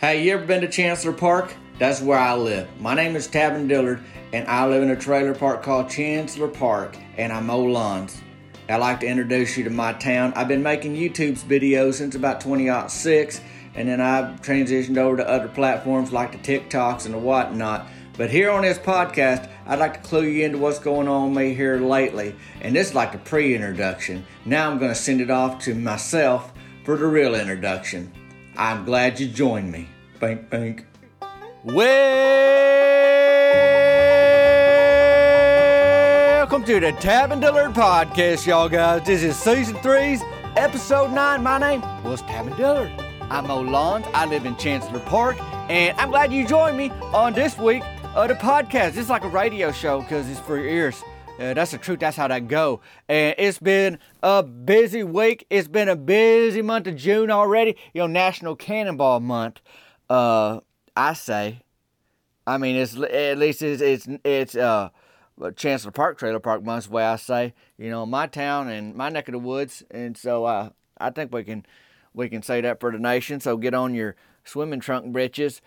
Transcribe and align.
Hey, 0.00 0.22
you 0.22 0.32
ever 0.34 0.46
been 0.46 0.60
to 0.60 0.68
Chancellor 0.68 1.12
Park? 1.12 1.52
That's 1.80 2.00
where 2.00 2.20
I 2.20 2.36
live. 2.36 2.68
My 2.78 2.94
name 2.94 3.16
is 3.16 3.26
Tavin 3.26 3.66
Dillard, 3.66 4.00
and 4.32 4.46
I 4.46 4.64
live 4.64 4.84
in 4.84 4.90
a 4.90 4.96
trailer 4.96 5.34
park 5.34 5.64
called 5.64 5.90
Chancellor 5.90 6.46
Park, 6.46 6.96
and 7.16 7.32
I 7.32 7.40
mow 7.40 7.64
lawns. 7.64 8.22
I'd 8.68 8.76
like 8.76 9.00
to 9.00 9.08
introduce 9.08 9.56
you 9.56 9.64
to 9.64 9.70
my 9.70 9.94
town. 9.94 10.34
I've 10.36 10.46
been 10.46 10.62
making 10.62 10.94
YouTube's 10.94 11.42
videos 11.42 11.94
since 11.94 12.14
about 12.14 12.40
2006, 12.40 13.40
and 13.74 13.88
then 13.88 14.00
I've 14.00 14.40
transitioned 14.40 14.98
over 14.98 15.16
to 15.16 15.28
other 15.28 15.48
platforms 15.48 16.12
like 16.12 16.30
the 16.30 16.38
TikToks 16.38 17.04
and 17.04 17.12
the 17.12 17.18
whatnot. 17.18 17.88
But 18.16 18.30
here 18.30 18.52
on 18.52 18.62
this 18.62 18.78
podcast, 18.78 19.50
I'd 19.66 19.80
like 19.80 19.94
to 19.94 20.08
clue 20.08 20.26
you 20.26 20.44
into 20.44 20.58
what's 20.58 20.78
going 20.78 21.08
on 21.08 21.30
with 21.30 21.38
me 21.38 21.54
here 21.54 21.80
lately. 21.80 22.36
And 22.60 22.76
this 22.76 22.90
is 22.90 22.94
like 22.94 23.16
a 23.16 23.18
pre 23.18 23.52
introduction. 23.52 24.24
Now 24.44 24.70
I'm 24.70 24.78
going 24.78 24.92
to 24.92 24.94
send 24.94 25.20
it 25.20 25.30
off 25.30 25.64
to 25.64 25.74
myself 25.74 26.52
for 26.84 26.96
the 26.96 27.06
real 27.06 27.34
introduction. 27.34 28.12
I'm 28.58 28.84
glad 28.84 29.20
you 29.20 29.28
joined 29.28 29.70
me. 29.70 29.88
Bank, 30.18 30.50
bank. 30.50 30.84
Welcome 36.34 36.64
to 36.64 36.80
the 36.80 36.90
Tavin 36.94 37.40
Dillard 37.40 37.72
Podcast, 37.72 38.48
y'all 38.48 38.68
guys. 38.68 39.06
This 39.06 39.22
is 39.22 39.36
season 39.36 39.76
three's 39.76 40.22
episode 40.56 41.12
nine. 41.12 41.44
My 41.44 41.58
name 41.58 41.82
was 42.02 42.20
Tavin 42.22 42.56
Dillard. 42.56 42.90
I'm 43.30 43.46
Mo 43.46 43.60
Lawns. 43.60 44.06
I 44.12 44.26
live 44.26 44.44
in 44.44 44.56
Chancellor 44.56 44.98
Park, 45.00 45.36
and 45.70 45.96
I'm 45.96 46.10
glad 46.10 46.32
you 46.32 46.44
joined 46.44 46.76
me 46.76 46.90
on 47.14 47.34
this 47.34 47.56
week 47.58 47.84
of 48.16 48.26
the 48.26 48.34
podcast. 48.34 48.96
It's 48.96 49.08
like 49.08 49.22
a 49.22 49.28
radio 49.28 49.70
show 49.70 50.00
because 50.02 50.28
it's 50.28 50.40
for 50.40 50.56
your 50.56 50.66
ears. 50.66 51.04
Uh, 51.38 51.54
that's 51.54 51.70
the 51.70 51.78
truth. 51.78 52.00
That's 52.00 52.16
how 52.16 52.26
that 52.26 52.48
go. 52.48 52.80
And 53.08 53.34
it's 53.38 53.60
been 53.60 54.00
a 54.24 54.42
busy 54.42 55.04
week. 55.04 55.46
It's 55.50 55.68
been 55.68 55.88
a 55.88 55.94
busy 55.94 56.62
month 56.62 56.88
of 56.88 56.96
June 56.96 57.30
already. 57.30 57.76
You 57.94 58.00
know, 58.00 58.06
National 58.08 58.56
Cannonball 58.56 59.20
Month. 59.20 59.60
Uh, 60.10 60.60
I 60.96 61.12
say. 61.12 61.60
I 62.44 62.58
mean, 62.58 62.74
it's 62.74 62.96
at 62.96 63.38
least 63.38 63.62
it's 63.62 63.80
it's 63.80 64.08
it's 64.24 64.56
uh 64.56 64.88
Chancellor 65.54 65.92
Park 65.92 66.18
Trailer 66.18 66.40
Park 66.40 66.64
Month. 66.64 66.86
The 66.86 66.90
way 66.90 67.04
I 67.04 67.16
say. 67.16 67.54
You 67.76 67.90
know, 67.90 68.04
my 68.04 68.26
town 68.26 68.68
and 68.68 68.96
my 68.96 69.08
neck 69.08 69.28
of 69.28 69.32
the 69.32 69.38
woods. 69.38 69.84
And 69.92 70.16
so 70.16 70.44
uh, 70.44 70.70
I 70.98 71.10
think 71.10 71.32
we 71.32 71.44
can 71.44 71.64
we 72.14 72.28
can 72.28 72.42
say 72.42 72.60
that 72.62 72.80
for 72.80 72.90
the 72.90 72.98
nation. 72.98 73.38
So 73.38 73.56
get 73.56 73.74
on 73.74 73.94
your 73.94 74.16
swimming 74.44 74.80
trunk 74.80 75.12
britches 75.12 75.60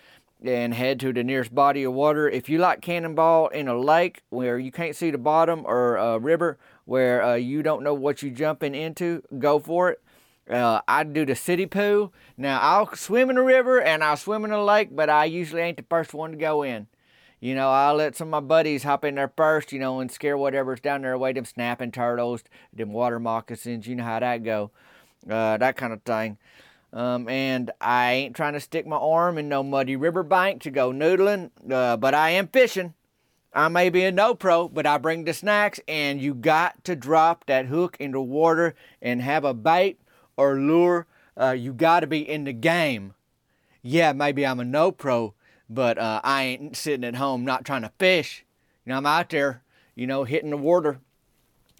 and 0.44 0.74
head 0.74 1.00
to 1.00 1.14
the 1.14 1.24
nearest 1.24 1.54
body 1.54 1.84
of 1.84 1.94
water. 1.94 2.28
If 2.28 2.50
you 2.50 2.58
like 2.58 2.82
cannonball 2.82 3.50
in 3.50 3.68
a 3.68 3.78
lake 3.78 4.24
where 4.30 4.58
you 4.58 4.72
can't 4.72 4.96
see 4.96 5.12
the 5.12 5.18
bottom 5.18 5.64
or 5.66 5.98
a 5.98 6.18
river 6.20 6.58
where 6.86 7.24
uh, 7.24 7.36
you 7.36 7.62
don't 7.62 7.84
know 7.84 7.94
what 7.94 8.24
you're 8.24 8.34
jumping 8.34 8.74
into, 8.74 9.24
go 9.38 9.60
for 9.60 9.92
it. 9.92 10.02
Uh, 10.50 10.82
I 10.88 11.04
do 11.04 11.26
the 11.26 11.36
city 11.36 11.66
pool. 11.66 12.12
Now 12.38 12.60
I'll 12.60 12.96
swim 12.96 13.30
in 13.30 13.36
the 13.36 13.44
river 13.44 13.80
and 13.80 14.04
I'll 14.04 14.18
swim 14.18 14.44
in 14.44 14.52
the 14.52 14.62
lake, 14.62 14.90
but 14.96 15.10
I 15.10 15.26
usually 15.26 15.62
ain't 15.62 15.78
the 15.78 15.86
first 15.90 16.14
one 16.14 16.32
to 16.32 16.38
go 16.38 16.64
in. 16.64 16.88
You 17.40 17.56
know, 17.56 17.70
I'll 17.70 17.96
let 17.96 18.16
some 18.16 18.28
of 18.28 18.44
my 18.44 18.48
buddies 18.48 18.84
hop 18.84 19.04
in 19.04 19.16
there 19.16 19.32
first, 19.36 19.72
you 19.72 19.80
know, 19.80 20.00
and 20.00 20.12
scare 20.12 20.38
whatever's 20.38 20.80
down 20.80 21.02
there 21.02 21.14
away, 21.14 21.34
them 21.34 21.46
snapping 21.46 21.92
turtles, 21.92 22.44
them 22.72 22.94
water 22.94 23.20
moccasins, 23.20 23.88
you 23.88 23.96
know 23.96 24.04
how 24.04 24.20
that 24.20 24.44
go, 24.44 24.70
uh, 25.28 25.58
that 25.58 25.76
kind 25.76 25.92
of 25.92 26.04
thing. 26.04 26.38
Um, 26.94 27.30
and 27.30 27.72
I 27.80 28.12
ain't 28.12 28.36
trying 28.36 28.54
to 28.54 28.60
stick 28.60 28.86
my 28.86 28.98
arm 28.98 29.38
in 29.38 29.48
no 29.48 29.64
muddy 29.64 29.96
riverbank 29.96 30.62
to 30.64 30.72
go 30.72 30.92
noodling, 30.92 31.52
uh, 31.72 31.96
but 31.98 32.14
I 32.14 32.32
am 32.32 32.48
fishing. 32.48 32.94
I 33.54 33.68
may 33.68 33.90
be 33.90 34.04
a 34.04 34.12
no 34.12 34.34
pro, 34.34 34.68
but 34.68 34.86
I 34.86 34.98
bring 34.98 35.26
the 35.26 35.34
snacks, 35.34 35.80
and 35.88 36.22
you 36.22 36.34
got 36.34 36.84
to 36.86 36.96
drop 36.96 37.46
that 37.48 37.66
hook 37.66 37.98
in 38.00 38.12
the 38.12 38.22
water 38.22 38.76
and 39.02 39.22
have 39.22 39.44
a 39.44 39.54
bait 39.54 40.00
or 40.38 40.58
lure. 40.58 41.08
Uh, 41.40 41.52
you 41.52 41.74
got 41.74 42.02
to 42.02 42.08
be 42.08 42.28
in 42.28 42.44
the 42.44 42.54
game. 42.54 43.14
Yeah, 43.82 44.14
maybe 44.14 44.46
I'm 44.46 44.60
a 44.60 44.66
no 44.66 44.92
pro, 44.92 45.34
but 45.70 45.98
uh, 45.98 46.22
I 46.24 46.44
ain't 46.44 46.78
sitting 46.78 47.04
at 47.04 47.16
home 47.16 47.44
not 47.44 47.66
trying 47.66 47.82
to 47.82 47.92
fish. 48.00 48.46
You 48.86 48.92
know, 48.92 48.98
I'm 48.98 49.06
out 49.06 49.30
there, 49.30 49.64
you 49.96 50.08
know, 50.08 50.24
hitting 50.24 50.50
the 50.50 50.58
water, 50.58 51.00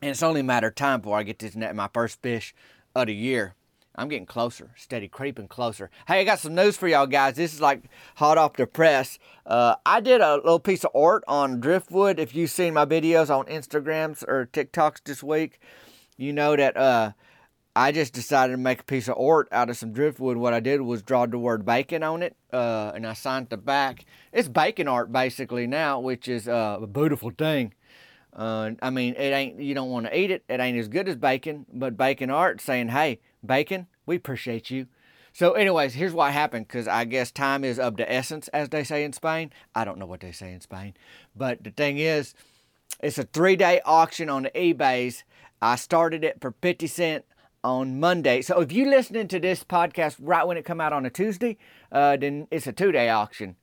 and 0.02 0.12
it's 0.12 0.24
only 0.24 0.42
a 0.42 0.44
matter 0.46 0.68
of 0.68 0.76
time 0.76 1.02
before 1.02 1.18
I 1.18 1.24
get 1.24 1.40
this 1.40 1.56
net 1.56 1.76
my 1.76 1.90
first 1.94 2.22
fish 2.22 2.54
of 2.96 3.08
the 3.08 3.16
year. 3.16 3.56
I'm 3.96 4.08
getting 4.08 4.26
closer, 4.26 4.72
steady 4.78 5.08
creeping 5.08 5.50
closer. 5.50 5.90
Hey, 6.08 6.22
I 6.22 6.24
got 6.24 6.40
some 6.40 6.56
news 6.56 6.78
for 6.78 6.88
y'all 6.88 7.08
guys. 7.08 7.36
This 7.36 7.54
is 7.54 7.60
like 7.60 7.84
hot 8.16 8.38
off 8.38 8.54
the 8.54 8.66
press. 8.66 9.20
Uh, 9.46 9.76
I 9.86 10.00
did 10.00 10.22
a 10.22 10.36
little 10.36 10.60
piece 10.60 10.86
of 10.86 10.92
art 10.96 11.24
on 11.28 11.60
driftwood. 11.60 12.18
If 12.18 12.34
you've 12.34 12.52
seen 12.52 12.74
my 12.74 12.86
videos 12.86 13.30
on 13.30 13.46
Instagrams 13.48 14.24
or 14.28 14.48
TikToks 14.54 15.04
this 15.04 15.22
week, 15.22 15.60
you 16.16 16.32
know 16.32 16.56
that 16.56 16.78
uh, 16.78 17.12
I 17.76 17.92
just 17.92 18.14
decided 18.14 18.54
to 18.54 18.58
make 18.58 18.82
a 18.82 18.84
piece 18.84 19.10
of 19.10 19.18
art 19.18 19.50
out 19.52 19.70
of 19.70 19.76
some 19.76 19.92
driftwood. 19.92 20.38
What 20.38 20.54
I 20.54 20.62
did 20.62 20.82
was 20.82 21.02
draw 21.02 21.26
the 21.26 21.38
word 21.38 21.66
bacon 21.66 22.02
on 22.02 22.24
it, 22.24 22.38
uh, 22.54 22.94
and 22.96 23.06
I 23.06 23.14
signed 23.14 23.50
the 23.50 23.58
back. 23.58 24.06
It's 24.32 24.48
bacon 24.48 24.88
art 24.88 25.12
basically 25.12 25.68
now, 25.68 26.00
which 26.00 26.30
is 26.30 26.48
uh, 26.48 26.80
a 26.82 26.88
beautiful 26.88 27.32
thing. 27.32 27.74
Uh, 28.34 28.72
I 28.82 28.90
mean, 28.90 29.16
it 29.16 29.34
ain't 29.34 29.60
you 29.60 29.76
don't 29.76 29.90
want 29.90 30.06
to 30.06 30.18
eat 30.18 30.32
it. 30.32 30.46
It 30.48 30.62
ain't 30.62 30.78
as 30.78 30.88
good 30.88 31.10
as 31.10 31.18
bacon, 31.18 31.66
but 31.74 31.98
bacon 31.98 32.30
art 32.30 32.62
saying, 32.62 32.90
"Hey, 32.90 33.20
bacon, 33.44 33.88
we 34.06 34.16
appreciate 34.16 34.70
you." 34.70 34.88
So, 35.34 35.54
anyways, 35.54 35.94
here's 35.94 36.14
what 36.14 36.34
happened 36.34 36.68
because 36.68 36.88
I 36.88 37.06
guess 37.06 37.32
time 37.32 37.64
is 37.64 37.80
of 37.80 37.96
the 37.96 38.12
essence, 38.12 38.48
as 38.50 38.70
they 38.70 38.84
say 38.84 39.04
in 39.04 39.14
Spain. 39.14 39.52
I 39.74 39.86
don't 39.86 39.98
know 39.98 40.06
what 40.06 40.20
they 40.20 40.34
say 40.34 40.52
in 40.52 40.60
Spain, 40.60 40.94
but 41.36 41.64
the 41.64 41.72
thing 41.72 41.98
is, 41.98 42.34
it's 43.02 43.18
a 43.18 43.24
three-day 43.24 43.82
auction 43.86 44.30
on 44.30 44.44
the 44.44 44.50
eBay's. 44.52 45.24
I 45.62 45.76
started 45.78 46.24
it 46.24 46.42
for 46.42 46.54
fifty 46.62 46.88
cent 46.88 47.24
on 47.64 48.00
Monday. 48.00 48.42
So, 48.42 48.60
if 48.60 48.72
you're 48.74 48.90
listening 48.90 49.30
to 49.30 49.40
this 49.40 49.64
podcast 49.64 50.18
right 50.20 50.46
when 50.46 50.58
it 50.58 50.66
come 50.66 50.82
out 50.82 50.94
on 50.94 51.06
a 51.06 51.10
Tuesday, 51.10 51.58
uh, 51.92 52.18
then 52.18 52.48
it's 52.52 52.68
a 52.68 52.74
two-day 52.74 53.10
auction. 53.10 53.56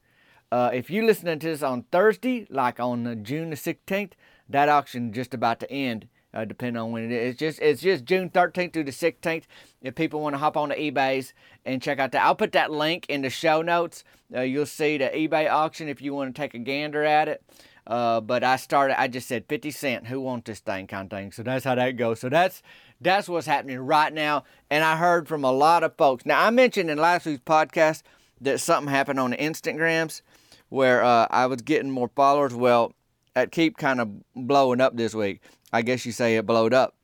Uh, 0.51 0.71
if 0.73 0.89
you're 0.89 1.05
listening 1.05 1.39
to 1.41 1.49
this 1.49 1.63
on 1.63 1.83
Thursday, 1.93 2.47
like 2.49 2.81
on 2.81 3.23
June 3.23 3.51
the 3.51 3.57
16th, 3.57 4.13
that 4.49 4.71
auction 4.71 5.13
just 5.13 5.35
about 5.35 5.61
to 5.61 5.71
end. 5.71 6.09
Uh, 6.35 6.45
depending 6.45 6.81
on 6.81 6.93
when 6.93 7.05
it 7.05 7.13
is. 7.13 7.31
It's 7.31 7.39
just 7.39 7.59
it's 7.61 7.81
just 7.81 8.05
June 8.05 8.29
13th 8.29 8.75
through 8.75 8.85
the 8.85 8.91
16th. 8.91 9.45
If 9.81 9.95
people 9.95 10.21
want 10.21 10.35
to 10.35 10.39
hop 10.39 10.59
on 10.59 10.69
the 10.69 10.75
eBay's 10.75 11.33
and 11.65 11.81
check 11.81 11.99
out 11.99 12.13
that, 12.13 12.23
I'll 12.23 12.35
put 12.35 12.53
that 12.53 12.71
link 12.71 13.07
in 13.09 13.23
the 13.23 13.31
show 13.31 13.63
notes. 13.63 14.05
Uh, 14.35 14.43
you'll 14.43 14.67
see 14.67 14.99
the 14.99 15.07
eBay 15.07 15.51
auction 15.51 15.89
if 15.89 16.03
you 16.03 16.13
want 16.13 16.35
to 16.35 16.39
take 16.41 16.53
a 16.53 16.59
gander 16.59 17.03
at 17.03 17.29
it. 17.29 17.43
Uh, 17.87 18.21
but 18.21 18.45
I 18.45 18.57
started. 18.57 19.01
I 19.01 19.09
just 19.09 19.27
said 19.27 19.47
50 19.49 19.71
cent. 19.71 20.07
Who 20.07 20.21
wants 20.21 20.47
this 20.47 20.61
thing? 20.61 20.87
Kind 20.87 21.11
of 21.11 21.19
thing. 21.19 21.33
So 21.33 21.43
that's 21.43 21.65
how 21.65 21.75
that 21.75 21.93
goes. 21.93 22.21
So 22.21 22.29
that's 22.29 22.63
that's 23.01 23.29
what's 23.29 23.47
happening 23.47 23.79
right 23.79 24.13
now. 24.13 24.45
And 24.71 24.85
I 24.85 24.97
heard 24.97 25.27
from 25.27 25.45
a 25.45 25.53
lot 25.53 25.83
of 25.83 25.97
folks. 25.97 26.27
Now 26.27 26.45
I 26.45 26.51
mentioned 26.51 26.91
in 26.91 26.99
last 26.99 27.25
week's 27.25 27.43
podcast 27.43 28.03
that 28.43 28.61
something 28.61 28.93
happened 28.93 29.19
on 29.19 29.31
the 29.31 29.39
Instagrams 29.39 30.21
where 30.69 31.03
uh, 31.03 31.27
I 31.31 31.47
was 31.47 31.63
getting 31.63 31.91
more 31.91 32.11
followers. 32.15 32.55
Well, 32.55 32.93
it 33.35 33.53
keep 33.53 33.79
kind 33.79 34.01
of 34.01 34.11
blowing 34.35 34.81
up 34.83 34.97
this 34.97 35.15
week. 35.15 35.41
I 35.73 35.83
guess 35.83 36.07
you 36.07 36.13
say 36.13 36.37
it 36.37 36.47
blowed 36.47 36.75
up. 36.75 36.95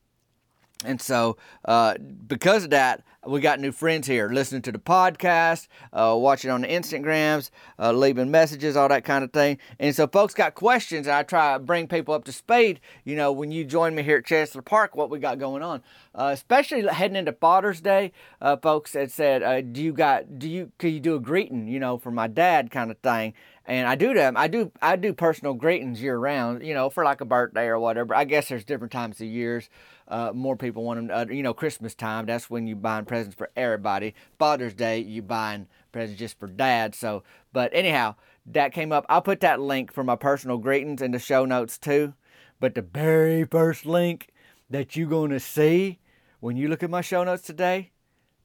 And 0.84 1.00
so, 1.00 1.36
uh, 1.64 1.94
because 2.26 2.64
of 2.64 2.70
that, 2.70 3.02
we 3.26 3.40
got 3.40 3.58
new 3.58 3.72
friends 3.72 4.06
here 4.06 4.28
listening 4.28 4.60
to 4.62 4.72
the 4.72 4.78
podcast, 4.78 5.68
uh, 5.94 6.14
watching 6.18 6.50
on 6.50 6.60
the 6.60 6.68
Instagrams, 6.68 7.48
uh, 7.78 7.90
leaving 7.90 8.30
messages, 8.30 8.76
all 8.76 8.88
that 8.88 9.04
kind 9.04 9.24
of 9.24 9.32
thing. 9.32 9.58
And 9.78 9.96
so, 9.96 10.06
folks 10.06 10.34
got 10.34 10.54
questions, 10.54 11.06
and 11.06 11.16
I 11.16 11.22
try 11.22 11.54
to 11.54 11.58
bring 11.58 11.88
people 11.88 12.12
up 12.12 12.24
to 12.24 12.32
speed. 12.32 12.80
You 13.04 13.16
know, 13.16 13.32
when 13.32 13.50
you 13.50 13.64
join 13.64 13.94
me 13.94 14.02
here 14.02 14.18
at 14.18 14.26
Chancellor 14.26 14.60
Park, 14.60 14.94
what 14.94 15.08
we 15.08 15.18
got 15.18 15.38
going 15.38 15.62
on, 15.62 15.82
uh, 16.14 16.30
especially 16.34 16.86
heading 16.86 17.16
into 17.16 17.32
Father's 17.32 17.80
Day. 17.80 18.12
Uh, 18.42 18.56
folks 18.56 18.92
had 18.92 19.10
said, 19.10 19.42
uh, 19.42 19.62
"Do 19.62 19.82
you 19.82 19.94
got? 19.94 20.38
Do 20.38 20.48
you? 20.48 20.72
Can 20.78 20.90
you 20.90 21.00
do 21.00 21.14
a 21.14 21.20
greeting? 21.20 21.66
You 21.66 21.80
know, 21.80 21.96
for 21.96 22.10
my 22.10 22.26
dad, 22.26 22.70
kind 22.70 22.90
of 22.90 22.98
thing." 22.98 23.32
And 23.66 23.88
I 23.88 23.94
do 23.94 24.12
them. 24.12 24.36
I 24.36 24.48
do 24.48 24.70
I 24.82 24.96
do 24.96 25.12
personal 25.12 25.54
greetings 25.54 26.02
year 26.02 26.18
round. 26.18 26.64
You 26.64 26.74
know, 26.74 26.90
for 26.90 27.04
like 27.04 27.20
a 27.20 27.24
birthday 27.24 27.66
or 27.66 27.78
whatever. 27.78 28.14
I 28.14 28.24
guess 28.24 28.48
there's 28.48 28.64
different 28.64 28.92
times 28.92 29.20
of 29.20 29.26
years. 29.26 29.68
Uh, 30.06 30.32
more 30.34 30.56
people 30.56 30.84
want 30.84 31.08
them. 31.08 31.16
Uh, 31.16 31.32
you 31.32 31.42
know, 31.42 31.54
Christmas 31.54 31.94
time. 31.94 32.26
That's 32.26 32.50
when 32.50 32.66
you 32.66 32.76
buying 32.76 33.06
presents 33.06 33.36
for 33.36 33.50
everybody. 33.56 34.14
Father's 34.38 34.74
Day, 34.74 34.98
you 34.98 35.22
buying 35.22 35.66
presents 35.92 36.18
just 36.18 36.38
for 36.38 36.46
dad. 36.46 36.94
So, 36.94 37.22
but 37.52 37.70
anyhow, 37.72 38.16
that 38.46 38.72
came 38.72 38.92
up. 38.92 39.06
I'll 39.08 39.22
put 39.22 39.40
that 39.40 39.60
link 39.60 39.92
for 39.92 40.04
my 40.04 40.16
personal 40.16 40.58
greetings 40.58 41.00
in 41.00 41.12
the 41.12 41.18
show 41.18 41.44
notes 41.44 41.78
too. 41.78 42.14
But 42.60 42.74
the 42.74 42.82
very 42.82 43.44
first 43.44 43.86
link 43.86 44.28
that 44.68 44.96
you're 44.96 45.08
gonna 45.08 45.40
see 45.40 46.00
when 46.40 46.56
you 46.56 46.68
look 46.68 46.82
at 46.82 46.90
my 46.90 47.00
show 47.00 47.24
notes 47.24 47.42
today, 47.42 47.92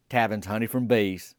Tavin's 0.09 0.45
Honey 0.45 0.67
from 0.67 0.87
Bees 0.87 1.35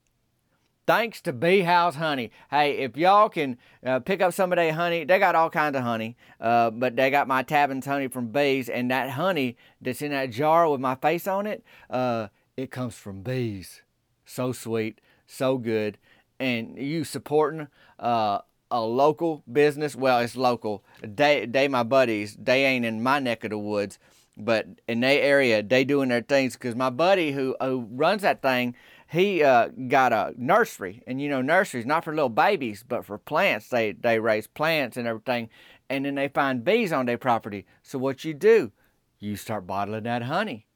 thanks 0.91 1.21
to 1.21 1.33
Bee 1.33 1.61
House 1.61 1.95
Honey. 1.95 2.33
Hey, 2.51 2.79
if 2.79 2.97
y'all 2.97 3.29
can 3.29 3.59
uh, 3.87 4.01
pick 4.01 4.21
up 4.21 4.35
some 4.35 4.51
of 4.51 4.57
their 4.57 4.73
honey, 4.73 5.05
they 5.05 5.21
got 5.21 5.37
all 5.37 5.49
kinds 5.49 5.77
of 5.77 5.85
honey, 5.85 6.17
uh, 6.41 6.71
but 6.71 6.97
they 6.97 7.13
got 7.13 7.29
my 7.29 7.45
Tavin's 7.45 7.87
honey 7.87 8.09
from 8.09 8.33
bees, 8.33 8.69
and 8.69 8.91
that 8.91 9.11
honey 9.11 9.57
that's 9.81 10.03
in 10.03 10.11
that 10.11 10.33
jar 10.33 10.69
with 10.69 10.81
my 10.81 10.97
face 10.97 11.29
on 11.29 11.47
it, 11.47 11.63
uh, 11.91 12.27
it 12.57 12.73
comes 12.73 12.97
from 12.97 13.23
bees. 13.23 13.83
So 14.25 14.51
sweet, 14.51 15.01
so 15.29 15.59
good, 15.59 15.97
and 16.41 16.77
you 16.77 17.05
supporting 17.05 17.69
uh, 18.01 18.41
a 18.73 18.81
local 18.81 19.45
business. 19.51 19.95
Well, 19.95 20.19
it's 20.19 20.35
local. 20.35 20.83
They, 21.03 21.47
they 21.47 21.69
my 21.69 21.85
buddies. 21.85 22.37
They 22.37 22.65
ain't 22.65 22.85
in 22.85 23.01
my 23.01 23.21
neck 23.21 23.45
of 23.45 23.51
the 23.51 23.59
woods, 23.59 24.01
but 24.37 24.67
in 24.89 24.99
their 24.99 25.23
area, 25.23 25.63
they 25.63 25.85
doing 25.85 26.09
their 26.09 26.23
things. 26.23 26.57
Cause 26.57 26.75
my 26.75 26.91
buddy 26.91 27.31
who 27.31 27.55
who 27.61 27.87
runs 27.93 28.23
that 28.23 28.43
thing 28.43 28.75
he 29.11 29.43
uh, 29.43 29.69
got 29.89 30.13
a 30.13 30.33
nursery, 30.37 31.03
and 31.05 31.21
you 31.21 31.29
know 31.29 31.43
nurseries 31.43 31.85
not 31.85 32.05
for 32.05 32.15
little 32.15 32.29
babies, 32.29 32.85
but 32.87 33.05
for 33.05 33.19
plants. 33.19 33.69
They 33.69 33.91
they 33.93 34.21
raise 34.21 34.47
plants 34.47 34.97
and 34.97 35.09
everything, 35.09 35.49
and 35.89 36.05
then 36.05 36.15
they 36.15 36.29
find 36.29 36.65
bees 36.65 36.93
on 36.93 37.07
their 37.07 37.19
property. 37.19 37.67
So 37.83 37.99
what 37.99 38.25
you 38.25 38.35
do, 38.35 38.71
you 39.19 39.35
start 39.35 39.67
bottling 39.67 40.05
that 40.05 40.23
honey. 40.23 40.67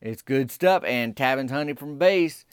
It's 0.00 0.22
good 0.22 0.52
stuff, 0.52 0.84
and 0.84 1.16
Tavin's 1.16 1.50
honey 1.50 1.72
from 1.72 1.98
bees. 1.98 2.44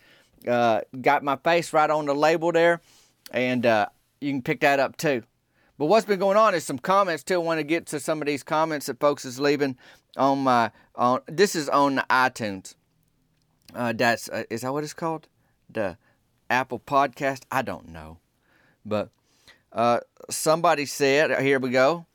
Uh, 0.47 0.81
got 0.99 1.23
my 1.23 1.35
face 1.35 1.73
right 1.73 1.89
on 1.91 2.07
the 2.07 2.15
label 2.15 2.51
there, 2.51 2.81
and 3.29 3.67
uh, 3.67 3.85
you 4.19 4.31
can 4.31 4.41
pick 4.41 4.61
that 4.61 4.79
up 4.79 4.97
too. 4.97 5.21
But 5.77 5.85
what's 5.85 6.07
been 6.07 6.19
going 6.19 6.37
on 6.37 6.55
is 6.55 6.63
some 6.65 6.79
comments 6.79 7.23
too. 7.23 7.35
I 7.35 7.37
want 7.37 7.59
to 7.59 7.63
get 7.63 7.85
to 7.87 7.99
some 7.99 8.19
of 8.19 8.25
these 8.25 8.41
comments 8.41 8.87
that 8.87 8.99
folks 8.99 9.25
is 9.25 9.39
leaving 9.39 9.77
on 10.17 10.39
my 10.39 10.71
on. 10.95 11.21
This 11.27 11.55
is 11.55 11.69
on 11.69 11.97
iTunes. 12.09 12.73
Uh, 13.75 13.93
that's 13.93 14.29
uh, 14.29 14.43
is 14.49 14.61
that 14.61 14.73
what 14.73 14.83
it's 14.83 14.93
called? 14.93 15.27
The 15.69 15.97
Apple 16.49 16.79
Podcast. 16.79 17.43
I 17.51 17.61
don't 17.61 17.89
know, 17.89 18.17
but 18.85 19.09
uh, 19.71 19.99
somebody 20.29 20.85
said, 20.85 21.41
"Here 21.41 21.59
we 21.59 21.69
go." 21.69 22.05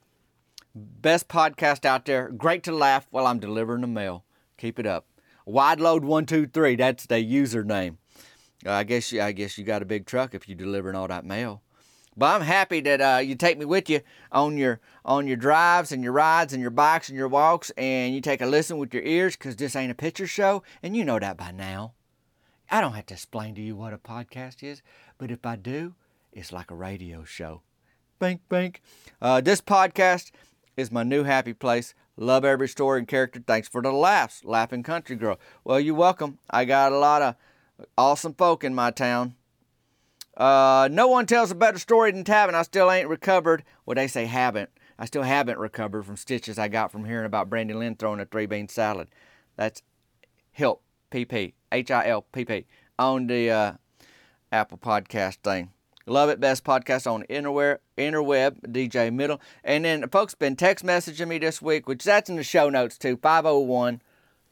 Best 0.75 1.29
podcast 1.29 1.85
out 1.85 2.05
there. 2.05 2.29
Great 2.31 2.65
to 2.65 2.73
laugh 2.73 3.06
while 3.11 3.29
I'm 3.29 3.39
delivering 3.39 3.83
the 3.83 3.87
mail. 3.87 4.25
Keep 4.59 4.81
it 4.81 4.87
up. 4.87 5.06
Wide 5.47 5.81
load 5.81 6.05
one 6.05 6.27
two 6.27 6.47
three. 6.47 6.75
That's 6.75 7.06
the 7.06 7.17
username. 7.17 7.99
I 8.67 8.83
guess 8.83 9.12
you, 9.12 9.21
I 9.21 9.33
guess 9.33 9.57
you 9.59 9.65
got 9.65 9.83
a 9.83 9.87
big 9.87 10.07
truck 10.07 10.35
if 10.35 10.49
you're 10.49 10.57
delivering 10.57 10.97
all 10.97 11.07
that 11.09 11.25
mail. 11.25 11.62
But 12.16 12.34
I'm 12.34 12.43
happy 12.43 12.81
that 12.81 13.00
uh, 13.00 13.19
you 13.19 13.34
take 13.34 13.58
me 13.58 13.64
with 13.64 13.90
you 13.90 14.00
on 14.31 14.56
your 14.56 14.81
on 15.05 15.26
your 15.26 15.37
drives 15.37 15.93
and 15.93 16.02
your 16.02 16.12
rides 16.12 16.52
and 16.52 16.62
your 16.62 16.70
bikes 16.70 17.08
and 17.08 17.19
your 17.19 17.28
walks, 17.28 17.70
and 17.76 18.14
you 18.14 18.20
take 18.20 18.40
a 18.40 18.46
listen 18.46 18.78
with 18.78 18.94
your 18.94 19.02
ears, 19.02 19.37
because 19.37 19.56
this 19.56 19.76
ain't 19.76 19.90
a 19.90 19.94
picture 19.94 20.26
show, 20.26 20.62
and 20.82 20.96
you 20.96 21.05
know 21.05 21.19
that 21.19 21.37
by 21.37 21.50
now. 21.50 21.93
I 22.70 22.81
don't 22.81 22.94
have 22.94 23.06
to 23.06 23.14
explain 23.14 23.55
to 23.56 23.61
you 23.61 23.76
what 23.76 23.93
a 23.93 23.99
podcast 23.99 24.62
is, 24.62 24.82
but 25.19 25.31
if 25.31 25.44
I 25.44 25.56
do, 25.56 25.94
it's 26.32 26.52
like 26.52 26.70
a 26.70 26.75
radio 26.75 27.25
show. 27.25 27.62
Bink, 28.19 28.40
bink. 28.49 28.81
Uh, 29.20 29.40
this 29.40 29.61
podcast 29.61 30.31
is 30.76 30.90
my 30.90 31.02
new 31.02 31.25
happy 31.25 31.52
place. 31.52 31.94
Love 32.16 32.44
every 32.44 32.69
story 32.69 33.00
and 33.00 33.08
character. 33.08 33.43
Thanks 33.44 33.69
for 33.69 33.82
the 33.82 33.93
laughs, 33.93 34.44
Laughing 34.44 34.82
Country 34.82 35.16
Girl. 35.16 35.38
Well, 35.64 35.81
you're 35.81 35.94
welcome. 35.94 36.38
I 36.49 36.64
got 36.64 36.93
a 36.93 36.99
lot 36.99 37.22
of 37.22 37.34
awesome 37.99 38.34
folk 38.34 38.64
in 38.64 38.75
my 38.75 38.93
town. 38.93 39.34
Uh, 40.37 40.89
no 40.91 41.07
one 41.07 41.27
tells 41.27 41.51
a 41.51 41.55
better 41.55 41.79
story 41.79 42.11
than 42.11 42.25
Tavin. 42.25 42.55
I 42.55 42.63
still 42.63 42.91
ain't 42.91 43.09
recovered. 43.09 43.63
Well, 43.87 43.95
they 43.95 44.09
say 44.09 44.27
haven't. 44.27 44.71
I 44.99 45.07
still 45.07 45.23
haven't 45.23 45.59
recovered 45.59 46.05
from 46.05 46.17
stitches 46.17 46.59
I 46.59 46.69
got 46.69 46.93
from 46.93 47.05
hearing 47.05 47.27
about 47.27 47.51
Brandon 47.51 47.79
Lynn 47.79 47.97
throwing 47.97 48.21
a 48.21 48.25
three 48.25 48.47
bean 48.47 48.69
salad. 48.69 49.09
That's 49.57 49.83
HILP, 50.53 50.81
PP, 51.11 51.55
H 51.73 51.91
I 51.91 52.09
L 52.09 52.23
P 52.23 52.45
P, 52.45 52.67
on 52.99 53.27
the 53.27 53.51
uh, 53.51 53.73
Apple 54.53 54.79
Podcast 54.79 55.39
thing. 55.43 55.71
Love 56.07 56.29
it, 56.29 56.39
best 56.39 56.65
podcast 56.65 57.11
on 57.11 57.25
interweb, 57.31 57.79
interweb, 57.97 58.61
DJ 58.71 59.11
Middle. 59.13 59.41
And 59.65 59.87
then 59.87 60.07
folks 60.11 60.35
been 60.35 60.55
text 60.55 60.85
messaging 60.85 61.29
me 61.29 61.39
this 61.39 61.63
week, 61.63 61.89
which 61.89 62.05
that's 62.05 62.29
in 62.29 62.37
the 62.37 62.43
show 62.43 62.69
notes 62.69 62.99
too, 62.99 63.17
501 63.17 64.03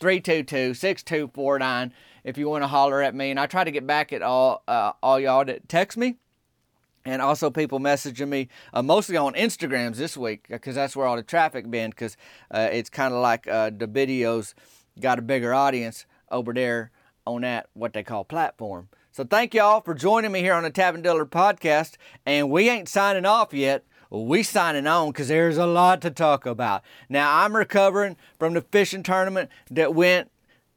322 0.02 0.74
6249 0.74 1.92
if 2.24 2.36
you 2.36 2.48
want 2.48 2.64
to 2.64 2.68
holler 2.68 3.00
at 3.00 3.14
me. 3.14 3.30
And 3.30 3.38
I 3.38 3.46
try 3.46 3.62
to 3.62 3.70
get 3.70 3.86
back 3.86 4.12
at 4.12 4.20
all 4.20 4.64
uh, 4.66 4.92
all 5.00 5.20
y'all 5.20 5.44
that 5.44 5.68
text 5.68 5.96
me. 5.96 6.16
And 7.04 7.22
also 7.22 7.50
people 7.50 7.78
messaging 7.78 8.28
me 8.28 8.48
uh, 8.74 8.82
mostly 8.82 9.16
on 9.16 9.34
Instagrams 9.34 9.96
this 9.96 10.16
week 10.16 10.46
because 10.48 10.74
that's 10.74 10.96
where 10.96 11.06
all 11.06 11.16
the 11.16 11.22
traffic 11.22 11.70
been 11.70 11.90
because 11.90 12.16
uh, 12.50 12.68
it's 12.72 12.90
kind 12.90 13.14
of 13.14 13.20
like 13.20 13.46
uh, 13.46 13.70
the 13.70 13.86
videos 13.86 14.54
got 15.00 15.20
a 15.20 15.22
bigger 15.22 15.54
audience 15.54 16.04
over 16.30 16.52
there 16.52 16.90
on 17.24 17.42
that 17.42 17.68
what 17.74 17.92
they 17.92 18.02
call 18.02 18.24
platform. 18.24 18.88
So 19.12 19.24
thank 19.24 19.54
y'all 19.54 19.82
for 19.82 19.94
joining 19.94 20.32
me 20.32 20.40
here 20.40 20.54
on 20.54 20.64
the 20.64 20.70
Dillard 20.70 21.30
podcast. 21.30 21.94
And 22.26 22.50
we 22.50 22.68
ain't 22.68 22.88
signing 22.88 23.26
off 23.26 23.54
yet. 23.54 23.84
We 24.14 24.42
signing 24.42 24.86
on 24.86 25.08
because 25.08 25.28
there's 25.28 25.56
a 25.56 25.66
lot 25.66 26.02
to 26.02 26.10
talk 26.10 26.44
about. 26.44 26.82
Now 27.08 27.44
I'm 27.44 27.56
recovering 27.56 28.16
from 28.38 28.52
the 28.52 28.60
fishing 28.60 29.02
tournament 29.02 29.48
that 29.70 29.94
went 29.94 30.30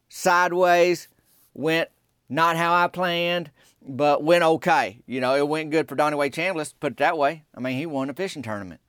sideways 0.08 1.10
went 1.54 1.90
not 2.30 2.56
how 2.56 2.74
I 2.74 2.88
planned, 2.88 3.52
but 3.82 4.24
went 4.24 4.44
okay. 4.44 5.02
You 5.06 5.20
know, 5.20 5.36
it 5.36 5.48
went 5.48 5.72
good 5.72 5.90
for 5.90 5.96
Donnie 5.96 6.16
Wayne 6.16 6.32
Chambliss, 6.32 6.74
put 6.80 6.94
it 6.94 6.98
that 6.98 7.18
way. 7.18 7.44
I 7.54 7.60
mean, 7.60 7.78
he 7.78 7.86
won 7.86 8.10
a 8.10 8.14
fishing 8.14 8.42
tournament. 8.42 8.80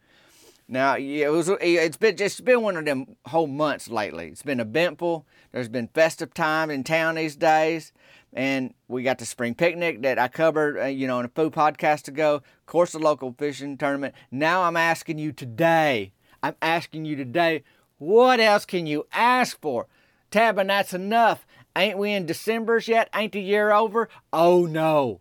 Now, 0.69 0.96
it 0.96 1.31
was 1.31 1.48
it's 1.60 1.96
been 1.96 2.16
just 2.16 2.44
been 2.44 2.62
one 2.62 2.76
of 2.76 2.84
them 2.84 3.16
whole 3.26 3.46
months 3.46 3.88
lately. 3.88 4.28
It's 4.28 4.43
been 4.43 4.60
eventful. 4.60 5.26
There's 5.52 5.69
been 5.69 5.88
festive 5.88 6.34
time 6.34 6.70
in 6.70 6.82
town 6.82 7.14
these 7.14 7.37
days, 7.37 7.93
and 8.37 8.75
we 8.87 9.03
got 9.03 9.19
the 9.19 9.25
spring 9.25 9.55
picnic 9.55 10.03
that 10.03 10.19
I 10.19 10.29
covered, 10.29 10.79
uh, 10.79 10.85
you 10.85 11.06
know, 11.06 11.19
in 11.19 11.25
a 11.25 11.31
food 11.31 11.55
podcast 11.55 12.06
ago. 12.06 12.35
Of 12.35 12.67
course, 12.67 12.93
the 12.93 12.99
local 12.99 13.35
fishing 13.37 13.79
tournament. 13.79 14.15
Now, 14.31 14.65
I'm 14.65 14.77
asking 14.77 15.19
you 15.19 15.33
today. 15.33 16.12
I'm 16.43 16.55
asking 16.61 17.06
you 17.06 17.17
today. 17.17 17.65
What 17.97 18.38
else 18.38 18.67
can 18.67 18.87
you 18.87 19.06
ask 19.11 19.59
for? 19.61 19.87
Tab, 20.31 20.59
and 20.59 20.69
that's 20.69 20.93
enough. 20.93 21.47
Ain't 21.75 21.99
we 21.99 22.12
in 22.12 22.27
December's 22.27 22.88
yet? 22.88 23.09
Ain't 23.15 23.33
the 23.33 23.41
year 23.41 23.73
over? 23.73 24.09
Oh 24.33 24.67
no. 24.67 25.21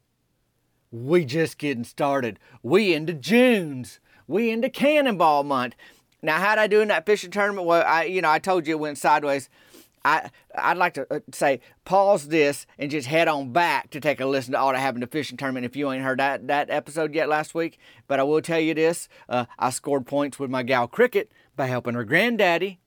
We 0.91 1.23
just 1.25 1.57
getting 1.57 1.83
started. 1.85 2.37
We 2.63 2.93
into 2.93 3.13
June's. 3.13 3.99
We 4.27 4.49
into 4.49 4.69
Cannonball 4.69 5.43
month. 5.43 5.75
Now, 6.21 6.39
how'd 6.39 6.57
I 6.57 6.67
do 6.67 6.81
in 6.81 6.87
that 6.89 7.05
fishing 7.05 7.31
tournament? 7.31 7.67
Well, 7.67 7.83
I, 7.85 8.05
you 8.05 8.21
know, 8.21 8.31
I 8.31 8.39
told 8.39 8.67
you 8.67 8.75
it 8.75 8.79
went 8.79 8.97
sideways. 8.97 9.49
I, 10.05 10.29
I'd 10.55 10.77
like 10.77 10.93
to 10.93 11.07
uh, 11.11 11.19
say 11.33 11.61
pause 11.83 12.27
this 12.27 12.67
and 12.77 12.91
just 12.91 13.07
head 13.07 13.27
on 13.27 13.51
back 13.51 13.89
to 13.89 13.99
take 13.99 14.21
a 14.21 14.25
listen 14.27 14.51
to 14.51 14.59
all 14.59 14.71
that 14.71 14.79
happened 14.79 15.01
to 15.01 15.07
fishing 15.07 15.35
tournament 15.35 15.65
if 15.65 15.75
you 15.75 15.91
ain't 15.91 16.03
heard 16.03 16.19
that, 16.19 16.47
that 16.47 16.69
episode 16.69 17.15
yet 17.15 17.27
last 17.27 17.55
week. 17.55 17.79
But 18.07 18.19
I 18.19 18.23
will 18.23 18.41
tell 18.41 18.59
you 18.59 18.75
this 18.75 19.09
uh, 19.27 19.45
I 19.57 19.71
scored 19.71 20.05
points 20.05 20.37
with 20.37 20.51
my 20.51 20.61
gal 20.61 20.87
Cricket 20.87 21.31
by 21.55 21.65
helping 21.65 21.95
her 21.95 22.03
granddaddy. 22.03 22.79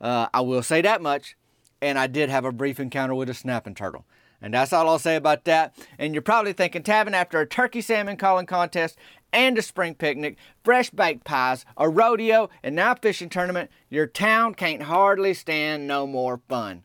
Uh, 0.00 0.28
I 0.32 0.40
will 0.40 0.62
say 0.62 0.80
that 0.80 1.02
much 1.02 1.36
and 1.82 1.98
I 1.98 2.06
did 2.06 2.30
have 2.30 2.46
a 2.46 2.52
brief 2.52 2.80
encounter 2.80 3.14
with 3.14 3.28
a 3.28 3.34
snapping 3.34 3.74
turtle. 3.74 4.06
And 4.40 4.54
that's 4.54 4.72
all 4.72 4.88
I'll 4.88 4.98
say 4.98 5.16
about 5.16 5.44
that. 5.44 5.76
And 5.98 6.14
you're 6.14 6.22
probably 6.22 6.52
thinking, 6.52 6.82
Tavin, 6.82 7.12
after 7.12 7.38
a 7.38 7.46
turkey 7.46 7.80
salmon 7.80 8.16
calling 8.16 8.46
contest 8.46 8.98
and 9.32 9.56
a 9.58 9.62
spring 9.62 9.94
picnic, 9.94 10.36
fresh 10.62 10.90
baked 10.90 11.24
pies, 11.24 11.64
a 11.76 11.88
rodeo, 11.88 12.50
and 12.62 12.76
now 12.76 12.92
a 12.92 12.96
fishing 12.96 13.28
tournament, 13.28 13.70
your 13.88 14.06
town 14.06 14.54
can't 14.54 14.82
hardly 14.82 15.34
stand 15.34 15.86
no 15.86 16.06
more 16.06 16.40
fun. 16.48 16.84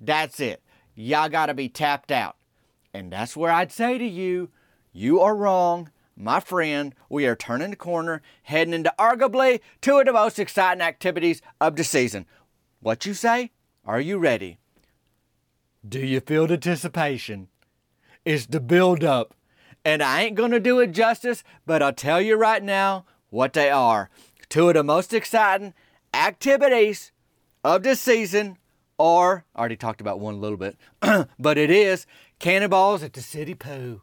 That's 0.00 0.40
it. 0.40 0.62
Y'all 0.94 1.28
gotta 1.28 1.54
be 1.54 1.68
tapped 1.68 2.12
out. 2.12 2.36
And 2.92 3.12
that's 3.12 3.36
where 3.36 3.50
I'd 3.50 3.72
say 3.72 3.98
to 3.98 4.06
you, 4.06 4.50
you 4.92 5.20
are 5.20 5.34
wrong. 5.34 5.90
My 6.16 6.38
friend, 6.38 6.94
we 7.08 7.26
are 7.26 7.34
turning 7.34 7.70
the 7.70 7.76
corner, 7.76 8.22
heading 8.44 8.74
into 8.74 8.94
arguably 8.98 9.60
two 9.80 9.98
of 9.98 10.06
the 10.06 10.12
most 10.12 10.38
exciting 10.38 10.82
activities 10.82 11.42
of 11.60 11.74
the 11.74 11.82
season. 11.82 12.26
What 12.80 13.04
you 13.04 13.14
say? 13.14 13.50
Are 13.84 14.00
you 14.00 14.18
ready? 14.18 14.58
Do 15.86 15.98
you 15.98 16.20
feel 16.20 16.46
the 16.46 16.54
anticipation? 16.54 17.48
It's 18.24 18.46
the 18.46 18.60
build 18.60 19.02
up. 19.02 19.34
And 19.84 20.02
I 20.02 20.22
ain't 20.22 20.34
gonna 20.34 20.60
do 20.60 20.80
it 20.80 20.92
justice, 20.92 21.44
but 21.66 21.82
I'll 21.82 21.92
tell 21.92 22.20
you 22.20 22.36
right 22.36 22.62
now 22.62 23.04
what 23.30 23.52
they 23.52 23.70
are. 23.70 24.08
Two 24.48 24.68
of 24.68 24.74
the 24.74 24.82
most 24.82 25.12
exciting 25.12 25.74
activities 26.14 27.12
of 27.62 27.82
this 27.82 28.00
season 28.00 28.56
are, 28.98 29.44
I 29.54 29.58
already 29.58 29.76
talked 29.76 30.00
about 30.00 30.20
one 30.20 30.34
a 30.34 30.38
little 30.38 30.56
bit, 30.56 30.76
but 31.38 31.58
it 31.58 31.70
is 31.70 32.06
cannonballs 32.38 33.02
at 33.02 33.12
the 33.12 33.20
city 33.20 33.54
pool 33.54 34.02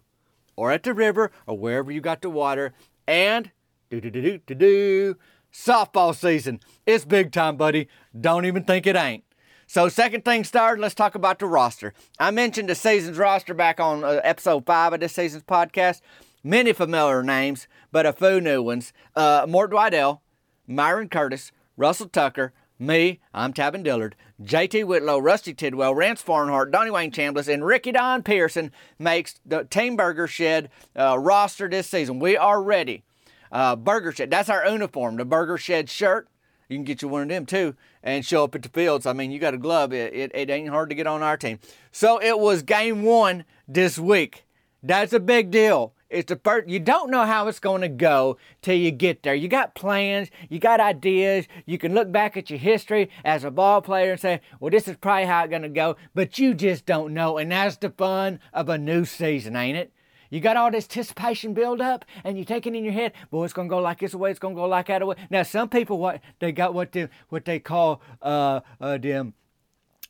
or 0.56 0.72
at 0.72 0.84
the 0.84 0.94
river 0.94 1.32
or 1.48 1.58
wherever 1.58 1.92
you 1.92 2.02
got 2.02 2.22
the 2.22 2.30
water 2.30 2.74
and 3.08 3.52
do 3.90 4.02
do 4.02 4.10
do 4.10 4.22
do 4.22 4.38
do 4.46 4.56
do 4.56 5.18
softball 5.52 6.16
season. 6.16 6.60
It's 6.86 7.06
big 7.06 7.32
time, 7.32 7.58
buddy. 7.58 7.88
Don't 8.20 8.46
even 8.46 8.64
think 8.64 8.88
it 8.88 8.96
ain't. 8.96 9.24
So, 9.72 9.88
second 9.88 10.26
thing 10.26 10.44
started, 10.44 10.82
let's 10.82 10.94
talk 10.94 11.16
about 11.16 11.40
the 11.40 11.46
roster. 11.46 11.94
I 12.20 12.30
mentioned 12.32 12.68
the 12.68 12.76
season's 12.76 13.18
roster 13.18 13.54
back 13.54 13.80
on 13.80 14.04
uh, 14.04 14.20
episode 14.22 14.66
five 14.66 14.92
of 14.92 15.00
this 15.00 15.14
season's 15.14 15.44
podcast. 15.44 16.02
Many 16.44 16.74
familiar 16.74 17.24
names, 17.24 17.70
but 17.90 18.06
a 18.06 18.12
few 18.12 18.42
new 18.42 18.62
ones. 18.62 18.92
Uh, 19.16 19.46
Morton 19.48 19.78
Wydell, 19.78 20.20
Myron 20.68 21.08
Curtis, 21.08 21.54
Russell 21.78 22.10
Tucker, 22.10 22.52
me, 22.80 23.22
I'm 23.34 23.54
Tavin 23.54 23.82
Dillard, 23.82 24.18
JT 24.44 24.84
Whitlow, 24.84 25.20
Rusty 25.20 25.54
Tidwell, 25.54 25.96
Rance 25.96 26.22
Farnhart, 26.22 26.70
Donnie 26.74 26.92
Wayne 26.92 27.10
Chambliss, 27.10 27.48
and 27.48 27.66
Ricky 27.66 27.94
Don 27.94 28.24
Pearson 28.24 28.74
makes 29.00 29.40
the 29.46 29.64
Team 29.64 29.96
Burger 29.96 30.28
Shed 30.28 30.70
uh, 31.00 31.18
roster 31.18 31.70
this 31.70 31.88
season. 31.88 32.20
We 32.20 32.36
are 32.36 32.62
ready. 32.62 33.04
Uh, 33.50 33.78
Burger 33.78 34.12
Shed, 34.12 34.32
that's 34.32 34.50
our 34.50 34.68
uniform, 34.68 35.16
the 35.16 35.24
Burger 35.24 35.58
Shed 35.58 35.90
shirt. 35.90 36.28
You 36.68 36.76
can 36.76 36.84
get 36.84 37.02
you 37.02 37.08
one 37.08 37.22
of 37.22 37.30
them 37.30 37.46
too 37.46 37.78
and 38.04 38.26
show 38.26 38.44
up 38.44 38.56
at 38.56 38.64
the 38.64 38.70
fields. 38.70 39.06
I 39.06 39.14
mean, 39.14 39.32
you 39.32 39.40
got 39.40 39.54
a 39.54 39.58
glove. 39.58 39.94
It, 39.94 40.14
it, 40.14 40.32
it 40.34 40.50
ain't 40.50 40.70
hard 40.70 40.90
to 40.90 40.96
get 40.96 41.08
on 41.08 41.22
our 41.22 41.38
team. 41.38 41.60
So 41.92 42.22
it 42.22 42.40
was 42.40 42.64
game 42.64 43.04
one 43.04 43.46
this 43.68 43.98
week. 43.98 44.46
That's 44.84 45.14
a 45.14 45.20
big 45.20 45.52
deal. 45.52 45.94
It's 46.10 46.28
the 46.28 46.36
first. 46.44 46.68
You 46.68 46.80
don't 46.80 47.10
know 47.10 47.26
how 47.26 47.48
it's 47.48 47.60
going 47.60 47.82
to 47.82 47.88
go 47.88 48.38
till 48.62 48.76
you 48.76 48.92
get 48.92 49.24
there. 49.24 49.34
You 49.34 49.48
got 49.48 49.76
plans, 49.76 50.30
you 50.50 50.60
got 50.60 50.82
ideas. 50.82 51.46
You 51.66 51.78
can 51.78 51.94
look 51.94 52.12
back 52.12 52.36
at 52.36 52.50
your 52.50 52.60
history 52.60 53.10
as 53.24 53.46
a 53.46 53.52
ball 53.52 53.82
player 53.82 54.12
and 54.12 54.20
say, 54.20 54.42
"Well, 54.60 54.72
this 54.72 54.90
is 54.90 54.98
probably 54.98 55.26
how 55.26 55.44
it's 55.44 55.50
going 55.50 55.62
to 55.62 55.70
go," 55.70 55.96
but 56.14 56.38
you 56.38 56.54
just 56.54 56.86
don't 56.86 57.14
know, 57.14 57.38
and 57.38 57.52
that's 57.52 57.78
the 57.78 57.92
fun 57.92 58.42
of 58.54 58.68
a 58.68 58.78
new 58.78 59.06
season, 59.06 59.56
ain't 59.56 59.78
it? 59.78 59.94
You 60.32 60.40
got 60.40 60.58
all 60.58 60.72
this 60.72 60.86
anticipation 60.86 61.54
build 61.54 61.82
up, 61.82 62.06
and 62.24 62.38
you 62.38 62.46
take 62.46 62.66
it 62.66 62.74
in 62.74 62.84
your 62.84 62.94
head. 62.94 63.12
Boy, 63.30 63.44
it's 63.44 63.54
gonna 63.54 63.70
go 63.70 63.78
like 63.78 64.00
this 64.00 64.16
way. 64.16 64.32
It's 64.32 64.40
gonna 64.40 64.56
go 64.56 64.66
like 64.66 64.88
that 64.88 65.06
way. 65.06 65.18
Now, 65.30 65.44
some 65.44 65.70
people 65.70 66.00
what 66.00 66.22
they 66.40 66.52
got 66.52 66.74
what 66.74 66.94
they 66.94 67.10
what 67.30 67.46
they 67.46 67.60
call 67.60 68.02
uh, 68.24 68.62
uh 68.80 68.98
them 68.98 69.36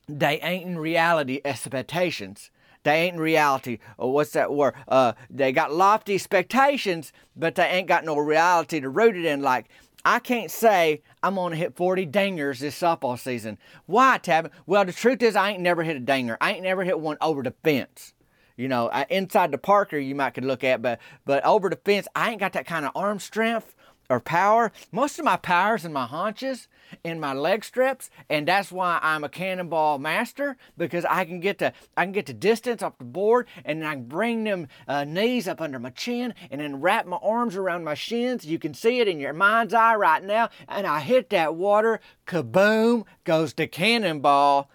they 0.07 0.39
ain't 0.41 0.65
in 0.65 0.77
reality 0.77 1.41
expectations. 1.45 2.51
They 2.83 3.03
ain't 3.03 3.15
in 3.15 3.21
reality. 3.21 3.79
Or 3.97 4.13
what's 4.13 4.31
that 4.31 4.53
word? 4.53 4.75
Uh, 4.87 5.13
they 5.29 5.51
got 5.51 5.73
lofty 5.73 6.15
expectations, 6.15 7.13
but 7.35 7.55
they 7.55 7.65
ain't 7.65 7.87
got 7.87 8.05
no 8.05 8.17
reality 8.17 8.79
to 8.79 8.89
root 8.89 9.15
it 9.15 9.25
in. 9.25 9.41
Like, 9.41 9.67
I 10.03 10.19
can't 10.19 10.49
say 10.49 11.03
I'm 11.21 11.35
to 11.35 11.55
hit 11.55 11.75
40 11.75 12.07
dingers 12.07 12.59
this 12.59 12.79
softball 12.79 13.19
season. 13.19 13.59
Why, 13.85 14.17
Tabby? 14.17 14.49
Well, 14.65 14.83
the 14.83 14.93
truth 14.93 15.21
is, 15.21 15.35
I 15.35 15.51
ain't 15.51 15.61
never 15.61 15.83
hit 15.83 15.95
a 15.95 15.99
dinger. 15.99 16.37
I 16.41 16.53
ain't 16.53 16.63
never 16.63 16.83
hit 16.83 16.99
one 16.99 17.17
over 17.21 17.43
the 17.43 17.53
fence. 17.63 18.13
You 18.55 18.67
know, 18.67 18.89
inside 19.09 19.51
the 19.51 19.57
Parker, 19.57 19.97
you 19.97 20.15
might 20.15 20.31
could 20.31 20.45
look 20.45 20.63
at, 20.63 20.81
but 20.81 20.99
but 21.25 21.43
over 21.45 21.69
the 21.69 21.75
fence, 21.75 22.07
I 22.15 22.31
ain't 22.31 22.39
got 22.39 22.53
that 22.53 22.65
kind 22.65 22.85
of 22.85 22.91
arm 22.95 23.19
strength 23.19 23.75
or 24.09 24.19
power. 24.19 24.71
Most 24.91 25.17
of 25.19 25.25
my 25.25 25.37
power's 25.37 25.85
in 25.85 25.93
my 25.93 26.05
haunches 26.05 26.67
in 27.03 27.19
my 27.19 27.33
leg 27.33 27.63
strips, 27.63 28.09
and 28.29 28.47
that's 28.47 28.71
why 28.71 28.99
I'm 29.01 29.23
a 29.23 29.29
cannonball 29.29 29.97
master 29.99 30.57
because 30.77 31.05
I 31.05 31.25
can 31.25 31.39
get 31.39 31.59
to 31.59 31.73
I 31.95 32.03
can 32.03 32.11
get 32.11 32.25
the 32.25 32.33
distance 32.33 32.83
off 32.83 32.97
the 32.97 33.05
board, 33.05 33.47
and 33.63 33.85
I 33.85 33.93
can 33.93 34.05
bring 34.05 34.43
them 34.43 34.67
uh, 34.87 35.05
knees 35.05 35.47
up 35.47 35.61
under 35.61 35.79
my 35.79 35.91
chin, 35.91 36.33
and 36.49 36.61
then 36.61 36.81
wrap 36.81 37.05
my 37.05 37.17
arms 37.17 37.55
around 37.55 37.83
my 37.83 37.93
shins. 37.93 38.45
You 38.45 38.59
can 38.59 38.73
see 38.73 38.99
it 38.99 39.07
in 39.07 39.19
your 39.19 39.33
mind's 39.33 39.73
eye 39.73 39.95
right 39.95 40.23
now, 40.23 40.49
and 40.67 40.85
I 40.85 40.99
hit 40.99 41.29
that 41.29 41.55
water. 41.55 41.99
Kaboom 42.27 43.05
goes 43.23 43.53
the 43.53 43.67
cannonball. 43.67 44.69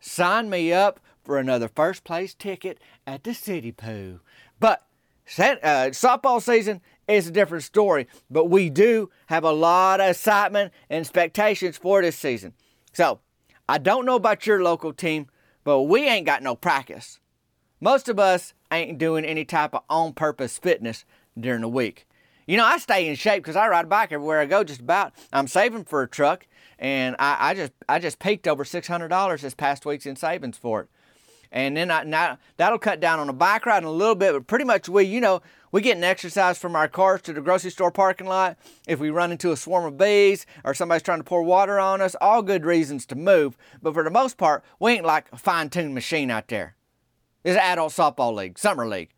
Sign 0.00 0.48
me 0.48 0.72
up 0.72 0.98
for 1.24 1.38
another 1.38 1.68
first 1.68 2.04
place 2.04 2.34
ticket 2.34 2.78
at 3.06 3.24
the 3.24 3.34
City 3.34 3.72
Poo. 3.72 4.20
But 4.58 4.86
uh, 5.38 5.90
softball 5.92 6.42
season 6.42 6.80
is 7.06 7.28
a 7.28 7.30
different 7.30 7.64
story. 7.64 8.06
But 8.30 8.46
we 8.46 8.70
do 8.70 9.10
have 9.26 9.44
a 9.44 9.52
lot 9.52 10.00
of 10.00 10.10
excitement 10.10 10.72
and 10.88 11.00
expectations 11.00 11.76
for 11.76 12.02
this 12.02 12.16
season. 12.16 12.54
So, 12.92 13.20
I 13.68 13.78
don't 13.78 14.04
know 14.04 14.16
about 14.16 14.46
your 14.46 14.62
local 14.62 14.92
team, 14.92 15.28
but 15.62 15.82
we 15.82 16.08
ain't 16.08 16.26
got 16.26 16.42
no 16.42 16.56
practice. 16.56 17.20
Most 17.80 18.08
of 18.08 18.18
us 18.18 18.52
ain't 18.72 18.98
doing 18.98 19.24
any 19.24 19.44
type 19.44 19.74
of 19.74 19.82
on 19.88 20.12
purpose 20.12 20.58
fitness 20.58 21.04
during 21.38 21.60
the 21.60 21.68
week. 21.68 22.06
You 22.46 22.56
know, 22.56 22.64
I 22.64 22.78
stay 22.78 23.08
in 23.08 23.14
shape 23.14 23.44
because 23.44 23.54
I 23.54 23.68
ride 23.68 23.84
a 23.84 23.88
bike 23.88 24.10
everywhere 24.10 24.40
I 24.40 24.46
go 24.46 24.64
just 24.64 24.80
about. 24.80 25.12
I'm 25.32 25.46
saving 25.46 25.84
for 25.84 26.02
a 26.02 26.08
truck 26.08 26.48
and 26.80 27.14
I, 27.18 27.50
I 27.50 27.54
just 27.54 27.72
I 27.88 27.98
just 27.98 28.18
peaked 28.18 28.48
over 28.48 28.64
six 28.64 28.88
hundred 28.88 29.08
dollars 29.08 29.42
this 29.42 29.54
past 29.54 29.86
week's 29.86 30.06
in 30.06 30.16
savings 30.16 30.56
for 30.56 30.80
it. 30.80 30.88
And 31.52 31.76
then 31.76 31.90
I, 31.90 32.04
now 32.04 32.38
that'll 32.56 32.78
cut 32.78 33.00
down 33.00 33.18
on 33.18 33.28
a 33.28 33.32
bike 33.32 33.66
ride 33.66 33.82
in 33.82 33.88
a 33.88 33.90
little 33.90 34.14
bit, 34.14 34.32
but 34.32 34.46
pretty 34.46 34.64
much 34.64 34.88
we, 34.88 35.04
you 35.04 35.20
know, 35.20 35.42
we 35.72 35.82
get 35.82 35.96
an 35.96 36.04
exercise 36.04 36.58
from 36.58 36.76
our 36.76 36.88
cars 36.88 37.22
to 37.22 37.32
the 37.32 37.40
grocery 37.40 37.70
store 37.70 37.90
parking 37.90 38.26
lot. 38.26 38.56
If 38.86 38.98
we 39.00 39.10
run 39.10 39.32
into 39.32 39.52
a 39.52 39.56
swarm 39.56 39.84
of 39.84 39.98
bees 39.98 40.46
or 40.64 40.74
somebody's 40.74 41.02
trying 41.02 41.18
to 41.18 41.24
pour 41.24 41.42
water 41.42 41.78
on 41.78 42.00
us, 42.00 42.16
all 42.20 42.42
good 42.42 42.64
reasons 42.64 43.06
to 43.06 43.14
move. 43.14 43.56
But 43.82 43.94
for 43.94 44.04
the 44.04 44.10
most 44.10 44.36
part, 44.36 44.64
we 44.78 44.92
ain't 44.92 45.04
like 45.04 45.26
a 45.32 45.36
fine-tuned 45.36 45.94
machine 45.94 46.30
out 46.30 46.48
there. 46.48 46.76
It's 47.42 47.56
an 47.56 47.62
adult 47.62 47.92
softball 47.92 48.34
league, 48.34 48.58
summer 48.58 48.86
league. 48.86 49.10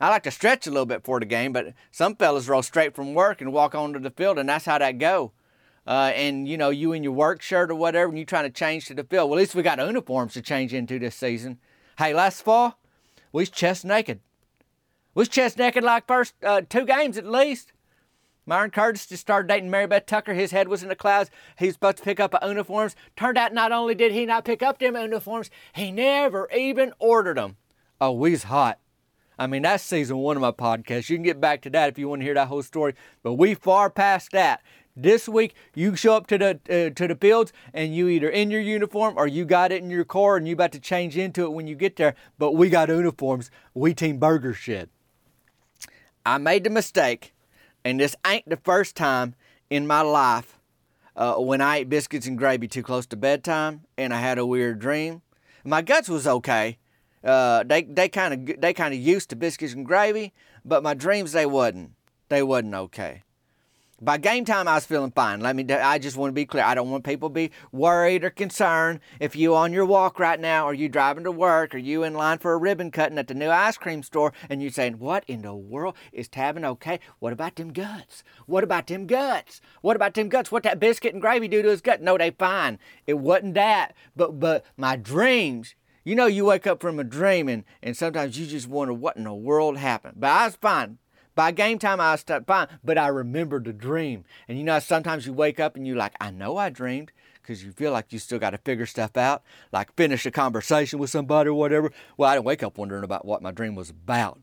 I 0.00 0.10
like 0.10 0.22
to 0.24 0.30
stretch 0.30 0.66
a 0.66 0.70
little 0.70 0.86
bit 0.86 1.02
for 1.02 1.18
the 1.18 1.26
game, 1.26 1.52
but 1.52 1.74
some 1.90 2.14
fellas 2.14 2.48
roll 2.48 2.62
straight 2.62 2.94
from 2.94 3.14
work 3.14 3.40
and 3.40 3.52
walk 3.52 3.74
onto 3.74 3.98
the 3.98 4.10
field, 4.10 4.38
and 4.38 4.48
that's 4.48 4.64
how 4.64 4.78
that 4.78 4.98
go. 4.98 5.32
Uh, 5.88 6.12
and 6.14 6.46
you 6.46 6.58
know, 6.58 6.68
you 6.68 6.92
in 6.92 7.02
your 7.02 7.12
work 7.12 7.40
shirt 7.40 7.70
or 7.70 7.74
whatever, 7.74 8.10
and 8.10 8.18
you're 8.18 8.26
trying 8.26 8.44
to 8.44 8.50
change 8.50 8.84
to 8.84 8.94
the 8.94 9.04
field. 9.04 9.30
Well, 9.30 9.38
at 9.38 9.40
least 9.40 9.54
we 9.54 9.62
got 9.62 9.78
uniforms 9.78 10.34
to 10.34 10.42
change 10.42 10.74
into 10.74 10.98
this 10.98 11.14
season. 11.14 11.58
Hey, 11.96 12.12
last 12.12 12.42
fall, 12.42 12.78
we 13.32 13.40
was 13.40 13.48
chest 13.48 13.86
naked 13.86 14.20
We 15.14 15.22
was 15.22 15.30
chest 15.30 15.56
naked 15.56 15.82
like 15.82 16.06
first 16.06 16.34
uh, 16.44 16.60
two 16.68 16.84
games 16.84 17.16
at 17.16 17.24
least. 17.24 17.72
Myron 18.44 18.70
Curtis 18.70 19.06
just 19.06 19.22
started 19.22 19.48
dating 19.48 19.70
Mary 19.70 19.86
Beth 19.86 20.04
Tucker. 20.04 20.34
His 20.34 20.50
head 20.50 20.68
was 20.68 20.82
in 20.82 20.90
the 20.90 20.94
clouds. 20.94 21.30
He 21.58 21.66
was 21.66 21.76
about 21.76 21.96
to 21.96 22.02
pick 22.02 22.20
up 22.20 22.34
uniforms. 22.42 22.94
Turned 23.16 23.38
out 23.38 23.54
not 23.54 23.72
only 23.72 23.94
did 23.94 24.12
he 24.12 24.26
not 24.26 24.44
pick 24.44 24.62
up 24.62 24.78
them 24.78 24.94
uniforms, 24.94 25.50
he 25.74 25.90
never 25.90 26.50
even 26.54 26.92
ordered 26.98 27.38
them. 27.38 27.56
Oh, 27.98 28.12
we's 28.12 28.44
hot. 28.44 28.78
I 29.38 29.46
mean, 29.46 29.62
that's 29.62 29.84
season 29.84 30.18
one 30.18 30.36
of 30.36 30.42
my 30.42 30.50
podcast. 30.50 31.08
You 31.08 31.16
can 31.16 31.22
get 31.22 31.40
back 31.40 31.62
to 31.62 31.70
that 31.70 31.88
if 31.88 31.98
you 31.98 32.08
want 32.08 32.20
to 32.20 32.24
hear 32.24 32.34
that 32.34 32.48
whole 32.48 32.62
story. 32.62 32.94
But 33.22 33.34
we 33.34 33.54
far 33.54 33.88
past 33.88 34.32
that. 34.32 34.62
This 35.00 35.28
week, 35.28 35.54
you 35.76 35.94
show 35.94 36.14
up 36.14 36.26
to 36.26 36.38
the 36.38 36.50
uh, 36.68 36.92
to 36.92 37.06
the 37.06 37.14
fields 37.14 37.52
and 37.72 37.94
you 37.94 38.08
either 38.08 38.28
in 38.28 38.50
your 38.50 38.60
uniform 38.60 39.14
or 39.16 39.28
you 39.28 39.44
got 39.44 39.70
it 39.70 39.80
in 39.80 39.90
your 39.90 40.04
car 40.04 40.36
and 40.36 40.48
you 40.48 40.54
about 40.54 40.72
to 40.72 40.80
change 40.80 41.16
into 41.16 41.44
it 41.44 41.52
when 41.52 41.68
you 41.68 41.76
get 41.76 41.94
there. 41.94 42.16
But 42.36 42.56
we 42.56 42.68
got 42.68 42.88
uniforms. 42.88 43.48
We 43.74 43.94
team 43.94 44.18
Burger 44.18 44.52
Shed. 44.52 44.88
I 46.26 46.38
made 46.38 46.64
the 46.64 46.70
mistake, 46.70 47.32
and 47.84 48.00
this 48.00 48.16
ain't 48.26 48.48
the 48.48 48.56
first 48.56 48.96
time 48.96 49.36
in 49.70 49.86
my 49.86 50.00
life 50.00 50.58
uh, 51.14 51.36
when 51.36 51.60
I 51.60 51.76
ate 51.76 51.88
biscuits 51.88 52.26
and 52.26 52.36
gravy 52.36 52.66
too 52.66 52.82
close 52.82 53.06
to 53.06 53.16
bedtime, 53.16 53.84
and 53.96 54.12
I 54.12 54.18
had 54.18 54.36
a 54.36 54.44
weird 54.44 54.80
dream. 54.80 55.22
My 55.62 55.80
guts 55.80 56.08
was 56.08 56.26
okay. 56.26 56.76
Uh, 57.22 57.62
they 57.62 57.82
they 57.84 58.08
kind 58.08 58.34
of 58.34 58.60
they 58.60 58.74
kind 58.74 58.92
of 58.92 58.98
used 58.98 59.30
to 59.30 59.36
biscuits 59.36 59.74
and 59.74 59.86
gravy, 59.86 60.34
but 60.64 60.82
my 60.82 60.94
dreams 60.94 61.30
they 61.30 61.46
wasn't. 61.46 61.92
They 62.30 62.42
wasn't 62.42 62.74
okay. 62.74 63.22
By 64.00 64.16
game 64.16 64.44
time, 64.44 64.68
I 64.68 64.76
was 64.76 64.86
feeling 64.86 65.10
fine. 65.10 65.40
Let 65.40 65.56
me. 65.56 65.64
I 65.72 65.98
just 65.98 66.16
want 66.16 66.30
to 66.30 66.34
be 66.34 66.46
clear. 66.46 66.62
I 66.62 66.76
don't 66.76 66.88
want 66.88 67.02
people 67.02 67.30
to 67.30 67.34
be 67.34 67.50
worried 67.72 68.22
or 68.22 68.30
concerned. 68.30 69.00
If 69.18 69.34
you 69.34 69.56
on 69.56 69.72
your 69.72 69.84
walk 69.84 70.20
right 70.20 70.38
now, 70.38 70.68
or 70.68 70.72
you 70.72 70.88
driving 70.88 71.24
to 71.24 71.32
work, 71.32 71.74
or 71.74 71.78
you 71.78 72.04
in 72.04 72.14
line 72.14 72.38
for 72.38 72.52
a 72.52 72.58
ribbon 72.58 72.92
cutting 72.92 73.18
at 73.18 73.26
the 73.26 73.34
new 73.34 73.50
ice 73.50 73.76
cream 73.76 74.04
store, 74.04 74.32
and 74.48 74.62
you 74.62 74.70
saying, 74.70 75.00
"What 75.00 75.24
in 75.26 75.42
the 75.42 75.52
world 75.52 75.96
is 76.12 76.28
Tavin 76.28 76.64
okay? 76.64 77.00
What 77.18 77.32
about 77.32 77.56
them 77.56 77.72
guts? 77.72 78.22
What 78.46 78.62
about 78.62 78.86
them 78.86 79.08
guts? 79.08 79.60
What 79.80 79.96
about 79.96 80.14
them 80.14 80.28
guts? 80.28 80.52
What 80.52 80.62
that 80.62 80.78
biscuit 80.78 81.12
and 81.12 81.20
gravy 81.20 81.48
do 81.48 81.60
to 81.62 81.68
his 81.68 81.80
gut? 81.80 82.00
No, 82.00 82.16
they 82.16 82.30
fine. 82.30 82.78
It 83.04 83.14
wasn't 83.14 83.54
that. 83.54 83.96
But 84.14 84.38
but 84.38 84.64
my 84.76 84.94
dreams. 84.94 85.74
You 86.04 86.14
know, 86.14 86.26
you 86.26 86.44
wake 86.44 86.68
up 86.68 86.80
from 86.80 87.00
a 87.00 87.04
dream, 87.04 87.48
and, 87.48 87.64
and 87.82 87.96
sometimes 87.96 88.38
you 88.38 88.46
just 88.46 88.68
wonder 88.68 88.94
what 88.94 89.16
in 89.16 89.24
the 89.24 89.34
world 89.34 89.76
happened. 89.76 90.14
But 90.18 90.30
I 90.30 90.46
was 90.46 90.56
fine. 90.56 90.98
By 91.38 91.52
game 91.52 91.78
time, 91.78 92.00
I 92.00 92.10
was 92.10 92.24
fine, 92.48 92.66
but 92.82 92.98
I 92.98 93.06
remembered 93.06 93.64
the 93.64 93.72
dream. 93.72 94.24
And 94.48 94.58
you 94.58 94.64
know, 94.64 94.80
sometimes 94.80 95.24
you 95.24 95.32
wake 95.32 95.60
up 95.60 95.76
and 95.76 95.86
you're 95.86 95.94
like, 95.94 96.14
I 96.20 96.32
know 96.32 96.56
I 96.56 96.68
dreamed, 96.68 97.12
because 97.40 97.62
you 97.62 97.70
feel 97.70 97.92
like 97.92 98.12
you 98.12 98.18
still 98.18 98.40
got 98.40 98.50
to 98.50 98.58
figure 98.58 98.86
stuff 98.86 99.16
out, 99.16 99.44
like 99.70 99.94
finish 99.94 100.26
a 100.26 100.32
conversation 100.32 100.98
with 100.98 101.10
somebody 101.10 101.50
or 101.50 101.54
whatever. 101.54 101.92
Well, 102.16 102.28
I 102.28 102.34
didn't 102.34 102.46
wake 102.46 102.64
up 102.64 102.76
wondering 102.76 103.04
about 103.04 103.24
what 103.24 103.40
my 103.40 103.52
dream 103.52 103.76
was 103.76 103.88
about. 103.88 104.40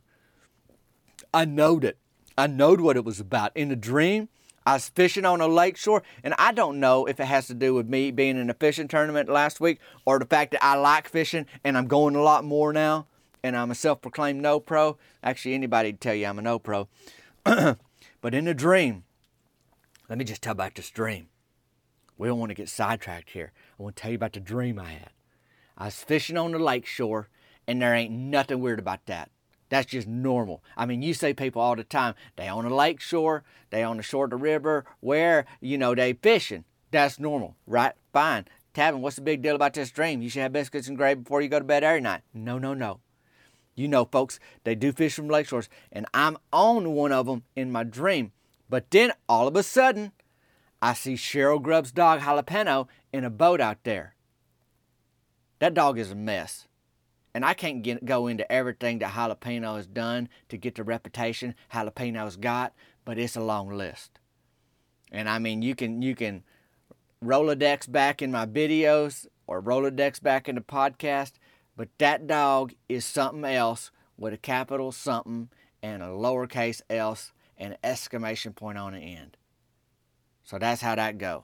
I 1.34 1.44
knowed 1.44 1.84
it. 1.84 1.98
I 2.38 2.48
knowed 2.48 2.80
what 2.80 2.96
it 2.96 3.04
was 3.04 3.20
about. 3.20 3.52
In 3.58 3.68
the 3.68 3.76
dream, 3.76 4.30
I 4.66 4.76
was 4.76 4.88
fishing 4.88 5.26
on 5.26 5.42
a 5.42 5.50
lake 5.50 5.76
shore, 5.76 6.02
and 6.24 6.34
I 6.38 6.54
don't 6.54 6.80
know 6.80 7.08
if 7.08 7.20
it 7.20 7.26
has 7.26 7.48
to 7.48 7.54
do 7.54 7.74
with 7.74 7.90
me 7.90 8.10
being 8.12 8.38
in 8.38 8.50
a 8.50 8.54
fishing 8.54 8.88
tournament 8.88 9.28
last 9.28 9.60
week 9.60 9.80
or 10.06 10.18
the 10.18 10.26
fact 10.26 10.52
that 10.52 10.64
I 10.64 10.78
like 10.78 11.10
fishing 11.10 11.46
and 11.62 11.78
I'm 11.78 11.88
going 11.88 12.16
a 12.16 12.24
lot 12.24 12.46
more 12.46 12.72
now 12.72 13.08
and 13.46 13.56
I'm 13.56 13.70
a 13.70 13.76
self 13.76 14.02
proclaimed 14.02 14.42
no 14.42 14.60
pro. 14.60 14.98
Actually, 15.22 15.54
anybody 15.54 15.90
would 15.90 16.02
tell 16.02 16.16
you 16.16 16.26
I'm 16.26 16.40
a 16.40 16.42
no 16.42 16.58
pro. 16.58 16.88
but 17.44 18.34
in 18.34 18.48
a 18.48 18.54
dream, 18.54 19.04
let 20.10 20.18
me 20.18 20.26
just 20.26 20.42
tell 20.42 20.54
about 20.54 20.74
this 20.74 20.90
dream. 20.90 21.30
We 22.18 22.28
don't 22.28 22.40
want 22.40 22.50
to 22.50 22.56
get 22.56 22.70
sidetracked 22.70 23.32
here. 23.32 23.52
I 23.80 23.84
want 23.84 23.96
to 23.96 24.02
tell 24.02 24.12
you 24.12 24.16
about 24.16 24.34
the 24.34 24.40
dream 24.40 24.80
I 24.80 24.94
had. 24.94 25.12
I 25.78 25.86
was 25.86 25.96
fishing 25.96 26.38
on 26.38 26.54
the 26.54 26.60
lake 26.60 26.88
shore, 26.88 27.30
and 27.68 27.82
there 27.82 27.94
ain't 27.94 28.14
nothing 28.14 28.62
weird 28.62 28.80
about 28.80 29.06
that. 29.06 29.30
That's 29.70 29.92
just 29.92 30.08
normal. 30.08 30.64
I 30.76 30.86
mean, 30.86 31.02
you 31.02 31.14
see 31.14 31.34
people 31.34 31.62
all 31.62 31.76
the 31.76 31.84
time. 31.84 32.16
They 32.38 32.48
on 32.48 32.64
the 32.64 32.74
lake 32.74 33.00
shore, 33.00 33.44
they 33.70 33.84
on 33.84 33.98
the 33.98 34.04
shore 34.04 34.26
of 34.26 34.32
the 34.32 34.38
river, 34.38 34.86
where, 35.02 35.46
you 35.60 35.78
know, 35.78 35.94
they 35.94 36.14
fishing. 36.14 36.64
That's 36.92 37.20
normal, 37.20 37.58
right? 37.68 37.94
Fine. 38.12 38.48
Tavin, 38.74 39.02
what's 39.02 39.18
the 39.18 39.22
big 39.22 39.42
deal 39.42 39.56
about 39.56 39.74
this 39.74 39.92
dream? 39.92 40.22
You 40.22 40.30
should 40.30 40.42
have 40.42 40.54
biscuits 40.54 40.88
and 40.88 40.98
gravy 40.98 41.22
before 41.22 41.42
you 41.42 41.50
go 41.50 41.60
to 41.60 41.66
bed 41.66 41.84
every 41.84 42.02
night. 42.02 42.22
No, 42.34 42.58
no, 42.58 42.74
no. 42.74 43.02
You 43.76 43.88
know, 43.88 44.06
folks, 44.06 44.40
they 44.64 44.76
do 44.76 44.92
fish 44.92 45.16
from 45.16 45.28
lake 45.28 45.48
shores, 45.48 45.70
and 45.92 46.06
I'm 46.14 46.38
on 46.54 46.94
one 46.94 47.12
of 47.12 47.26
them 47.26 47.44
in 47.56 47.72
my 47.72 47.84
dream. 47.84 48.32
But 48.70 48.90
then 48.92 49.12
all 49.28 49.48
of 49.48 49.56
a 49.56 49.64
sudden, 49.64 50.12
I 50.82 50.94
see 50.94 51.16
Cheryl 51.16 51.62
Grubb's 51.62 51.92
dog 51.92 52.22
Jalapeno 52.22 52.88
in 53.12 53.24
a 53.24 53.30
boat 53.30 53.60
out 53.60 53.84
there. 53.84 54.16
That 55.60 55.74
dog 55.74 55.98
is 56.00 56.12
a 56.12 56.16
mess. 56.16 56.68
And 57.34 57.44
I 57.44 57.54
can't 57.54 57.82
get, 57.82 58.06
go 58.06 58.28
into 58.28 58.50
everything 58.50 59.00
that 59.00 59.12
Jalapeno 59.12 59.76
has 59.76 59.88
done 59.88 60.30
to 60.48 60.58
get 60.58 60.76
the 60.76 60.84
reputation 60.84 61.54
Jalapeno's 61.74 62.38
got, 62.38 62.74
but 63.04 63.20
it's 63.20 63.36
a 63.36 63.42
long 63.42 63.70
list. 63.70 64.20
And 65.12 65.28
I 65.28 65.40
mean, 65.40 65.62
you 65.62 65.76
can 65.76 66.02
you 66.02 66.16
can 66.16 66.44
Rolodex 67.24 67.92
back 67.92 68.22
in 68.22 68.32
my 68.32 68.46
videos 68.46 69.28
or 69.48 69.62
Rolodex 69.62 70.22
back 70.22 70.48
in 70.48 70.56
the 70.56 70.62
podcast, 70.62 71.34
but 71.76 71.90
that 71.98 72.28
dog 72.28 72.74
is 72.88 73.06
something 73.06 73.46
else 73.46 73.92
with 74.18 74.34
a 74.34 74.38
capital 74.38 74.92
something, 74.92 75.50
and 75.82 76.02
a 76.02 76.08
lowercase 76.08 76.82
else 76.90 77.32
and 77.58 77.74
an 77.74 77.80
exclamation 77.84 78.54
point 78.54 78.78
on 78.78 78.94
the 78.94 79.00
end. 79.00 79.38
So 80.44 80.58
that's 80.58 80.82
how 80.82 80.96
that 80.96 81.18
go. 81.18 81.44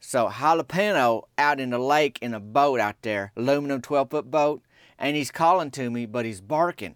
So 0.00 0.28
jalapeno 0.28 1.22
out 1.38 1.60
in 1.60 1.70
the 1.70 1.78
lake 1.78 2.18
in 2.20 2.34
a 2.34 2.40
boat 2.40 2.78
out 2.78 2.96
there, 3.02 3.32
aluminum 3.36 3.80
12 3.80 4.10
foot 4.10 4.30
boat, 4.30 4.62
and 4.98 5.16
he's 5.16 5.30
calling 5.30 5.70
to 5.72 5.90
me, 5.90 6.06
but 6.06 6.24
he's 6.24 6.40
barking. 6.40 6.94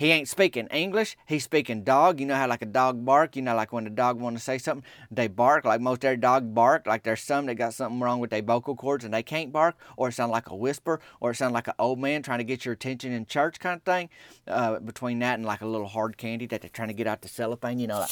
He 0.00 0.12
ain't 0.12 0.30
speaking 0.30 0.66
English. 0.68 1.14
He's 1.26 1.44
speaking 1.44 1.84
dog. 1.84 2.20
You 2.20 2.26
know 2.26 2.34
how 2.34 2.48
like 2.48 2.62
a 2.62 2.64
dog 2.64 3.04
bark. 3.04 3.36
You 3.36 3.42
know 3.42 3.54
like 3.54 3.70
when 3.70 3.86
a 3.86 3.90
dog 3.90 4.18
want 4.18 4.34
to 4.34 4.42
say 4.42 4.56
something, 4.56 4.82
they 5.10 5.28
bark. 5.28 5.66
Like 5.66 5.82
most 5.82 6.06
every 6.06 6.16
dog 6.16 6.54
bark. 6.54 6.86
Like 6.86 7.02
there's 7.02 7.20
some 7.20 7.44
that 7.44 7.56
got 7.56 7.74
something 7.74 8.00
wrong 8.00 8.18
with 8.18 8.30
their 8.30 8.40
vocal 8.40 8.74
cords 8.74 9.04
and 9.04 9.12
they 9.12 9.22
can't 9.22 9.52
bark, 9.52 9.76
or 9.98 10.08
it 10.08 10.12
sound 10.12 10.32
like 10.32 10.48
a 10.48 10.56
whisper, 10.56 11.00
or 11.20 11.32
it 11.32 11.34
sound 11.34 11.52
like 11.52 11.68
an 11.68 11.74
old 11.78 11.98
man 11.98 12.22
trying 12.22 12.38
to 12.38 12.44
get 12.44 12.64
your 12.64 12.72
attention 12.72 13.12
in 13.12 13.26
church 13.26 13.60
kind 13.60 13.76
of 13.76 13.82
thing. 13.82 14.08
Uh, 14.48 14.80
between 14.80 15.18
that 15.18 15.34
and 15.34 15.44
like 15.44 15.60
a 15.60 15.66
little 15.66 15.88
hard 15.88 16.16
candy 16.16 16.46
that 16.46 16.62
they're 16.62 16.70
trying 16.70 16.88
to 16.88 16.94
get 16.94 17.06
out 17.06 17.20
the 17.20 17.28
cellophane. 17.28 17.78
You 17.78 17.88
know 17.88 17.98
like 17.98 18.10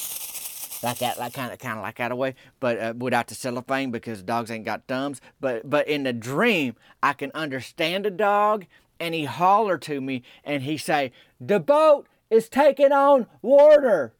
like 0.83 0.99
that, 0.99 1.18
like 1.18 1.33
kind 1.33 1.52
of, 1.52 1.59
kind 1.59 1.78
of 1.78 1.83
like 1.83 1.97
that 1.97 2.12
away, 2.12 2.35
but 2.61 2.78
uh, 2.78 2.95
without 2.99 3.28
the 3.28 3.35
cellophane 3.35 3.90
because 3.90 4.23
dogs 4.23 4.50
ain't 4.50 4.66
got 4.66 4.87
thumbs. 4.87 5.23
But 5.40 5.68
but 5.68 5.88
in 5.88 6.02
the 6.02 6.12
dream, 6.12 6.76
I 7.02 7.14
can 7.14 7.30
understand 7.33 8.04
a 8.04 8.11
dog 8.11 8.66
and 9.00 9.14
he 9.14 9.25
holler 9.25 9.78
to 9.78 10.00
me 10.00 10.23
and 10.45 10.62
he 10.62 10.76
say, 10.76 11.12
the 11.40 11.61
boat 11.61 12.07
is 12.31 12.49
taking 12.49 12.93
on 12.93 13.26
water. 13.43 14.14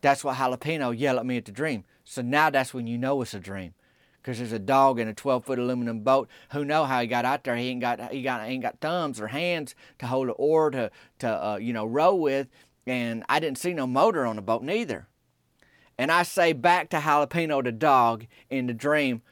That's 0.00 0.22
what 0.22 0.36
jalapeno 0.36 0.96
yell 0.96 1.18
at 1.18 1.26
me 1.26 1.36
at 1.36 1.44
the 1.44 1.52
dream. 1.52 1.84
So 2.04 2.22
now 2.22 2.50
that's 2.50 2.72
when 2.72 2.86
you 2.86 2.98
know 2.98 3.20
it's 3.22 3.34
a 3.34 3.40
dream. 3.40 3.74
Because 4.20 4.38
there's 4.38 4.52
a 4.52 4.58
dog 4.58 5.00
in 5.00 5.08
a 5.08 5.14
12 5.14 5.44
foot 5.44 5.58
aluminum 5.58 6.00
boat 6.00 6.28
who 6.52 6.64
know 6.64 6.84
how 6.84 7.00
he 7.00 7.06
got 7.06 7.24
out 7.24 7.44
there. 7.44 7.56
He 7.56 7.68
ain't 7.68 7.80
got 7.80 8.12
he 8.12 8.22
got 8.22 8.46
ain't 8.46 8.62
got 8.62 8.80
thumbs 8.80 9.20
or 9.20 9.28
hands 9.28 9.74
to 10.00 10.06
hold 10.06 10.28
an 10.28 10.34
oar 10.36 10.70
to 10.70 10.90
to 11.20 11.28
uh, 11.28 11.56
you 11.56 11.72
know 11.72 11.86
row 11.86 12.14
with, 12.14 12.48
and 12.86 13.24
I 13.28 13.40
didn't 13.40 13.58
see 13.58 13.72
no 13.72 13.86
motor 13.86 14.26
on 14.26 14.36
the 14.36 14.42
boat 14.42 14.62
neither. 14.62 15.08
And 15.96 16.12
I 16.12 16.24
say 16.24 16.52
back 16.52 16.90
to 16.90 16.98
jalapeno 16.98 17.64
the 17.64 17.72
dog 17.72 18.26
in 18.50 18.66
the 18.66 18.74
dream, 18.74 19.22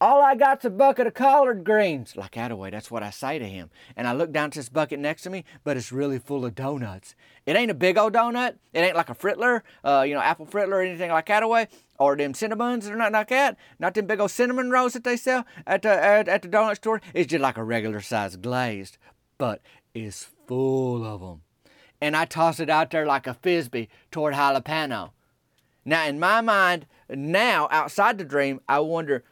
all 0.00 0.22
I 0.22 0.34
got's 0.34 0.64
a 0.64 0.70
bucket 0.70 1.06
of 1.06 1.14
collard 1.14 1.64
greens. 1.64 2.16
Like 2.16 2.32
Attaway, 2.32 2.70
that's 2.70 2.90
what 2.90 3.02
I 3.02 3.10
say 3.10 3.38
to 3.38 3.46
him. 3.46 3.70
And 3.96 4.06
I 4.06 4.12
look 4.12 4.32
down 4.32 4.50
to 4.50 4.58
this 4.58 4.68
bucket 4.68 4.98
next 4.98 5.22
to 5.22 5.30
me, 5.30 5.44
but 5.62 5.76
it's 5.76 5.92
really 5.92 6.18
full 6.18 6.44
of 6.44 6.54
donuts. 6.54 7.14
It 7.46 7.56
ain't 7.56 7.70
a 7.70 7.74
big 7.74 7.96
old 7.96 8.14
donut. 8.14 8.56
It 8.72 8.80
ain't 8.80 8.96
like 8.96 9.08
a 9.08 9.14
frittler, 9.14 9.62
uh, 9.84 10.04
you 10.06 10.14
know, 10.14 10.20
apple 10.20 10.46
frittler 10.46 10.74
or 10.74 10.82
anything 10.82 11.10
like 11.10 11.26
Attaway, 11.26 11.68
or 11.98 12.16
them 12.16 12.34
cinnamons 12.34 12.88
or 12.88 12.96
nothing 12.96 13.12
like 13.12 13.28
that. 13.28 13.56
Not 13.78 13.94
them 13.94 14.06
big 14.06 14.20
old 14.20 14.30
cinnamon 14.30 14.70
rolls 14.70 14.94
that 14.94 15.04
they 15.04 15.16
sell 15.16 15.46
at 15.66 15.82
the 15.82 15.90
at, 15.90 16.28
at 16.28 16.42
the 16.42 16.48
donut 16.48 16.76
store. 16.76 17.00
It's 17.12 17.30
just 17.30 17.42
like 17.42 17.56
a 17.56 17.64
regular 17.64 18.00
size 18.00 18.36
glazed, 18.36 18.98
but 19.38 19.60
it's 19.94 20.28
full 20.46 21.04
of 21.04 21.20
them. 21.20 21.42
And 22.00 22.16
I 22.16 22.24
toss 22.24 22.60
it 22.60 22.68
out 22.68 22.90
there 22.90 23.06
like 23.06 23.26
a 23.26 23.34
frisbee 23.34 23.88
toward 24.10 24.34
jalapeno. 24.34 25.12
Now, 25.86 26.06
in 26.06 26.18
my 26.18 26.40
mind, 26.40 26.86
now 27.08 27.68
outside 27.70 28.18
the 28.18 28.24
dream, 28.24 28.60
I 28.68 28.80
wonder 28.80 29.22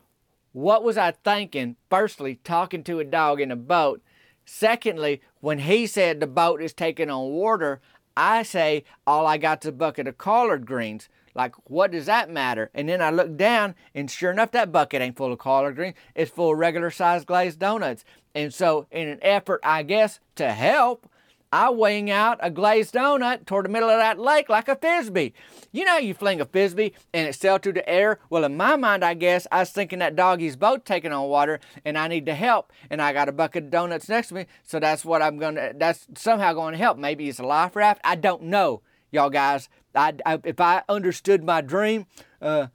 what 0.52 0.82
was 0.82 0.96
I 0.96 1.12
thinking? 1.24 1.76
Firstly, 1.90 2.40
talking 2.44 2.84
to 2.84 3.00
a 3.00 3.04
dog 3.04 3.40
in 3.40 3.50
a 3.50 3.56
boat. 3.56 4.02
Secondly, 4.44 5.22
when 5.40 5.60
he 5.60 5.86
said 5.86 6.20
the 6.20 6.26
boat 6.26 6.62
is 6.62 6.72
taking 6.72 7.10
on 7.10 7.30
water, 7.30 7.80
I 8.16 8.42
say, 8.42 8.84
all 9.06 9.26
I 9.26 9.38
got's 9.38 9.66
a 9.66 9.72
bucket 9.72 10.06
of 10.06 10.18
collard 10.18 10.66
greens. 10.66 11.08
Like, 11.34 11.54
what 11.64 11.92
does 11.92 12.06
that 12.06 12.28
matter? 12.28 12.70
And 12.74 12.88
then 12.88 13.00
I 13.00 13.10
look 13.10 13.36
down, 13.36 13.74
and 13.94 14.10
sure 14.10 14.30
enough, 14.30 14.50
that 14.50 14.70
bucket 14.70 15.00
ain't 15.00 15.16
full 15.16 15.32
of 15.32 15.38
collard 15.38 15.76
greens. 15.76 15.96
It's 16.14 16.30
full 16.30 16.52
of 16.52 16.58
regular 16.58 16.90
sized 16.90 17.26
glazed 17.26 17.58
donuts. 17.58 18.04
And 18.34 18.52
so, 18.52 18.86
in 18.90 19.08
an 19.08 19.18
effort, 19.22 19.60
I 19.64 19.82
guess, 19.82 20.20
to 20.36 20.52
help, 20.52 21.08
I 21.52 21.68
wing 21.68 22.10
out 22.10 22.38
a 22.40 22.50
glazed 22.50 22.94
donut 22.94 23.44
toward 23.44 23.66
the 23.66 23.68
middle 23.68 23.90
of 23.90 23.98
that 23.98 24.18
lake 24.18 24.48
like 24.48 24.68
a 24.68 24.76
frisbee. 24.76 25.34
You 25.70 25.84
know, 25.84 25.98
you 25.98 26.14
fling 26.14 26.40
a 26.40 26.46
frisbee 26.46 26.94
and 27.12 27.28
it 27.28 27.34
sails 27.34 27.60
through 27.62 27.74
the 27.74 27.86
air. 27.86 28.18
Well, 28.30 28.44
in 28.44 28.56
my 28.56 28.76
mind, 28.76 29.04
I 29.04 29.12
guess 29.12 29.46
I 29.52 29.60
was 29.60 29.70
thinking 29.70 29.98
that 29.98 30.16
doggy's 30.16 30.56
boat 30.56 30.86
taking 30.86 31.12
on 31.12 31.28
water 31.28 31.60
and 31.84 31.98
I 31.98 32.08
need 32.08 32.24
to 32.24 32.34
help. 32.34 32.72
And 32.88 33.02
I 33.02 33.12
got 33.12 33.28
a 33.28 33.32
bucket 33.32 33.64
of 33.64 33.70
donuts 33.70 34.08
next 34.08 34.28
to 34.28 34.34
me, 34.34 34.46
so 34.62 34.80
that's 34.80 35.04
what 35.04 35.20
I'm 35.20 35.36
gonna. 35.36 35.74
That's 35.74 36.06
somehow 36.16 36.54
going 36.54 36.72
to 36.72 36.78
help. 36.78 36.96
Maybe 36.96 37.28
it's 37.28 37.38
a 37.38 37.44
life 37.44 37.76
raft. 37.76 38.00
I 38.02 38.14
don't 38.14 38.44
know, 38.44 38.80
y'all 39.10 39.28
guys. 39.28 39.68
I, 39.94 40.14
I 40.24 40.40
if 40.44 40.58
I 40.58 40.82
understood 40.88 41.44
my 41.44 41.60
dream, 41.60 42.06
uh, 42.40 42.68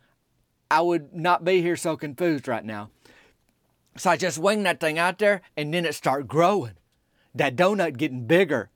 I 0.69 0.81
would 0.81 1.15
not 1.15 1.43
be 1.43 1.63
here 1.63 1.77
so 1.77 1.97
confused 1.97 2.47
right 2.47 2.63
now. 2.63 2.91
So 3.97 4.11
I 4.11 4.17
just 4.17 4.37
wing 4.37 4.61
that 4.63 4.79
thing 4.79 4.99
out 4.99 5.17
there, 5.17 5.41
and 5.55 5.73
then 5.73 5.83
it 5.83 5.95
start 5.95 6.27
growing 6.27 6.73
that 7.37 7.55
donut 7.55 7.97
getting 7.97 8.25
bigger. 8.25 8.69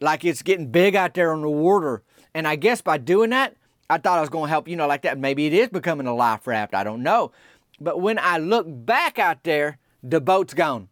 Like 0.00 0.24
it's 0.24 0.42
getting 0.42 0.70
big 0.70 0.94
out 0.94 1.14
there 1.14 1.32
on 1.32 1.42
the 1.42 1.50
water. 1.50 2.02
And 2.34 2.46
I 2.46 2.56
guess 2.56 2.82
by 2.82 2.98
doing 2.98 3.30
that, 3.30 3.56
I 3.88 3.98
thought 3.98 4.18
I 4.18 4.20
was 4.20 4.30
going 4.30 4.46
to 4.46 4.50
help, 4.50 4.68
you 4.68 4.76
know, 4.76 4.86
like 4.86 5.02
that. 5.02 5.18
Maybe 5.18 5.46
it 5.46 5.52
is 5.52 5.68
becoming 5.68 6.06
a 6.06 6.14
life 6.14 6.46
raft. 6.46 6.74
I 6.74 6.84
don't 6.84 7.02
know. 7.02 7.32
But 7.80 8.00
when 8.00 8.18
I 8.18 8.38
look 8.38 8.66
back 8.68 9.18
out 9.18 9.44
there, 9.44 9.78
the 10.02 10.20
boat's 10.20 10.54
gone. 10.54 10.88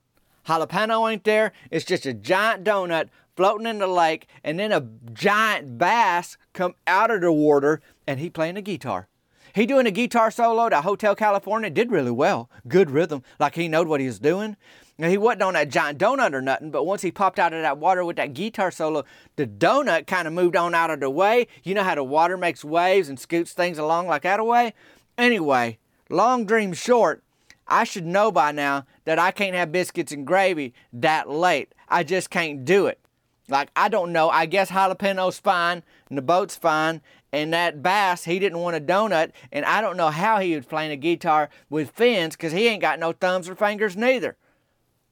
Jalapeno 0.47 1.11
ain't 1.11 1.25
there. 1.25 1.53
It's 1.71 1.85
just 1.85 2.07
a 2.07 2.13
giant 2.13 2.65
donut 2.65 3.09
floating 3.37 3.67
in 3.67 3.79
the 3.79 3.87
lake, 3.87 4.29
and 4.45 4.59
then 4.61 4.71
a 4.71 4.87
giant 5.13 5.77
bass 5.77 6.37
come 6.53 6.75
out 6.87 7.11
of 7.11 7.21
the 7.21 7.33
water, 7.33 7.81
and 8.07 8.21
he 8.21 8.31
playing 8.31 8.57
a 8.57 8.63
guitar. 8.63 9.09
He 9.55 9.67
doing 9.67 9.87
a 9.87 9.91
guitar 9.91 10.31
solo 10.31 10.69
to 10.69 10.83
Hotel 10.83 11.15
California, 11.15 11.71
did 11.71 11.91
really 11.91 12.11
well. 12.11 12.51
Good 12.69 12.91
rhythm, 12.91 13.23
like 13.39 13.55
he 13.55 13.69
knowed 13.69 13.89
what 13.89 14.01
he 14.01 14.07
was 14.07 14.19
doing. 14.19 14.57
Now, 14.97 15.09
he 15.09 15.19
wasn't 15.19 15.43
on 15.43 15.55
that 15.55 15.71
giant 15.71 15.99
donut 15.99 16.35
or 16.35 16.41
nothing, 16.41 16.71
but 16.71 16.85
once 16.85 17.03
he 17.03 17.11
popped 17.11 17.41
out 17.41 17.53
of 17.53 17.63
that 17.63 17.79
water 17.79 18.05
with 18.05 18.17
that 18.17 18.33
guitar 18.33 18.71
solo, 18.71 19.05
the 19.35 19.47
donut 19.47 20.07
kind 20.07 20.29
of 20.29 20.35
moved 20.35 20.55
on 20.55 20.73
out 20.73 20.91
of 20.91 21.01
the 21.01 21.11
way. 21.11 21.49
You 21.65 21.75
know 21.75 21.83
how 21.83 21.97
the 21.97 22.05
water 22.05 22.37
makes 22.37 22.65
waves 22.65 23.09
and 23.09 23.19
scoots 23.19 23.53
things 23.53 23.77
along 23.79 24.07
like 24.07 24.23
that 24.23 24.39
away? 24.39 24.73
Anyway, 25.19 25.79
long 26.09 26.47
dream 26.47 26.73
short, 26.73 27.25
I 27.67 27.83
should 27.83 28.07
know 28.07 28.31
by 28.31 28.53
now 28.53 28.87
that 29.05 29.19
I 29.19 29.33
can't 29.33 29.57
have 29.57 29.73
biscuits 29.73 30.13
and 30.13 30.27
gravy 30.27 30.75
that 30.93 31.29
late. 31.29 31.75
I 31.89 32.05
just 32.05 32.31
can't 32.31 32.65
do 32.65 32.87
it. 32.87 33.01
Like, 33.49 33.71
I 33.75 33.89
don't 33.89 34.13
know. 34.13 34.31
I 34.31 34.47
guess 34.47 34.71
jalapeno's 34.71 35.39
fine 35.39 35.83
and 36.09 36.17
the 36.17 36.23
boat's 36.23 36.57
fine. 36.57 37.01
And 37.33 37.53
that 37.53 37.83
bass, 37.83 38.25
he 38.25 38.39
didn't 38.39 38.61
want 38.61 38.77
a 38.77 38.81
donut. 38.81 39.33
And 39.51 39.65
I 39.65 39.81
don't 39.81 39.97
know 39.97 40.11
how 40.11 40.39
he 40.39 40.55
would 40.55 40.69
play 40.69 40.91
a 40.93 40.97
guitar 40.97 41.51
with 41.69 41.91
fins 41.91 42.37
because 42.37 42.53
he 42.53 42.69
ain't 42.69 42.81
got 42.81 43.01
no 43.01 43.13
thumbs 43.13 43.49
or 43.49 43.57
fingers 43.57 43.97
neither. 43.97 44.37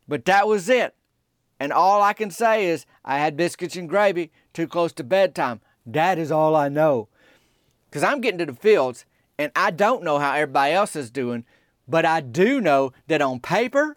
But 0.09 0.25
that 0.27 0.47
was 0.47 0.69
it. 0.69 0.95
And 1.61 1.73
all 1.73 2.03
I 2.03 2.13
can 2.13 2.31
say 2.31 2.67
is 2.67 2.87
I 3.05 3.19
had 3.19 3.37
biscuits 3.37 3.77
and 3.77 3.89
gravy 3.89 4.33
too 4.53 4.67
close 4.67 4.93
to 4.95 5.05
bedtime. 5.05 5.61
That 5.87 6.19
is 6.19 6.33
all 6.33 6.57
I 6.57 6.69
know. 6.69 7.09
Because 7.89 8.03
I'm 8.03 8.21
getting 8.21 8.39
to 8.39 8.47
the 8.47 8.55
fields 8.55 9.05
and 9.39 9.53
I 9.55 9.71
don't 9.71 10.03
know 10.03 10.19
how 10.19 10.35
everybody 10.35 10.73
else 10.73 10.97
is 10.97 11.11
doing, 11.11 11.45
but 11.87 12.05
I 12.05 12.21
do 12.21 12.61
know 12.61 12.93
that 13.07 13.23
on 13.23 13.41
paper, 13.41 13.97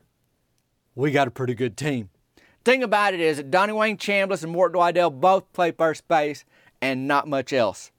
we 0.96 1.12
got 1.12 1.28
a 1.28 1.32
pretty 1.32 1.56
good 1.56 1.76
team. 1.76 2.10
Thing 2.64 2.84
about 2.84 3.14
it 3.14 3.20
is 3.20 3.38
that 3.38 3.52
Donnie 3.52 3.74
Wayne 3.74 3.98
Chambliss 3.98 4.44
and 4.44 4.52
Morton 4.52 4.80
Wydell 4.80 5.20
both 5.20 5.52
play 5.54 5.72
first 5.72 6.08
base 6.08 6.46
and 6.82 7.08
not 7.08 7.28
much 7.28 7.54
else. 7.54 7.92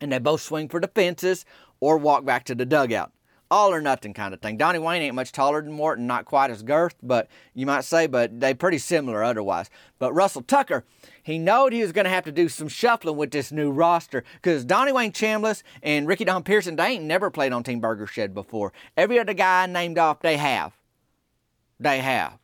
And 0.00 0.12
they 0.12 0.18
both 0.18 0.40
swing 0.40 0.68
for 0.68 0.80
the 0.80 0.88
fences 0.88 1.44
or 1.80 1.98
walk 1.98 2.24
back 2.24 2.44
to 2.44 2.54
the 2.54 2.66
dugout 2.66 3.12
all 3.50 3.72
or 3.72 3.80
nothing 3.80 4.12
kind 4.12 4.34
of 4.34 4.40
thing. 4.40 4.56
Donnie 4.56 4.78
Wayne 4.78 5.02
ain't 5.02 5.14
much 5.14 5.32
taller 5.32 5.62
than 5.62 5.72
Morton, 5.72 6.06
not 6.06 6.24
quite 6.24 6.50
as 6.50 6.62
girth, 6.62 6.94
but 7.02 7.28
you 7.54 7.66
might 7.66 7.84
say, 7.84 8.06
but 8.06 8.40
they 8.40 8.54
pretty 8.54 8.78
similar 8.78 9.24
otherwise. 9.24 9.70
But 9.98 10.12
Russell 10.12 10.42
Tucker, 10.42 10.84
he 11.22 11.38
knowed 11.38 11.72
he 11.72 11.82
was 11.82 11.92
going 11.92 12.04
to 12.04 12.10
have 12.10 12.24
to 12.24 12.32
do 12.32 12.48
some 12.48 12.68
shuffling 12.68 13.16
with 13.16 13.30
this 13.30 13.50
new 13.50 13.70
roster 13.70 14.24
because 14.34 14.64
Donnie 14.64 14.92
Wayne 14.92 15.12
Chambliss 15.12 15.62
and 15.82 16.06
Ricky 16.06 16.24
Don 16.24 16.42
Pearson, 16.42 16.76
they 16.76 16.86
ain't 16.86 17.04
never 17.04 17.30
played 17.30 17.52
on 17.52 17.62
Team 17.62 17.80
Burger 17.80 18.06
Shed 18.06 18.34
before. 18.34 18.72
Every 18.96 19.18
other 19.18 19.34
guy 19.34 19.66
named 19.66 19.98
off, 19.98 20.20
they 20.20 20.36
have. 20.36 20.72
They 21.80 22.00
have. 22.00 22.38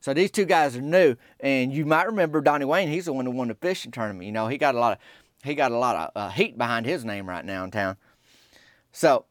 So 0.00 0.14
these 0.14 0.30
two 0.30 0.44
guys 0.44 0.76
are 0.76 0.80
new, 0.82 1.16
and 1.40 1.72
you 1.72 1.84
might 1.84 2.06
remember 2.06 2.40
Donnie 2.40 2.64
Wayne. 2.64 2.88
He's 2.88 3.06
the 3.06 3.12
one 3.12 3.26
who 3.26 3.32
won 3.32 3.48
the 3.48 3.54
fishing 3.54 3.90
tournament. 3.90 4.24
You 4.24 4.32
know, 4.32 4.46
he 4.46 4.56
got 4.56 4.76
a 4.76 4.78
lot 4.78 4.92
of 4.92 4.98
he 5.42 5.54
got 5.54 5.72
a 5.72 5.78
lot 5.78 5.96
of 5.96 6.10
uh, 6.14 6.30
heat 6.30 6.56
behind 6.56 6.86
his 6.86 7.04
name 7.04 7.28
right 7.28 7.44
now 7.44 7.64
in 7.64 7.70
town. 7.70 7.96
So 8.92 9.24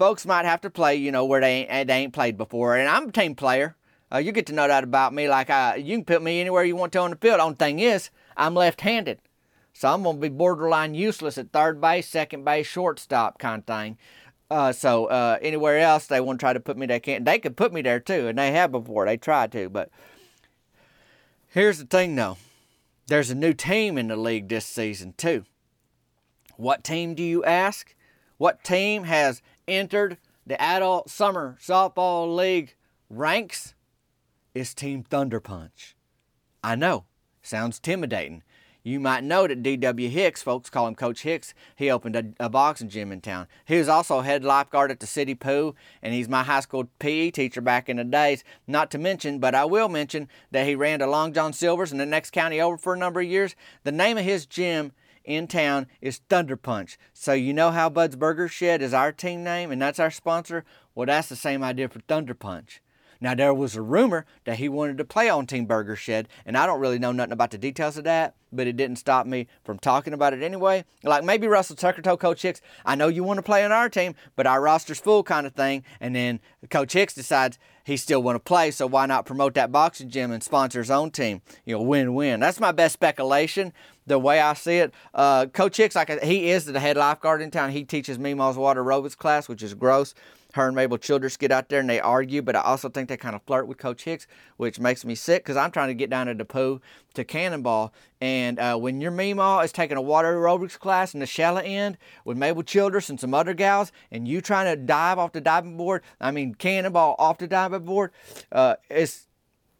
folks 0.00 0.24
might 0.24 0.46
have 0.46 0.62
to 0.62 0.70
play, 0.70 0.96
you 0.96 1.12
know, 1.12 1.26
where 1.26 1.42
they 1.42 1.66
ain't, 1.66 1.88
they 1.88 1.94
ain't 1.94 2.14
played 2.14 2.38
before. 2.38 2.74
And 2.74 2.88
I'm 2.88 3.10
a 3.10 3.12
team 3.12 3.34
player. 3.34 3.76
Uh, 4.10 4.16
you 4.16 4.32
get 4.32 4.46
to 4.46 4.54
know 4.54 4.66
that 4.66 4.82
about 4.82 5.12
me. 5.12 5.28
Like 5.28 5.50
I, 5.50 5.76
you 5.76 5.94
can 5.98 6.06
put 6.06 6.22
me 6.22 6.40
anywhere 6.40 6.64
you 6.64 6.74
want 6.74 6.92
to 6.94 7.00
on 7.00 7.10
the 7.10 7.16
field. 7.16 7.38
Only 7.38 7.56
thing 7.56 7.78
is, 7.80 8.08
I'm 8.34 8.54
left-handed, 8.54 9.20
so 9.74 9.92
I'm 9.92 10.02
gonna 10.02 10.18
be 10.18 10.30
borderline 10.30 10.94
useless 10.94 11.36
at 11.36 11.52
third 11.52 11.80
base, 11.80 12.08
second 12.08 12.44
base, 12.44 12.66
shortstop 12.66 13.38
kind 13.38 13.60
of 13.60 13.66
thing. 13.66 13.98
Uh, 14.50 14.72
so 14.72 15.06
uh, 15.06 15.38
anywhere 15.42 15.78
else 15.78 16.06
they 16.06 16.20
want 16.20 16.40
to 16.40 16.42
try 16.42 16.54
to 16.54 16.60
put 16.60 16.78
me, 16.78 16.86
they 16.86 16.98
can't. 16.98 17.26
They 17.26 17.38
could 17.38 17.56
put 17.56 17.72
me 17.72 17.82
there 17.82 18.00
too, 18.00 18.26
and 18.26 18.38
they 18.38 18.52
have 18.52 18.72
before. 18.72 19.04
They 19.04 19.18
tried 19.18 19.52
to, 19.52 19.68
but 19.68 19.90
here's 21.48 21.78
the 21.78 21.84
thing, 21.84 22.16
though. 22.16 22.38
There's 23.06 23.30
a 23.30 23.34
new 23.34 23.52
team 23.52 23.98
in 23.98 24.08
the 24.08 24.16
league 24.16 24.48
this 24.48 24.64
season 24.64 25.12
too. 25.18 25.44
What 26.56 26.82
team 26.82 27.14
do 27.14 27.22
you 27.22 27.44
ask? 27.44 27.94
What 28.38 28.64
team 28.64 29.04
has 29.04 29.42
entered 29.70 30.18
the 30.46 30.60
adult 30.60 31.08
summer 31.08 31.56
softball 31.60 32.34
league 32.34 32.74
ranks 33.08 33.74
is 34.54 34.74
Team 34.74 35.02
Thunder 35.02 35.40
Punch. 35.40 35.96
I 36.62 36.74
know, 36.74 37.04
sounds 37.42 37.78
intimidating. 37.78 38.42
You 38.82 38.98
might 38.98 39.24
know 39.24 39.46
that 39.46 39.62
D.W. 39.62 40.08
Hicks, 40.08 40.42
folks 40.42 40.70
call 40.70 40.86
him 40.86 40.94
Coach 40.94 41.22
Hicks, 41.22 41.52
he 41.76 41.90
opened 41.90 42.16
a, 42.16 42.24
a, 42.40 42.48
boxing 42.48 42.88
gym 42.88 43.12
in 43.12 43.20
town. 43.20 43.46
He 43.66 43.76
was 43.76 43.88
also 43.88 44.22
head 44.22 44.42
lifeguard 44.42 44.90
at 44.90 45.00
the 45.00 45.06
city 45.06 45.34
pool, 45.34 45.76
and 46.02 46.14
he's 46.14 46.30
my 46.30 46.42
high 46.42 46.60
school 46.60 46.88
PE 46.98 47.30
teacher 47.30 47.60
back 47.60 47.90
in 47.90 47.98
the 47.98 48.04
days. 48.04 48.42
Not 48.66 48.90
to 48.92 48.98
mention, 48.98 49.38
but 49.38 49.54
I 49.54 49.66
will 49.66 49.90
mention, 49.90 50.28
that 50.50 50.66
he 50.66 50.74
ran 50.74 51.00
to 51.00 51.06
Long 51.06 51.34
John 51.34 51.52
Silver's 51.52 51.92
in 51.92 51.98
the 51.98 52.06
next 52.06 52.30
county 52.30 52.58
over 52.60 52.78
for 52.78 52.94
a 52.94 52.98
number 52.98 53.20
of 53.20 53.26
years. 53.26 53.54
The 53.84 53.92
name 53.92 54.16
of 54.16 54.24
his 54.24 54.46
gym 54.46 54.92
in 55.30 55.46
town 55.46 55.86
is 56.00 56.20
Thunder 56.28 56.56
Punch. 56.56 56.98
So 57.12 57.32
you 57.32 57.52
know 57.52 57.70
how 57.70 57.88
Bud's 57.88 58.16
Burger 58.16 58.48
Shed 58.48 58.82
is 58.82 58.92
our 58.92 59.12
team 59.12 59.42
name, 59.42 59.70
and 59.70 59.80
that's 59.80 59.98
our 59.98 60.10
sponsor? 60.10 60.64
Well, 60.94 61.06
that's 61.06 61.28
the 61.28 61.36
same 61.36 61.62
idea 61.62 61.88
for 61.88 62.00
Thunder 62.00 62.34
Punch. 62.34 62.82
Now, 63.22 63.34
there 63.34 63.52
was 63.52 63.76
a 63.76 63.82
rumor 63.82 64.24
that 64.44 64.56
he 64.56 64.68
wanted 64.68 64.96
to 64.96 65.04
play 65.04 65.28
on 65.28 65.46
Team 65.46 65.66
Burger 65.66 65.94
Shed, 65.94 66.26
and 66.46 66.56
I 66.56 66.64
don't 66.64 66.80
really 66.80 66.98
know 66.98 67.12
nothing 67.12 67.32
about 67.32 67.50
the 67.50 67.58
details 67.58 67.98
of 67.98 68.04
that, 68.04 68.34
but 68.50 68.66
it 68.66 68.78
didn't 68.78 68.96
stop 68.96 69.26
me 69.26 69.46
from 69.62 69.78
talking 69.78 70.14
about 70.14 70.32
it 70.32 70.42
anyway. 70.42 70.86
Like 71.02 71.22
maybe 71.22 71.46
Russell 71.46 71.76
Tucker 71.76 72.00
told 72.00 72.20
Coach 72.20 72.40
Hicks, 72.40 72.62
I 72.84 72.94
know 72.94 73.08
you 73.08 73.22
want 73.22 73.36
to 73.36 73.42
play 73.42 73.62
on 73.62 73.72
our 73.72 73.90
team, 73.90 74.14
but 74.36 74.46
our 74.46 74.62
roster's 74.62 75.00
full 75.00 75.22
kind 75.22 75.46
of 75.46 75.54
thing. 75.54 75.84
And 76.00 76.16
then 76.16 76.40
Coach 76.70 76.94
Hicks 76.94 77.14
decides 77.14 77.58
he 77.84 77.98
still 77.98 78.22
want 78.22 78.36
to 78.36 78.40
play, 78.40 78.70
so 78.70 78.86
why 78.86 79.04
not 79.04 79.26
promote 79.26 79.52
that 79.52 79.70
boxing 79.70 80.08
gym 80.08 80.32
and 80.32 80.42
sponsor 80.42 80.78
his 80.78 80.90
own 80.90 81.10
team? 81.10 81.42
You 81.66 81.76
know, 81.76 81.82
win-win. 81.82 82.40
That's 82.40 82.58
my 82.58 82.72
best 82.72 82.94
speculation. 82.94 83.74
The 84.10 84.18
way 84.18 84.40
I 84.40 84.54
see 84.54 84.78
it, 84.78 84.92
uh, 85.14 85.46
Coach 85.46 85.76
Hicks, 85.76 85.94
like 85.94 86.22
he 86.22 86.50
is 86.50 86.64
the 86.64 86.80
head 86.80 86.96
lifeguard 86.96 87.42
in 87.42 87.52
town. 87.52 87.70
He 87.70 87.84
teaches 87.84 88.18
Meemaw's 88.18 88.56
water 88.56 88.82
aerobics 88.82 89.16
class, 89.16 89.48
which 89.48 89.62
is 89.62 89.72
gross 89.74 90.14
her 90.54 90.66
and 90.66 90.76
Mabel 90.76 90.98
Childress 90.98 91.36
get 91.36 91.52
out 91.52 91.68
there 91.68 91.80
and 91.80 91.88
they 91.88 92.00
argue, 92.00 92.42
but 92.42 92.56
I 92.56 92.60
also 92.60 92.88
think 92.88 93.08
they 93.08 93.16
kind 93.16 93.36
of 93.36 93.42
flirt 93.42 93.66
with 93.66 93.78
Coach 93.78 94.04
Hicks, 94.04 94.26
which 94.56 94.80
makes 94.80 95.04
me 95.04 95.14
sick 95.14 95.44
because 95.44 95.56
I'm 95.56 95.70
trying 95.70 95.88
to 95.88 95.94
get 95.94 96.10
down 96.10 96.26
to 96.26 96.34
the 96.34 96.44
pool 96.44 96.82
to 97.14 97.24
Cannonball. 97.24 97.92
And 98.20 98.58
uh, 98.58 98.76
when 98.76 99.00
your 99.00 99.12
Meemaw 99.12 99.64
is 99.64 99.72
taking 99.72 99.96
a 99.96 100.02
water 100.02 100.34
aerobics 100.34 100.78
class 100.78 101.14
in 101.14 101.20
the 101.20 101.26
shallow 101.26 101.60
end 101.60 101.98
with 102.24 102.36
Mabel 102.36 102.62
Childress 102.62 103.10
and 103.10 103.20
some 103.20 103.34
other 103.34 103.54
gals, 103.54 103.92
and 104.10 104.26
you 104.26 104.40
trying 104.40 104.74
to 104.74 104.80
dive 104.80 105.18
off 105.18 105.32
the 105.32 105.40
diving 105.40 105.76
board, 105.76 106.02
I 106.20 106.30
mean, 106.30 106.54
Cannonball 106.54 107.16
off 107.18 107.38
the 107.38 107.46
diving 107.46 107.84
board, 107.84 108.12
uh, 108.52 108.76
it's 108.88 109.26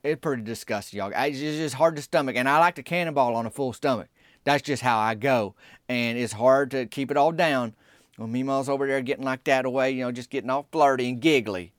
it's 0.02 0.20
pretty 0.20 0.42
disgusting, 0.42 0.98
y'all. 0.98 1.12
It's 1.14 1.38
just 1.38 1.74
hard 1.74 1.96
to 1.96 2.02
stomach, 2.02 2.34
and 2.34 2.48
I 2.48 2.58
like 2.58 2.76
to 2.76 2.82
cannonball 2.82 3.36
on 3.36 3.44
a 3.44 3.50
full 3.50 3.74
stomach. 3.74 4.08
That's 4.44 4.62
just 4.62 4.82
how 4.82 4.98
I 4.98 5.14
go, 5.14 5.54
and 5.88 6.16
it's 6.18 6.32
hard 6.32 6.70
to 6.70 6.86
keep 6.86 7.10
it 7.10 7.16
all 7.16 7.32
down 7.32 7.74
when 8.16 8.32
Meemaw's 8.32 8.68
over 8.68 8.86
there 8.86 9.00
getting 9.02 9.24
like 9.24 9.44
that 9.44 9.64
away, 9.64 9.90
you 9.92 10.04
know, 10.04 10.12
just 10.12 10.30
getting 10.30 10.50
all 10.50 10.66
flirty 10.72 11.08
and 11.08 11.20
giggly. 11.20 11.72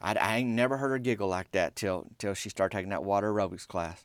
I, 0.00 0.14
I 0.14 0.36
ain't 0.36 0.50
never 0.50 0.76
heard 0.76 0.90
her 0.90 0.98
giggle 0.98 1.28
like 1.28 1.50
that 1.52 1.76
till 1.76 2.06
till 2.18 2.34
she 2.34 2.48
started 2.48 2.76
taking 2.76 2.90
that 2.90 3.04
water 3.04 3.32
aerobics 3.32 3.66
class. 3.66 4.04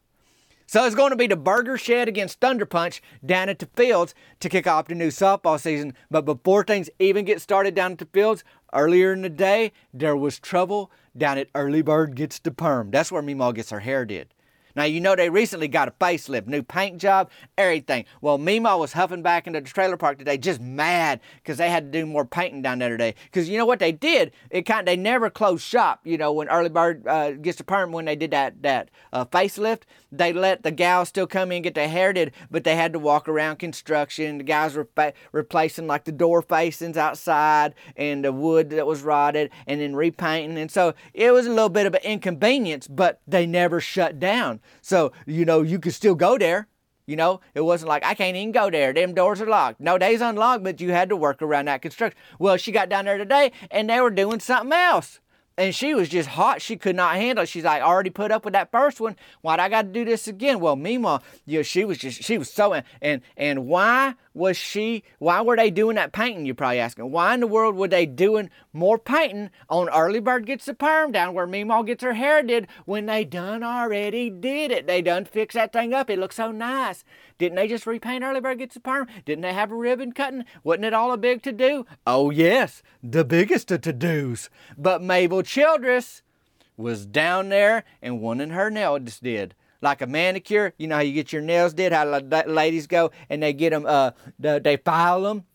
So 0.65 0.86
it's 0.86 0.95
going 0.95 1.10
to 1.10 1.15
be 1.15 1.26
the 1.26 1.36
Burger 1.36 1.80
Shed 1.80 2.08
against 2.08 2.39
Thunder 2.39 2.65
Punch 2.65 3.02
down 3.26 3.50
at 3.50 3.58
the 3.58 3.65
fields 3.76 4.13
to 4.39 4.50
kick 4.50 4.67
off 4.67 4.88
the 4.88 4.93
new 4.93 5.08
softball 5.08 5.60
season. 5.60 5.95
But 6.12 6.26
before 6.26 6.63
things 6.63 6.91
even 7.00 7.26
get 7.26 7.41
started 7.41 7.74
down 7.74 7.93
at 7.93 7.98
the 7.98 8.06
fields, 8.06 8.43
earlier 8.72 9.12
in 9.12 9.24
the 9.24 9.30
day, 9.30 9.72
there 9.91 10.15
was 10.15 10.38
trouble 10.38 10.91
down 11.17 11.39
at 11.39 11.50
Early 11.56 11.82
Bird 11.82 12.15
Gets 12.15 12.38
the 12.38 12.52
Perm. 12.52 12.91
That's 12.91 13.12
where 13.12 13.24
Meemaw 13.24 13.56
gets 13.56 13.72
her 13.72 13.80
hair 13.80 14.06
did. 14.06 14.32
Now, 14.75 14.84
you 14.84 14.99
know 14.99 15.15
they 15.15 15.29
recently 15.29 15.67
got 15.67 15.88
a 15.88 15.91
facelift, 15.91 16.47
new 16.47 16.63
paint 16.63 16.99
job, 16.99 17.29
everything. 17.58 18.05
Well, 18.21 18.38
Meemaw 18.38 18.79
was 18.79 18.93
huffing 18.93 19.21
back 19.21 19.47
into 19.47 19.62
the 19.62 19.69
trailer 19.69 19.97
park 19.97 20.19
today, 20.19 20.38
just 20.38 20.62
mad 20.62 21.19
because 21.38 21.58
they 21.58 21.69
had 21.69 21.91
to 21.91 21.99
do 21.99 22.05
more 22.05 22.25
painting 22.25 22.62
down 22.62 22.79
there 22.79 22.89
today. 22.89 23.15
Because 23.25 23.49
you 23.49 23.58
know 23.58 23.65
what 23.65 23.79
they 23.79 23.91
did? 23.91 24.32
It 24.49 24.63
kind 24.63 24.82
of, 24.82 24.86
they 24.86 24.95
never 24.95 25.29
closed 25.29 25.63
shop. 25.63 26.01
You 26.03 26.17
know, 26.17 26.32
when 26.32 26.49
Early 26.49 26.69
Bird 26.69 27.08
uh, 27.08 27.32
gets 27.32 27.58
to 27.58 27.63
perm, 27.63 27.91
when 27.91 28.05
they 28.05 28.15
did 28.15 28.32
that 28.32 28.62
that 28.62 28.89
uh, 29.13 29.25
facelift, 29.25 29.84
they 30.12 30.34
let 30.34 30.63
the 30.63 30.71
gals 30.71 31.10
still 31.10 31.27
come 31.27 31.51
in 31.51 31.58
and 31.58 31.63
get 31.63 31.75
their 31.75 31.89
hair 31.89 32.13
did, 32.13 32.32
but 32.49 32.63
they 32.63 32.75
had 32.75 32.93
to 32.93 32.99
walk 32.99 33.27
around 33.27 33.58
construction. 33.58 34.38
The 34.38 34.43
guys 34.43 34.75
were 34.75 34.88
fa- 34.95 35.13
replacing 35.32 35.88
like 35.88 36.05
the 36.05 36.12
door 36.12 36.41
facings 36.41 36.97
outside 36.97 37.75
and 37.95 38.23
the 38.23 38.32
wood 38.32 38.69
that 38.71 38.88
was 38.88 39.01
rotted, 39.01 39.51
and 39.67 39.82
then 39.82 39.95
repainting. 39.95 40.58
And 40.58 40.71
so 40.71 40.93
it 41.13 41.32
was 41.32 41.45
a 41.45 41.51
little 41.51 41.69
bit 41.69 41.86
of 41.86 41.93
an 41.93 42.01
inconvenience, 42.03 42.88
but 42.88 43.21
they 43.27 43.45
never 43.45 43.79
shut 43.79 44.19
down. 44.19 44.59
So, 44.82 45.12
you 45.26 45.45
know, 45.45 45.62
you 45.62 45.80
could 45.80 45.93
still 45.93 46.15
go 46.15 46.38
there. 46.38 46.67
You 47.06 47.15
know, 47.15 47.41
it 47.56 47.62
wasn't 47.62 47.89
like 47.89 48.06
I 48.06 48.13
can't 48.13 48.38
even 48.38 48.52
go 48.52 48.69
there. 48.69 48.93
Them 48.93 49.15
doors 49.15 49.41
are 49.41 49.48
locked. 49.48 49.80
No, 49.80 49.98
they's 49.98 50.22
unlocked, 50.22 50.63
but 50.63 50.80
you 50.80 50.91
had 50.91 51.10
to 51.10 51.15
work 51.15 51.41
around 51.41 51.65
that 51.65 51.82
construction. 51.82 52.17
Well, 52.38 52.58
she 52.58 52.72
got 52.72 52.88
down 52.88 53.06
there 53.06 53.17
today 53.17 53.52
and 53.72 53.89
they 53.89 54.00
were 54.00 54.12
doing 54.12 54.39
something 54.39 54.72
else 54.72 55.19
and 55.60 55.76
she 55.76 55.93
was 55.93 56.08
just 56.08 56.30
hot. 56.30 56.62
She 56.62 56.78
could 56.78 56.95
not 56.95 57.17
handle 57.17 57.43
it. 57.43 57.50
She's 57.50 57.65
like, 57.65 57.82
I 57.82 57.86
already 57.86 58.10
put 58.10 58.32
up 58.32 58.45
with 58.45 58.54
that 58.54 58.72
first 58.72 59.02
one. 59.02 59.17
Why'd 59.41 59.60
I 59.60 59.67
got 59.67 59.82
to 59.82 59.88
do 59.89 60.06
this 60.06 60.26
again? 60.26 60.62
Well, 60.62 60.78
meanwhile, 60.78 61.22
you 61.45 61.60
know, 61.60 61.63
she 61.63 61.84
was 61.84 61.98
just, 61.98 62.24
she 62.24 62.38
was 62.38 62.50
so, 62.50 62.82
and, 63.02 63.22
and 63.36 63.67
why 63.67 64.15
was 64.34 64.56
she, 64.56 65.04
why 65.17 65.41
were 65.41 65.58
they 65.58 65.69
doing 65.69 65.98
that 65.98 66.13
painting? 66.13 66.45
You're 66.45 66.56
probably 66.56 66.80
asking. 66.80 67.12
Why 67.12 67.34
in 67.34 67.41
the 67.41 67.48
world 67.48 67.76
were 67.76 67.89
they 67.89 68.06
doing 68.06 68.50
more 68.72 68.98
painting 68.98 69.50
on 69.69 69.89
Early 69.89 70.22
Bird 70.22 70.45
Gets 70.45 70.63
the 70.63 70.74
Perm 70.74 71.12
down 71.12 71.34
where 71.34 71.45
Meemaw 71.45 71.86
gets 71.86 72.06
her 72.06 72.13
hair 72.13 72.41
did 72.41 72.67
when 72.86 73.06
they 73.06 73.26
done 73.26 73.62
already 73.62 74.30
did 74.30 74.72
it? 74.72 74.88
They 74.88 75.02
done 75.02 75.26
fixed 75.26 75.56
that 75.56 75.74
thing 75.74 75.93
up. 75.93 76.10
It 76.10 76.19
looks 76.19 76.38
so 76.38 76.54
nice. 76.54 77.04
Didn't 77.39 77.56
they 77.56 77.67
just 77.67 77.88
repaint 77.88 78.23
Early 78.23 78.41
Bird 78.41 78.60
Gets 78.60 78.75
the 78.75 78.82
Perm? 78.82 79.08
Didn't 79.25 79.41
they 79.41 79.54
have 79.54 79.71
a 79.71 79.75
ribbon 79.75 80.12
cutting? 80.12 80.43
Wasn't 80.63 80.86
it 80.86 80.93
all 80.93 81.13
a 81.13 81.17
big 81.17 81.41
to 81.43 81.54
do? 81.54 81.86
Oh, 82.06 82.30
yes, 82.30 82.84
the 83.02 83.23
biggest 83.23 83.71
of 83.71 83.82
to 83.82 83.93
dos. 83.93 84.49
But 84.78 85.02
Mabel 85.02 85.41
Childress 85.41 86.21
was 86.75 87.06
down 87.06 87.49
there 87.49 87.86
and 88.02 88.21
wanting 88.21 88.52
her 88.52 88.69
nails 88.69 89.19
did. 89.19 89.56
Like 89.82 90.02
a 90.02 90.08
manicure, 90.08 90.73
you 90.78 90.88
know 90.88 90.95
how 90.95 91.02
you 91.02 91.13
get 91.13 91.32
your 91.32 91.41
nails 91.41 91.73
did, 91.73 91.93
how 91.93 92.04
ladies 92.04 92.86
go 92.86 93.12
and 93.30 93.41
they 93.41 93.54
get 93.54 93.69
them, 93.69 93.86
uh, 93.86 94.12
they 94.38 94.75
file 94.75 95.21
them 95.21 95.45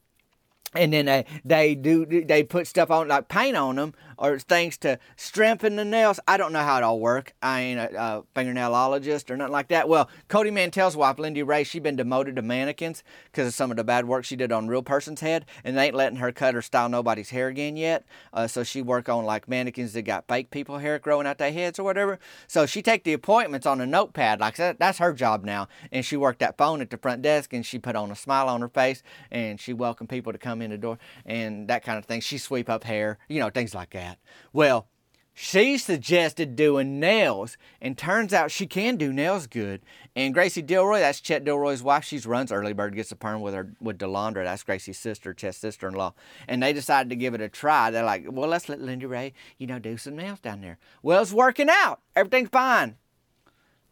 and 0.75 0.93
then 0.93 1.07
they 1.07 1.25
they 1.45 1.75
do 1.75 2.05
they 2.07 2.43
put 2.43 2.67
stuff 2.67 2.91
on 2.91 3.09
like 3.09 3.29
paint 3.29 3.57
on 3.57 3.77
them 3.77 3.95
or 4.19 4.39
things 4.39 4.77
to 4.79 4.99
strengthen 5.17 5.77
the 5.77 5.85
nails. 5.85 6.21
I 6.27 6.37
don't 6.37 6.53
know 6.53 6.63
how 6.63 6.79
it 6.79 6.83
all 6.83 7.01
work. 7.01 7.35
I 7.43 7.61
ain't 7.61 7.81
a, 7.81 8.01
a 8.01 8.23
fingernailologist 8.35 9.31
or 9.31 9.37
nothing 9.37 9.53
like 9.53 9.69
that. 9.69 9.89
Well, 9.89 10.09
Cody 10.29 10.51
Mantell's 10.51 10.97
wife, 10.97 11.19
Lindy 11.19 11.43
Ray, 11.43 11.65
she 11.65 11.79
been 11.79 11.97
demoted 11.97 12.37
to 12.37 12.43
mannequins 12.43 13.03
because 13.27 13.49
of 13.49 13.55
some 13.55 13.71
of 13.71 13.77
the 13.77 13.85
bad 13.85 14.07
work 14.07 14.25
she 14.25 14.37
did 14.37 14.53
on 14.53 14.69
real 14.69 14.83
person's 14.83 15.21
head, 15.21 15.45
and 15.65 15.77
they 15.77 15.87
ain't 15.87 15.95
letting 15.95 16.19
her 16.19 16.33
cut 16.33 16.55
or 16.55 16.63
style 16.63 16.89
nobody's 16.89 17.31
hair 17.31 17.49
again 17.49 17.77
yet. 17.77 18.05
Uh, 18.33 18.47
so 18.47 18.63
she 18.63 18.83
work 18.83 19.09
on 19.09 19.25
like 19.25 19.49
mannequins 19.49 19.93
that 19.93 20.03
got 20.03 20.27
fake 20.29 20.51
people 20.51 20.79
hair 20.79 20.99
growing 20.99 21.27
out 21.27 21.39
their 21.39 21.53
heads 21.53 21.79
or 21.79 21.85
whatever. 21.85 22.19
So 22.47 22.67
she 22.67 22.83
take 22.83 23.05
the 23.05 23.13
appointments 23.13 23.67
on 23.67 23.81
a 23.81 23.87
notepad, 23.87 24.41
like 24.41 24.57
that, 24.57 24.79
that's 24.79 24.99
her 24.99 25.13
job 25.13 25.45
now, 25.45 25.69
and 25.91 26.05
she 26.05 26.17
worked 26.17 26.41
that 26.41 26.57
phone 26.57 26.81
at 26.81 26.91
the 26.91 26.99
front 26.99 27.23
desk, 27.23 27.53
and 27.53 27.65
she 27.65 27.79
put 27.79 27.97
on 27.97 28.11
a 28.11 28.17
smile 28.17 28.49
on 28.49 28.61
her 28.61 28.69
face, 28.69 29.03
and 29.31 29.61
she 29.61 29.73
welcomed 29.73 30.09
people 30.09 30.33
to 30.33 30.39
come 30.39 30.63
in 30.63 30.71
the 30.71 30.79
door 30.79 30.99
and 31.25 31.69
that 31.69 31.85
kind 31.85 31.99
of 31.99 32.05
thing. 32.05 32.21
She 32.21 32.39
sweep 32.39 32.69
up 32.69 32.85
hair, 32.85 33.19
you 33.29 33.41
know, 33.41 33.51
things 33.51 33.75
like 33.75 33.91
that 33.91 34.04
Well, 34.53 34.89
she 35.37 35.79
suggested 35.79 36.55
doing 36.55 37.01
nails, 37.01 37.57
and 37.81 37.99
turns 37.99 38.33
out 38.33 38.53
she 38.53 38.69
can 38.69 38.95
do 38.95 39.13
nails 39.13 39.49
good. 39.49 39.83
And 40.15 40.33
Gracie 40.33 40.63
Dilroy, 40.63 41.01
that's 41.01 41.21
Chet 41.21 41.45
Dilroy's 41.45 41.83
wife, 41.83 42.05
she 42.05 42.19
runs 42.19 42.53
Early 42.53 42.73
Bird 42.73 42.95
Gets 42.95 43.11
a 43.11 43.17
Perm 43.17 43.41
with 43.41 43.53
her 43.53 43.73
with 43.81 43.99
Delandra, 43.99 44.45
that's 44.45 44.63
Gracie's 44.63 44.97
sister, 44.97 45.35
Chet's 45.35 45.59
sister-in-law. 45.59 46.15
And 46.47 46.63
they 46.63 46.73
decided 46.73 47.11
to 47.11 47.17
give 47.17 47.35
it 47.35 47.41
a 47.41 47.49
try. 47.49 47.91
They're 47.91 48.05
like, 48.05 48.27
well, 48.29 48.49
let's 48.49 48.69
let 48.69 48.81
Lindy 48.81 49.07
Ray, 49.07 49.33
you 49.59 49.67
know, 49.67 49.81
do 49.81 49.97
some 49.97 50.15
nails 50.15 50.39
down 50.39 50.61
there. 50.61 50.79
Well, 51.03 51.21
it's 51.21 51.33
working 51.33 51.69
out. 51.69 52.01
Everything's 52.15 52.51
fine. 52.51 52.95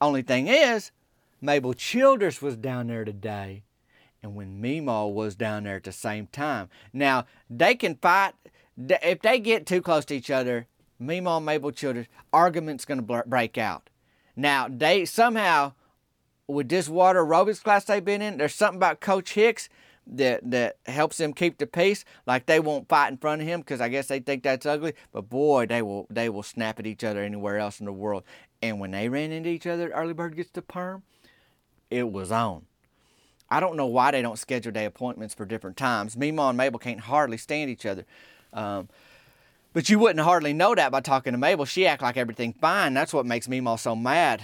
Only 0.00 0.22
thing 0.22 0.46
is, 0.46 0.92
Mabel 1.40 1.74
Childress 1.74 2.40
was 2.40 2.56
down 2.56 2.86
there 2.86 3.04
today, 3.04 3.64
and 4.22 4.36
when 4.36 4.62
Meemaw 4.62 5.12
was 5.12 5.34
down 5.34 5.64
there 5.64 5.74
at 5.74 5.82
the 5.82 5.90
same 5.90 6.28
time. 6.28 6.68
Now 6.92 7.26
they 7.50 7.74
can 7.74 7.96
fight 7.96 8.34
if 8.76 9.22
they 9.22 9.38
get 9.38 9.66
too 9.66 9.82
close 9.82 10.04
to 10.06 10.14
each 10.14 10.30
other, 10.30 10.66
Meemaw 11.00 11.38
and 11.38 11.46
Mabel 11.46 11.72
Childress, 11.72 12.06
argument's 12.32 12.84
going 12.84 13.04
to 13.04 13.22
break 13.26 13.58
out. 13.58 13.90
Now, 14.36 14.68
they 14.70 15.04
somehow, 15.04 15.72
with 16.46 16.68
this 16.68 16.88
water 16.88 17.24
aerobics 17.24 17.62
class 17.62 17.84
they've 17.84 18.04
been 18.04 18.22
in, 18.22 18.38
there's 18.38 18.54
something 18.54 18.78
about 18.78 19.00
Coach 19.00 19.34
Hicks 19.34 19.68
that 20.06 20.50
that 20.50 20.78
helps 20.86 21.18
them 21.18 21.32
keep 21.32 21.58
the 21.58 21.66
peace. 21.66 22.04
Like 22.26 22.46
they 22.46 22.60
won't 22.60 22.88
fight 22.88 23.08
in 23.08 23.18
front 23.18 23.42
of 23.42 23.48
him 23.48 23.60
because 23.60 23.80
I 23.80 23.88
guess 23.88 24.08
they 24.08 24.20
think 24.20 24.42
that's 24.42 24.66
ugly. 24.66 24.94
But 25.12 25.28
boy, 25.28 25.66
they 25.66 25.82
will 25.82 26.06
they 26.10 26.28
will 26.28 26.42
snap 26.42 26.78
at 26.80 26.86
each 26.86 27.04
other 27.04 27.22
anywhere 27.22 27.58
else 27.58 27.80
in 27.80 27.86
the 27.86 27.92
world. 27.92 28.24
And 28.60 28.80
when 28.80 28.90
they 28.92 29.08
ran 29.08 29.32
into 29.32 29.48
each 29.50 29.66
other, 29.66 29.90
early 29.90 30.14
bird 30.14 30.36
gets 30.36 30.50
the 30.50 30.62
perm. 30.62 31.02
It 31.90 32.10
was 32.10 32.32
on. 32.32 32.66
I 33.50 33.60
don't 33.60 33.76
know 33.76 33.86
why 33.86 34.12
they 34.12 34.22
don't 34.22 34.38
schedule 34.38 34.72
their 34.72 34.86
appointments 34.86 35.34
for 35.34 35.44
different 35.44 35.76
times. 35.76 36.16
Meemaw 36.16 36.48
and 36.50 36.56
Mabel 36.56 36.78
can't 36.78 37.00
hardly 37.00 37.36
stand 37.36 37.70
each 37.70 37.84
other. 37.84 38.06
Um, 38.52 38.88
but 39.72 39.88
you 39.88 39.98
wouldn't 39.98 40.20
hardly 40.20 40.52
know 40.52 40.74
that 40.74 40.92
by 40.92 41.00
talking 41.00 41.32
to 41.32 41.38
Mabel. 41.38 41.64
She 41.64 41.86
act 41.86 42.02
like 42.02 42.16
everything 42.16 42.52
fine. 42.52 42.92
That's 42.94 43.14
what 43.14 43.24
makes 43.24 43.46
Meemaw 43.46 43.78
so 43.78 43.96
mad. 43.96 44.42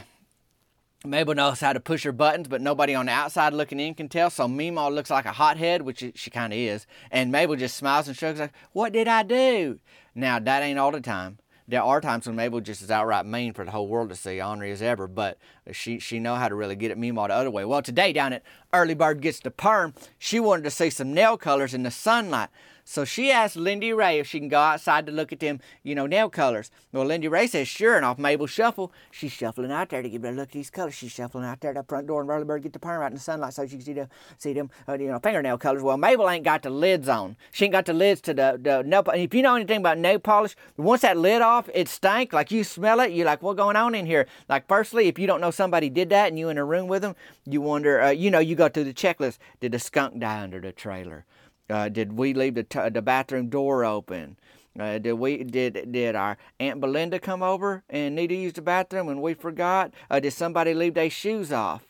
Mabel 1.05 1.35
knows 1.35 1.61
how 1.61 1.73
to 1.73 1.81
push 1.81 2.03
her 2.05 2.13
buttons, 2.13 2.49
but 2.49 2.61
nobody 2.61 2.95
on 2.95 3.07
the 3.07 3.13
outside 3.13 3.53
looking 3.53 3.79
in 3.79 3.95
can 3.95 4.09
tell. 4.09 4.31
So 4.31 4.49
Meemaw 4.49 4.93
looks 4.93 5.11
like 5.11 5.27
a 5.27 5.33
hothead, 5.33 5.83
which 5.83 6.03
she 6.15 6.31
kind 6.31 6.53
of 6.53 6.59
is. 6.59 6.87
And 7.11 7.31
Mabel 7.31 7.57
just 7.57 7.77
smiles 7.77 8.09
and 8.09 8.17
shrugs 8.17 8.41
like, 8.41 8.53
what 8.73 8.93
did 8.93 9.07
I 9.07 9.23
do? 9.23 9.79
Now, 10.15 10.41
that 10.41 10.63
ain't 10.63 10.79
all 10.79 10.91
the 10.91 11.01
time. 11.01 11.39
there 11.69 11.83
are 11.83 12.01
times 12.01 12.27
when 12.27 12.35
Mabel 12.35 12.61
just 12.61 12.81
is 12.81 12.91
outright 12.91 13.27
mean 13.27 13.53
for 13.53 13.63
the 13.63 13.71
whole 13.71 13.89
world 13.89 14.09
to 14.09 14.17
see, 14.17 14.41
ornery 14.41 14.73
as 14.73 14.81
ever, 14.81 15.07
but 15.07 15.37
she 15.71 15.99
she 15.99 16.19
know 16.19 16.35
how 16.35 16.49
to 16.49 16.55
really 16.55 16.75
get 16.75 16.91
at 16.91 16.97
Meemaw 16.97 17.29
the 17.29 17.35
other 17.35 17.51
way. 17.51 17.67
Well, 17.67 17.83
today 17.83 18.15
down 18.15 18.33
at 18.33 18.43
Early 18.73 18.95
Bird 18.95 19.21
Gets 19.21 19.41
the 19.41 19.51
Perm, 19.51 19.93
she 20.19 20.41
wanted 20.41 20.63
to 20.63 20.71
see 20.71 20.89
some 20.89 21.13
nail 21.13 21.37
colors 21.37 21.75
in 21.75 21.83
the 21.83 21.91
sunlight. 21.91 22.49
So 22.91 23.05
she 23.05 23.31
asked 23.31 23.55
Lindy 23.55 23.93
Ray 23.93 24.19
if 24.19 24.27
she 24.27 24.39
can 24.39 24.49
go 24.49 24.61
outside 24.61 25.05
to 25.05 25.13
look 25.13 25.31
at 25.31 25.41
them, 25.41 25.61
you 25.83 25.95
know, 25.95 26.07
nail 26.07 26.31
colors. 26.31 26.71
Well, 26.91 27.05
Lindy 27.05 27.29
Ray 27.29 27.47
says, 27.47 27.69
sure, 27.69 27.97
and 27.97 28.05
off 28.05 28.19
Mabel 28.19 28.47
shuffle, 28.47 28.95
she's 29.11 29.31
shuffling 29.31 29.71
out 29.71 29.91
there 29.91 30.01
to 30.01 30.09
give 30.09 30.23
her 30.23 30.31
a 30.31 30.33
look 30.33 30.49
at 30.49 30.53
these 30.53 30.71
colors. 30.71 30.95
She's 30.95 31.13
shuffling 31.13 31.45
out 31.45 31.61
there 31.61 31.73
at 31.73 31.77
the 31.77 31.83
front 31.83 32.07
door 32.07 32.23
and 32.23 32.47
Bird 32.47 32.63
get 32.63 32.73
the 32.73 32.79
perm 32.79 33.03
out 33.03 33.09
in 33.09 33.17
the 33.17 33.21
sunlight 33.21 33.53
so 33.53 33.67
she 33.67 33.77
can 33.77 33.83
see 33.83 33.93
the, 33.93 34.09
see 34.39 34.55
them, 34.55 34.71
uh, 34.89 34.95
you 34.95 35.09
know, 35.09 35.19
fingernail 35.19 35.59
colors. 35.59 35.83
Well, 35.83 35.99
Mabel 35.99 36.31
ain't 36.31 36.47
got 36.47 36.63
the 36.63 36.71
lids 36.71 37.11
on. 37.11 37.37
She 37.51 37.67
ain't 37.67 37.73
got 37.73 37.85
the 37.85 37.93
lids 37.93 38.23
to 38.23 38.33
the, 38.33 38.59
the 38.59 38.83
nail 38.83 39.03
polish. 39.03 39.21
If 39.21 39.35
you 39.35 39.43
know 39.43 39.57
anything 39.57 39.81
about 39.81 39.99
nail 39.99 40.19
polish, 40.19 40.57
once 40.79 41.03
that 41.03 41.19
lid 41.19 41.43
off, 41.43 41.69
it 41.75 41.91
stank. 41.91 42.33
Like 42.33 42.51
you 42.51 42.65
smell 42.65 43.01
it, 43.01 43.13
you're 43.13 43.27
like, 43.27 43.43
what's 43.43 43.59
going 43.59 43.77
on 43.77 43.95
in 43.95 44.07
here? 44.07 44.27
Like, 44.49 44.67
firstly, 44.67 45.09
if 45.09 45.19
you 45.19 45.27
don't 45.27 45.43
know 45.43 45.51
somebody 45.51 45.91
did 45.91 46.09
that 46.09 46.29
and 46.29 46.39
you 46.39 46.49
in 46.49 46.57
a 46.57 46.65
room 46.65 46.89
with 46.89 47.03
them, 47.03 47.17
you 47.45 47.61
wonder, 47.61 48.01
uh, 48.01 48.11
you 48.13 48.31
know, 48.31 48.39
you 48.39 48.57
go 48.57 48.71
through 48.71 48.85
the 48.85 48.95
checklist. 48.95 49.37
Did 49.61 49.73
the 49.73 49.79
skunk 49.79 50.19
die 50.19 50.41
under 50.41 50.59
the 50.59 50.73
trailer? 50.73 51.27
Uh, 51.71 51.89
did 51.89 52.15
we 52.15 52.33
leave 52.33 52.55
the, 52.55 52.63
t- 52.63 52.89
the 52.89 53.03
bathroom 53.03 53.49
door 53.49 53.85
open? 53.85 54.37
Uh, 54.79 54.99
did 54.99 55.15
we 55.15 55.43
did 55.43 55.91
did 55.91 56.15
our 56.15 56.39
Aunt 56.61 56.81
Belinda 56.81 57.19
come 57.19 57.43
over 57.43 57.83
and 57.91 58.15
need 58.15 58.29
to 58.29 58.37
use 58.37 58.53
the 58.53 58.63
bathroom 58.63 59.09
and 59.09 59.21
we 59.21 59.35
forgot? 59.35 59.93
Uh, 60.09 60.21
did 60.21 60.33
somebody 60.33 60.73
leave 60.73 60.95
their 60.95 61.11
shoes 61.11 61.51
off? 61.51 61.83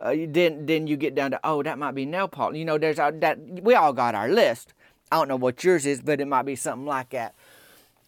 Uh, 0.00 0.14
then 0.28 0.66
then 0.66 0.86
you 0.88 0.96
get 0.96 1.14
down 1.14 1.30
to 1.30 1.40
oh 1.44 1.62
that 1.62 1.78
might 1.78 1.94
be 1.94 2.04
nail 2.04 2.26
polish. 2.26 2.58
You 2.58 2.64
know 2.64 2.76
there's 2.76 2.98
our, 2.98 3.12
that 3.12 3.38
we 3.62 3.74
all 3.74 3.92
got 3.92 4.16
our 4.16 4.28
list. 4.28 4.74
I 5.12 5.16
don't 5.16 5.28
know 5.28 5.36
what 5.36 5.62
yours 5.62 5.86
is, 5.86 6.02
but 6.02 6.20
it 6.20 6.26
might 6.26 6.42
be 6.42 6.56
something 6.56 6.86
like 6.86 7.10
that. 7.10 7.34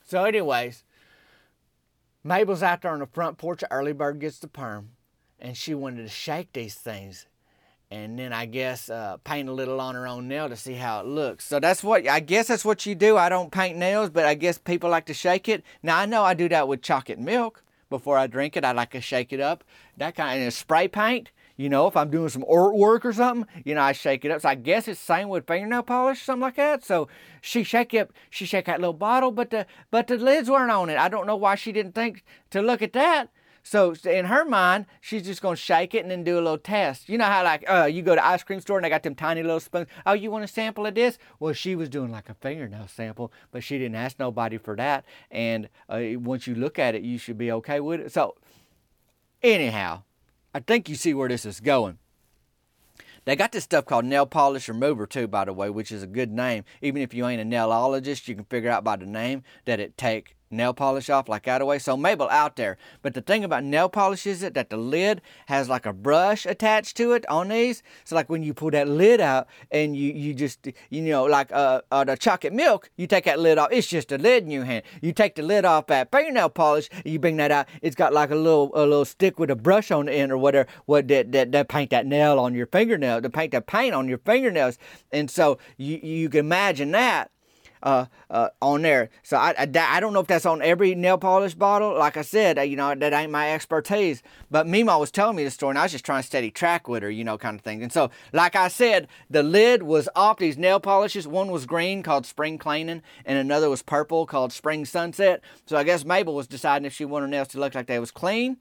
So, 0.04 0.24
anyways, 0.24 0.82
Mabel's 2.24 2.62
out 2.62 2.82
there 2.82 2.92
on 2.92 2.98
the 2.98 3.06
front 3.06 3.38
porch. 3.38 3.62
Early 3.70 3.92
bird 3.92 4.18
gets 4.18 4.40
the 4.40 4.48
perm, 4.48 4.90
and 5.38 5.56
she 5.56 5.72
wanted 5.72 6.02
to 6.02 6.08
shake 6.08 6.52
these 6.52 6.74
things 6.74 7.26
and 7.90 8.18
then 8.18 8.32
I 8.32 8.46
guess 8.46 8.90
uh, 8.90 9.16
paint 9.18 9.48
a 9.48 9.52
little 9.52 9.80
on 9.80 9.94
her 9.94 10.06
own 10.06 10.26
nail 10.28 10.48
to 10.48 10.56
see 10.56 10.74
how 10.74 11.00
it 11.00 11.06
looks. 11.06 11.44
So 11.44 11.60
that's 11.60 11.84
what 11.84 12.08
I 12.08 12.20
guess 12.20 12.48
that's 12.48 12.64
what 12.64 12.84
you 12.84 12.94
do. 12.94 13.16
I 13.16 13.28
don't 13.28 13.52
paint 13.52 13.76
nails, 13.78 14.10
but 14.10 14.26
I 14.26 14.34
guess 14.34 14.58
people 14.58 14.90
like 14.90 15.06
to 15.06 15.14
shake 15.14 15.48
it. 15.48 15.62
Now 15.82 15.98
I 15.98 16.06
know 16.06 16.24
I 16.24 16.34
do 16.34 16.48
that 16.48 16.68
with 16.68 16.82
chocolate 16.82 17.18
milk 17.18 17.62
before 17.88 18.18
I 18.18 18.26
drink 18.26 18.56
it. 18.56 18.64
I 18.64 18.72
like 18.72 18.90
to 18.90 19.00
shake 19.00 19.32
it 19.32 19.40
up. 19.40 19.62
That 19.96 20.16
kind 20.16 20.44
of 20.44 20.52
spray 20.52 20.88
paint. 20.88 21.30
You 21.58 21.70
know, 21.70 21.86
if 21.86 21.96
I'm 21.96 22.10
doing 22.10 22.28
some 22.28 22.42
artwork 22.42 23.06
or 23.06 23.14
something, 23.14 23.46
you 23.64 23.74
know, 23.74 23.80
I 23.80 23.92
shake 23.92 24.26
it 24.26 24.30
up. 24.30 24.42
So 24.42 24.50
I 24.50 24.56
guess 24.56 24.88
it's 24.88 25.00
same 25.00 25.30
with 25.30 25.46
fingernail 25.46 25.84
polish, 25.84 26.20
something 26.20 26.42
like 26.42 26.56
that. 26.56 26.84
So 26.84 27.08
she 27.40 27.62
shake 27.62 27.94
up, 27.94 28.12
she 28.28 28.44
shake 28.44 28.66
that 28.66 28.80
little 28.80 28.92
bottle, 28.92 29.30
but 29.30 29.48
the 29.48 29.66
but 29.90 30.06
the 30.06 30.18
lids 30.18 30.50
weren't 30.50 30.70
on 30.70 30.90
it. 30.90 30.98
I 30.98 31.08
don't 31.08 31.26
know 31.26 31.36
why 31.36 31.54
she 31.54 31.72
didn't 31.72 31.94
think 31.94 32.24
to 32.50 32.60
look 32.60 32.82
at 32.82 32.92
that. 32.92 33.30
So 33.66 33.96
in 34.04 34.26
her 34.26 34.44
mind, 34.44 34.86
she's 35.00 35.24
just 35.24 35.42
gonna 35.42 35.56
shake 35.56 35.92
it 35.92 36.02
and 36.02 36.10
then 36.12 36.22
do 36.22 36.36
a 36.36 36.40
little 36.40 36.56
test. 36.56 37.08
You 37.08 37.18
know 37.18 37.24
how 37.24 37.42
like 37.42 37.68
uh, 37.68 37.86
you 37.86 38.00
go 38.00 38.14
to 38.14 38.24
ice 38.24 38.44
cream 38.44 38.60
store 38.60 38.78
and 38.78 38.84
they 38.84 38.88
got 38.88 39.02
them 39.02 39.16
tiny 39.16 39.42
little 39.42 39.58
spoons. 39.58 39.88
Oh, 40.06 40.12
you 40.12 40.30
want 40.30 40.44
a 40.44 40.46
sample 40.46 40.86
of 40.86 40.94
this? 40.94 41.18
Well, 41.40 41.52
she 41.52 41.74
was 41.74 41.88
doing 41.88 42.12
like 42.12 42.28
a 42.28 42.34
fingernail 42.34 42.86
sample, 42.86 43.32
but 43.50 43.64
she 43.64 43.76
didn't 43.76 43.96
ask 43.96 44.20
nobody 44.20 44.56
for 44.56 44.76
that. 44.76 45.04
And 45.32 45.68
uh, 45.88 46.00
once 46.14 46.46
you 46.46 46.54
look 46.54 46.78
at 46.78 46.94
it, 46.94 47.02
you 47.02 47.18
should 47.18 47.38
be 47.38 47.50
okay 47.50 47.80
with 47.80 47.98
it. 47.98 48.12
So 48.12 48.36
anyhow, 49.42 50.04
I 50.54 50.60
think 50.60 50.88
you 50.88 50.94
see 50.94 51.12
where 51.12 51.28
this 51.28 51.44
is 51.44 51.58
going. 51.58 51.98
They 53.24 53.34
got 53.34 53.50
this 53.50 53.64
stuff 53.64 53.84
called 53.84 54.04
nail 54.04 54.26
polish 54.26 54.68
remover 54.68 55.08
too, 55.08 55.26
by 55.26 55.44
the 55.44 55.52
way, 55.52 55.70
which 55.70 55.90
is 55.90 56.04
a 56.04 56.06
good 56.06 56.30
name. 56.30 56.62
Even 56.82 57.02
if 57.02 57.12
you 57.12 57.26
ain't 57.26 57.40
a 57.40 57.44
nailologist, 57.44 58.28
you 58.28 58.36
can 58.36 58.44
figure 58.44 58.70
out 58.70 58.84
by 58.84 58.94
the 58.94 59.06
name 59.06 59.42
that 59.64 59.80
it 59.80 59.98
take 59.98 60.35
nail 60.50 60.72
polish 60.72 61.10
off 61.10 61.28
like 61.28 61.44
that 61.44 61.60
away. 61.60 61.78
So 61.78 61.96
Mabel 61.96 62.28
out 62.30 62.56
there. 62.56 62.76
But 63.02 63.14
the 63.14 63.20
thing 63.20 63.44
about 63.44 63.64
nail 63.64 63.88
polish 63.88 64.26
is 64.26 64.42
it 64.42 64.54
that 64.54 64.70
the 64.70 64.76
lid 64.76 65.22
has 65.46 65.68
like 65.68 65.86
a 65.86 65.92
brush 65.92 66.46
attached 66.46 66.96
to 66.98 67.12
it 67.12 67.28
on 67.28 67.48
these. 67.48 67.82
So 68.04 68.14
like 68.14 68.28
when 68.30 68.42
you 68.42 68.54
pull 68.54 68.70
that 68.70 68.88
lid 68.88 69.20
out 69.20 69.48
and 69.70 69.96
you 69.96 70.12
you 70.12 70.34
just 70.34 70.68
you 70.90 71.02
know 71.02 71.24
like 71.24 71.52
uh, 71.52 71.82
uh 71.90 72.04
the 72.04 72.16
chocolate 72.16 72.52
milk, 72.52 72.90
you 72.96 73.06
take 73.06 73.24
that 73.24 73.40
lid 73.40 73.58
off. 73.58 73.68
It's 73.72 73.86
just 73.86 74.12
a 74.12 74.18
lid 74.18 74.44
in 74.44 74.50
your 74.50 74.64
hand. 74.64 74.84
You 75.00 75.12
take 75.12 75.34
the 75.34 75.42
lid 75.42 75.64
off 75.64 75.86
that 75.88 76.10
fingernail 76.10 76.50
polish, 76.50 76.88
you 77.04 77.18
bring 77.18 77.36
that 77.38 77.50
out. 77.50 77.68
It's 77.82 77.96
got 77.96 78.12
like 78.12 78.30
a 78.30 78.36
little 78.36 78.70
a 78.74 78.82
little 78.82 79.04
stick 79.04 79.38
with 79.38 79.50
a 79.50 79.56
brush 79.56 79.90
on 79.90 80.06
the 80.06 80.12
end 80.12 80.32
or 80.32 80.38
whatever. 80.38 80.68
What 80.86 81.08
that 81.08 81.32
that, 81.32 81.52
that 81.52 81.68
paint 81.68 81.90
that 81.90 82.06
nail 82.06 82.38
on 82.38 82.54
your 82.54 82.66
fingernail, 82.66 83.22
to 83.22 83.30
paint 83.30 83.52
that 83.52 83.66
paint 83.66 83.94
on 83.94 84.08
your 84.08 84.18
fingernails. 84.18 84.78
And 85.12 85.30
so 85.30 85.58
you 85.76 85.98
you 86.02 86.28
can 86.28 86.40
imagine 86.40 86.92
that 86.92 87.30
uh, 87.82 88.06
uh, 88.30 88.48
on 88.60 88.82
there. 88.82 89.10
So 89.22 89.36
I, 89.36 89.54
I, 89.58 89.68
I, 89.74 90.00
don't 90.00 90.12
know 90.12 90.20
if 90.20 90.26
that's 90.26 90.46
on 90.46 90.62
every 90.62 90.94
nail 90.94 91.18
polish 91.18 91.54
bottle. 91.54 91.96
Like 91.98 92.16
I 92.16 92.22
said, 92.22 92.58
you 92.68 92.76
know, 92.76 92.94
that 92.94 93.12
ain't 93.12 93.30
my 93.30 93.52
expertise. 93.52 94.22
But 94.50 94.66
Meemaw 94.66 94.98
was 94.98 95.10
telling 95.10 95.36
me 95.36 95.44
the 95.44 95.50
story, 95.50 95.70
and 95.70 95.78
I 95.78 95.82
was 95.84 95.92
just 95.92 96.04
trying 96.04 96.22
to 96.22 96.26
steady 96.26 96.50
track 96.50 96.88
with 96.88 97.02
her, 97.02 97.10
you 97.10 97.24
know, 97.24 97.38
kind 97.38 97.58
of 97.58 97.64
thing. 97.64 97.82
And 97.82 97.92
so, 97.92 98.10
like 98.32 98.56
I 98.56 98.68
said, 98.68 99.08
the 99.30 99.42
lid 99.42 99.82
was 99.82 100.08
off 100.16 100.38
these 100.38 100.58
nail 100.58 100.80
polishes. 100.80 101.28
One 101.28 101.50
was 101.50 101.66
green 101.66 102.02
called 102.02 102.26
Spring 102.26 102.58
Cleaning, 102.58 103.02
and 103.24 103.38
another 103.38 103.70
was 103.70 103.82
purple 103.82 104.26
called 104.26 104.52
Spring 104.52 104.84
Sunset. 104.84 105.40
So 105.66 105.76
I 105.76 105.84
guess 105.84 106.04
Mabel 106.04 106.34
was 106.34 106.46
deciding 106.46 106.86
if 106.86 106.92
she 106.92 107.04
wanted 107.04 107.26
her 107.26 107.30
nails 107.30 107.48
to 107.48 107.60
look 107.60 107.74
like 107.74 107.86
they 107.86 107.98
was 107.98 108.10
clean 108.10 108.58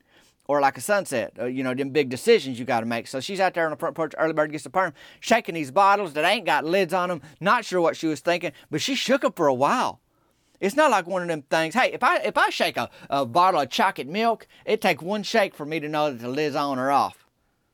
or 0.48 0.62
like 0.62 0.78
a 0.78 0.82
sunset, 0.82 1.34
uh, 1.40 1.46
you 1.46 1.64
know, 1.64 1.74
them 1.74 1.90
big 1.90 2.10
decisions 2.10 2.60
you 2.60 2.66
got 2.66 2.82
to 2.82 2.86
make. 2.86 3.08
So 3.08 3.20
she's 3.20 3.40
out 3.40 3.54
there 3.54 3.66
on 3.66 3.72
the 3.72 3.78
front 3.78 3.96
porch, 3.96 4.14
early 4.18 4.34
bird 4.34 4.52
gets 4.52 4.64
the 4.64 4.70
perm, 4.70 4.94
shaking 5.20 5.56
these 5.56 5.72
bottles 5.72 6.14
that 6.14 6.26
ain't 6.26 6.46
got 6.46 6.66
lids 6.66 6.94
on 6.94 7.10
them. 7.10 7.22
Not 7.40 7.66
sure 7.66 7.82
what 7.82 7.98
she 7.98 8.08
was 8.08 8.20
thinking, 8.20 8.52
but 8.70 8.82
she 8.82 8.96
shook 8.96 9.22
them 9.22 9.34
for 9.34 9.48
a 9.48 9.54
while. 9.54 10.00
It's 10.60 10.76
not 10.76 10.92
like 10.92 11.08
one 11.08 11.22
of 11.22 11.28
them 11.28 11.42
things. 11.44 11.74
Hey, 11.74 11.92
if 11.92 12.04
I 12.04 12.18
if 12.20 12.38
I 12.38 12.50
shake 12.50 12.78
a, 12.78 12.90
a 13.10 13.26
bottle 13.26 13.60
of 13.60 13.70
chocolate 13.70 14.08
milk, 14.08 14.48
it 14.66 14.82
takes 14.82 15.04
one 15.04 15.24
shake 15.24 15.54
for 15.54 15.66
me 15.66 15.80
to 15.80 15.90
know 15.90 16.12
that 16.12 16.20
the 16.20 16.30
lid's 16.30 16.56
on 16.56 16.80
or 16.80 16.92
off. 16.92 17.26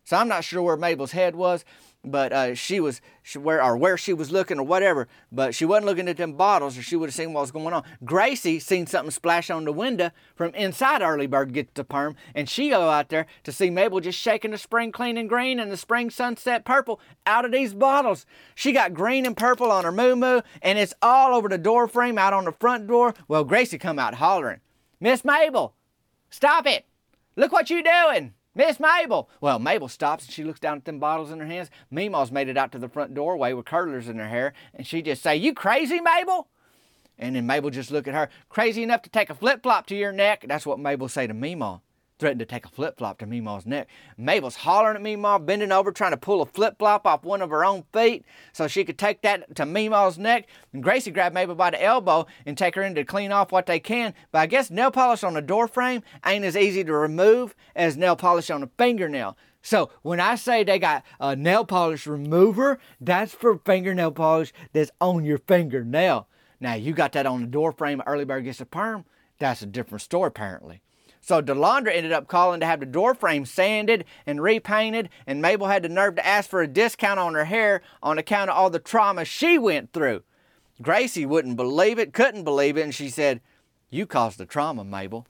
So 0.03 0.17
I'm 0.17 0.27
not 0.27 0.43
sure 0.43 0.61
where 0.61 0.77
Mabel's 0.77 1.11
head 1.11 1.35
was 1.35 1.63
but 2.03 2.33
uh, 2.33 2.55
she 2.55 2.79
was 2.79 3.01
she, 3.21 3.37
where 3.37 3.63
or 3.63 3.77
where 3.77 3.97
she 3.97 4.13
was 4.13 4.31
looking 4.31 4.59
or 4.59 4.65
whatever. 4.65 5.07
But 5.31 5.53
she 5.53 5.65
wasn't 5.65 5.85
looking 5.85 6.07
at 6.07 6.17
them 6.17 6.33
bottles, 6.33 6.77
or 6.77 6.81
she 6.81 6.95
would 6.95 7.09
have 7.09 7.15
seen 7.15 7.33
what 7.33 7.41
was 7.41 7.51
going 7.51 7.73
on. 7.73 7.83
Gracie 8.03 8.59
seen 8.59 8.87
something 8.87 9.11
splash 9.11 9.49
on 9.49 9.65
the 9.65 9.71
window 9.71 10.11
from 10.35 10.53
inside 10.55 11.01
Early 11.01 11.27
Bird 11.27 11.53
Gets 11.53 11.71
the 11.75 11.83
Perm, 11.83 12.15
and 12.33 12.49
she 12.49 12.69
go 12.69 12.89
out 12.89 13.09
there 13.09 13.27
to 13.43 13.51
see 13.51 13.69
Mabel 13.69 13.99
just 13.99 14.19
shaking 14.19 14.51
the 14.51 14.57
spring 14.57 14.91
clean 14.91 15.17
and 15.17 15.29
green 15.29 15.59
and 15.59 15.71
the 15.71 15.77
spring 15.77 16.09
sunset 16.09 16.65
purple 16.65 16.99
out 17.25 17.45
of 17.45 17.51
these 17.51 17.73
bottles. 17.73 18.25
She 18.55 18.71
got 18.71 18.93
green 18.93 19.25
and 19.25 19.37
purple 19.37 19.71
on 19.71 19.83
her 19.83 19.91
moo 19.91 20.15
moo, 20.15 20.41
and 20.61 20.79
it's 20.79 20.93
all 21.01 21.35
over 21.35 21.49
the 21.49 21.57
door 21.57 21.87
frame 21.87 22.17
out 22.17 22.33
on 22.33 22.45
the 22.45 22.51
front 22.51 22.87
door. 22.87 23.13
Well, 23.27 23.43
Gracie 23.43 23.77
come 23.77 23.99
out 23.99 24.15
hollering, 24.15 24.59
Miss 24.99 25.23
Mabel, 25.23 25.75
stop 26.29 26.65
it! 26.65 26.85
Look 27.35 27.51
what 27.51 27.69
you 27.69 27.83
doing! 27.83 28.33
Miss 28.53 28.79
Mabel! 28.79 29.29
Well, 29.39 29.59
Mabel 29.59 29.87
stops 29.87 30.25
and 30.25 30.33
she 30.33 30.43
looks 30.43 30.59
down 30.59 30.77
at 30.77 30.85
them 30.85 30.99
bottles 30.99 31.31
in 31.31 31.39
her 31.39 31.45
hands. 31.45 31.69
Meemaw's 31.91 32.31
made 32.31 32.49
it 32.49 32.57
out 32.57 32.71
to 32.73 32.79
the 32.79 32.89
front 32.89 33.13
doorway 33.13 33.53
with 33.53 33.65
curlers 33.65 34.09
in 34.09 34.17
her 34.17 34.27
hair, 34.27 34.53
and 34.73 34.85
she 34.85 35.01
just 35.01 35.23
say, 35.23 35.35
You 35.35 35.53
crazy, 35.53 36.01
Mabel? 36.01 36.47
And 37.17 37.35
then 37.35 37.45
Mabel 37.45 37.69
just 37.69 37.91
look 37.91 38.07
at 38.07 38.13
her, 38.13 38.29
crazy 38.49 38.83
enough 38.83 39.03
to 39.03 39.09
take 39.09 39.29
a 39.29 39.35
flip 39.35 39.63
flop 39.63 39.85
to 39.87 39.95
your 39.95 40.11
neck. 40.11 40.45
That's 40.47 40.65
what 40.65 40.79
Mabel 40.79 41.07
say 41.07 41.27
to 41.27 41.33
Meemaw 41.33 41.81
threatened 42.21 42.39
to 42.39 42.45
take 42.45 42.65
a 42.67 42.69
flip 42.69 42.99
flop 42.99 43.17
to 43.17 43.25
Meemaw's 43.25 43.65
neck. 43.65 43.89
Mabel's 44.15 44.57
hollering 44.57 44.95
at 44.95 45.01
Meemaw, 45.01 45.43
bending 45.43 45.71
over, 45.71 45.91
trying 45.91 46.11
to 46.11 46.17
pull 46.17 46.43
a 46.43 46.45
flip 46.45 46.75
flop 46.77 47.07
off 47.07 47.23
one 47.23 47.41
of 47.41 47.49
her 47.49 47.65
own 47.65 47.83
feet 47.91 48.23
so 48.53 48.67
she 48.67 48.85
could 48.85 48.99
take 48.99 49.23
that 49.23 49.55
to 49.55 49.63
Meemaw's 49.63 50.19
neck. 50.19 50.47
And 50.71 50.83
Gracie 50.83 51.09
grabbed 51.09 51.33
Mabel 51.33 51.55
by 51.55 51.71
the 51.71 51.83
elbow 51.83 52.27
and 52.45 52.55
take 52.55 52.75
her 52.75 52.83
in 52.83 52.93
to 52.93 53.03
clean 53.03 53.31
off 53.31 53.51
what 53.51 53.65
they 53.65 53.79
can. 53.79 54.13
But 54.31 54.39
I 54.39 54.45
guess 54.45 54.69
nail 54.69 54.91
polish 54.91 55.23
on 55.23 55.35
a 55.35 55.41
door 55.41 55.67
frame 55.67 56.03
ain't 56.23 56.45
as 56.45 56.55
easy 56.55 56.83
to 56.83 56.93
remove 56.93 57.55
as 57.75 57.97
nail 57.97 58.15
polish 58.15 58.51
on 58.51 58.61
a 58.61 58.69
fingernail. 58.77 59.35
So 59.63 59.89
when 60.03 60.19
I 60.19 60.35
say 60.35 60.63
they 60.63 60.77
got 60.77 61.03
a 61.19 61.35
nail 61.35 61.65
polish 61.65 62.05
remover, 62.05 62.77
that's 62.99 63.33
for 63.33 63.57
fingernail 63.57 64.11
polish 64.11 64.53
that's 64.73 64.91
on 65.01 65.25
your 65.25 65.39
fingernail. 65.39 66.27
Now 66.59 66.75
you 66.75 66.93
got 66.93 67.13
that 67.13 67.25
on 67.25 67.41
the 67.41 67.47
door 67.47 67.71
frame, 67.71 68.03
early 68.05 68.25
bird 68.25 68.43
gets 68.43 68.61
a 68.61 68.65
perm. 68.65 69.05
That's 69.39 69.63
a 69.63 69.65
different 69.65 70.03
story 70.03 70.27
apparently. 70.27 70.83
So 71.21 71.39
Delandra 71.39 71.93
ended 71.93 72.11
up 72.11 72.27
calling 72.27 72.59
to 72.59 72.65
have 72.65 72.79
the 72.79 72.85
door 72.87 73.13
frame 73.13 73.45
sanded 73.45 74.05
and 74.25 74.41
repainted, 74.41 75.09
and 75.27 75.41
Mabel 75.41 75.67
had 75.67 75.83
the 75.83 75.89
nerve 75.89 76.15
to 76.15 76.25
ask 76.25 76.49
for 76.49 76.63
a 76.63 76.67
discount 76.67 77.19
on 77.19 77.35
her 77.35 77.45
hair 77.45 77.81
on 78.01 78.17
account 78.17 78.49
of 78.49 78.57
all 78.57 78.71
the 78.71 78.79
trauma 78.79 79.23
she 79.23 79.59
went 79.59 79.93
through. 79.93 80.23
Gracie 80.81 81.27
wouldn't 81.27 81.57
believe 81.57 81.99
it, 81.99 82.11
couldn't 82.11 82.43
believe 82.43 82.75
it, 82.75 82.81
and 82.81 82.95
she 82.95 83.07
said, 83.07 83.39
You 83.91 84.07
caused 84.07 84.39
the 84.39 84.47
trauma, 84.47 84.83
Mabel. 84.83 85.27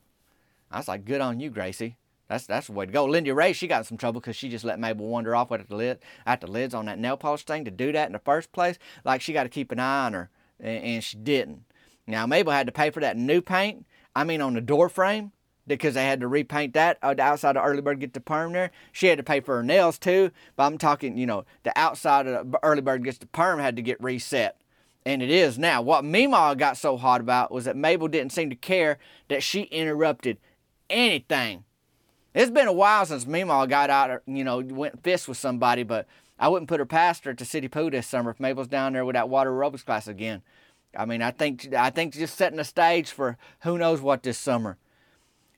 I 0.71 0.77
was 0.77 0.87
like, 0.87 1.03
Good 1.03 1.19
on 1.19 1.41
you, 1.41 1.49
Gracie. 1.49 1.97
That's 2.29 2.45
that's 2.45 2.67
the 2.67 2.73
way 2.73 2.85
to 2.85 2.91
go. 2.91 3.03
Lindy 3.03 3.33
Ray, 3.33 3.51
she 3.51 3.67
got 3.67 3.79
in 3.79 3.83
some 3.83 3.97
trouble 3.97 4.21
because 4.21 4.37
she 4.37 4.47
just 4.47 4.63
let 4.63 4.79
Mabel 4.79 5.05
wander 5.05 5.35
off 5.35 5.51
at 5.51 5.67
the 5.67 5.75
lid 5.75 5.99
at 6.25 6.39
the 6.39 6.47
lids 6.47 6.73
on 6.73 6.85
that 6.85 6.97
nail 6.97 7.17
polish 7.17 7.43
thing 7.43 7.65
to 7.65 7.71
do 7.71 7.91
that 7.91 8.07
in 8.07 8.13
the 8.13 8.19
first 8.19 8.53
place. 8.53 8.79
Like 9.03 9.19
she 9.19 9.33
got 9.33 9.43
to 9.43 9.49
keep 9.49 9.73
an 9.73 9.81
eye 9.81 10.05
on 10.05 10.13
her, 10.13 10.29
and, 10.57 10.83
and 10.83 11.03
she 11.03 11.17
didn't. 11.17 11.65
Now 12.07 12.25
Mabel 12.25 12.53
had 12.53 12.67
to 12.67 12.71
pay 12.71 12.89
for 12.89 13.01
that 13.01 13.17
new 13.17 13.41
paint. 13.41 13.85
I 14.15 14.23
mean, 14.23 14.39
on 14.39 14.53
the 14.53 14.61
door 14.61 14.87
frame 14.87 15.33
because 15.67 15.93
they 15.93 16.05
had 16.05 16.19
to 16.21 16.27
repaint 16.27 16.73
that 16.73 16.97
uh, 17.01 17.15
outside 17.19 17.57
of 17.57 17.65
early 17.65 17.81
bird 17.81 17.99
get 17.99 18.13
the 18.13 18.19
perm 18.19 18.53
there. 18.53 18.71
She 18.91 19.07
had 19.07 19.17
to 19.17 19.23
pay 19.23 19.39
for 19.39 19.57
her 19.57 19.63
nails 19.63 19.99
too. 19.99 20.31
But 20.55 20.63
I'm 20.65 20.77
talking, 20.77 21.17
you 21.17 21.25
know, 21.25 21.45
the 21.63 21.77
outside 21.77 22.27
of 22.27 22.55
early 22.63 22.81
bird 22.81 23.03
gets 23.03 23.17
the 23.17 23.27
perm 23.27 23.59
had 23.59 23.75
to 23.75 23.81
get 23.81 24.01
reset. 24.01 24.57
And 25.05 25.21
it 25.23 25.31
is 25.31 25.57
now. 25.57 25.81
What 25.81 26.03
Meemaw 26.03 26.57
got 26.57 26.77
so 26.77 26.97
hot 26.97 27.21
about 27.21 27.51
was 27.51 27.65
that 27.65 27.75
Mabel 27.75 28.07
didn't 28.07 28.33
seem 28.33 28.49
to 28.49 28.55
care 28.55 28.99
that 29.29 29.41
she 29.41 29.63
interrupted 29.63 30.37
anything. 30.89 31.63
It's 32.33 32.51
been 32.51 32.67
a 32.67 32.73
while 32.73 33.05
since 33.05 33.25
Meemaw 33.25 33.67
got 33.67 33.89
out, 33.89 34.21
you 34.25 34.43
know, 34.43 34.59
went 34.59 35.03
fist 35.03 35.27
with 35.27 35.37
somebody, 35.37 35.83
but 35.83 36.07
I 36.39 36.47
wouldn't 36.47 36.69
put 36.69 36.79
her 36.79 36.85
past 36.85 37.25
her 37.25 37.33
to 37.33 37.45
City 37.45 37.67
Pool 37.67 37.89
this 37.89 38.07
summer 38.07 38.31
if 38.31 38.39
Mabel's 38.39 38.67
down 38.67 38.93
there 38.93 39.05
with 39.05 39.15
that 39.15 39.29
water 39.29 39.51
aerobics 39.51 39.85
class 39.85 40.07
again. 40.07 40.41
I 40.95 41.05
mean, 41.05 41.21
I 41.21 41.31
think 41.31 41.73
I 41.73 41.89
think 41.89 42.13
just 42.13 42.35
setting 42.35 42.57
the 42.57 42.63
stage 42.63 43.11
for 43.11 43.37
who 43.61 43.77
knows 43.77 44.01
what 44.01 44.23
this 44.23 44.37
summer. 44.37 44.77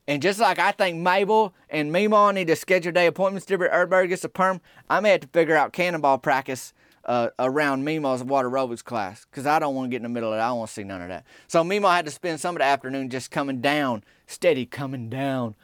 And 0.07 0.21
just 0.21 0.39
like 0.39 0.59
I 0.59 0.71
think 0.71 0.97
Mabel 0.99 1.53
and 1.69 1.91
Meemaw 1.91 2.33
need 2.33 2.47
to 2.47 2.55
schedule 2.55 2.91
day 2.91 3.07
appointments 3.07 3.45
to 3.47 3.53
everybody 3.53 4.07
gets 4.07 4.23
a 4.23 4.29
perm, 4.29 4.59
I 4.89 4.99
may 4.99 5.11
have 5.11 5.21
to 5.21 5.27
figure 5.27 5.55
out 5.55 5.71
cannonball 5.71 6.17
practice 6.17 6.73
uh, 7.05 7.29
around 7.39 7.85
Meemaw's 7.85 8.23
water 8.23 8.49
aerobics 8.49 8.83
class 8.83 9.25
because 9.25 9.45
I 9.45 9.59
don't 9.59 9.75
want 9.75 9.87
to 9.87 9.89
get 9.89 9.97
in 9.97 10.03
the 10.03 10.09
middle 10.09 10.31
of 10.31 10.37
it. 10.37 10.41
I 10.41 10.47
don't 10.47 10.59
want 10.59 10.69
to 10.69 10.73
see 10.73 10.83
none 10.83 11.01
of 11.01 11.09
that. 11.09 11.25
So 11.47 11.63
Meemaw 11.63 11.95
had 11.95 12.05
to 12.05 12.11
spend 12.11 12.39
some 12.39 12.55
of 12.55 12.59
the 12.59 12.65
afternoon 12.65 13.09
just 13.09 13.31
coming 13.31 13.61
down, 13.61 14.03
steady 14.27 14.65
coming 14.65 15.09
down 15.09 15.55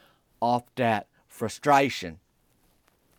off 0.41 0.63
that 0.75 1.07
frustration. 1.27 2.19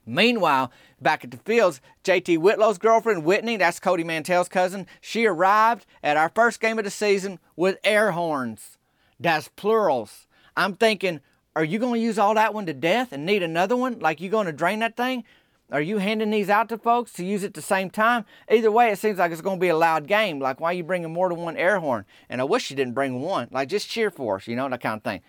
Meanwhile, 0.07 0.73
back 1.01 1.25
at 1.25 1.31
the 1.31 1.37
fields, 1.37 1.81
JT 2.05 2.39
Whitlow's 2.39 2.79
girlfriend, 2.79 3.25
Whitney, 3.25 3.57
that's 3.57 3.79
Cody 3.79 4.05
Mantell's 4.05 4.49
cousin, 4.49 4.87
she 5.01 5.27
arrived 5.27 5.87
at 6.03 6.17
our 6.17 6.31
first 6.35 6.61
game 6.61 6.79
of 6.79 6.85
the 6.85 6.91
season 6.91 7.39
with 7.57 7.79
air 7.85 8.13
horns. 8.13 8.79
That's 9.19 9.49
plurals. 9.49 10.27
I'm 10.61 10.75
thinking, 10.75 11.21
are 11.57 11.65
you 11.65 11.79
going 11.79 11.95
to 11.95 12.01
use 12.01 12.19
all 12.19 12.35
that 12.35 12.53
one 12.53 12.67
to 12.67 12.75
death 12.75 13.13
and 13.13 13.25
need 13.25 13.43
another 13.43 13.77
one? 13.77 13.99
Like 13.99 14.21
you 14.21 14.29
going 14.29 14.47
to 14.47 14.53
drain 14.53 14.81
that 14.81 14.97
thing? 14.97 15.25
Are 15.73 15.81
you 15.81 15.99
handing 15.99 16.31
these 16.31 16.51
out 16.51 16.69
to 16.69 16.79
folks 16.79 17.13
to 17.15 17.25
use 17.25 17.45
at 17.45 17.55
the 17.55 17.63
same 17.63 17.91
time? 17.91 18.27
Either 18.51 18.71
way, 18.71 18.91
it 18.91 18.99
seems 18.99 19.19
like 19.19 19.33
it's 19.33 19.41
going 19.41 19.59
to 19.59 19.61
be 19.61 19.69
a 19.69 19.77
loud 19.77 20.07
game. 20.07 20.39
Like, 20.39 20.61
why 20.61 20.71
are 20.71 20.75
you 20.75 20.83
bringing 20.83 21.13
more 21.13 21.29
than 21.29 21.39
one 21.39 21.57
air 21.57 21.79
horn? 21.79 22.05
And 22.29 22.41
I 22.41 22.45
wish 22.45 22.71
you 22.71 22.77
didn't 22.77 22.95
bring 22.95 23.21
one. 23.21 23.49
Like, 23.51 23.69
just 23.69 23.89
cheer 23.89 24.11
for 24.11 24.37
us, 24.37 24.49
you 24.49 24.57
know, 24.57 24.69
that 24.69 24.81
kind 24.81 24.97
of 24.97 25.03
thing. 25.05 25.21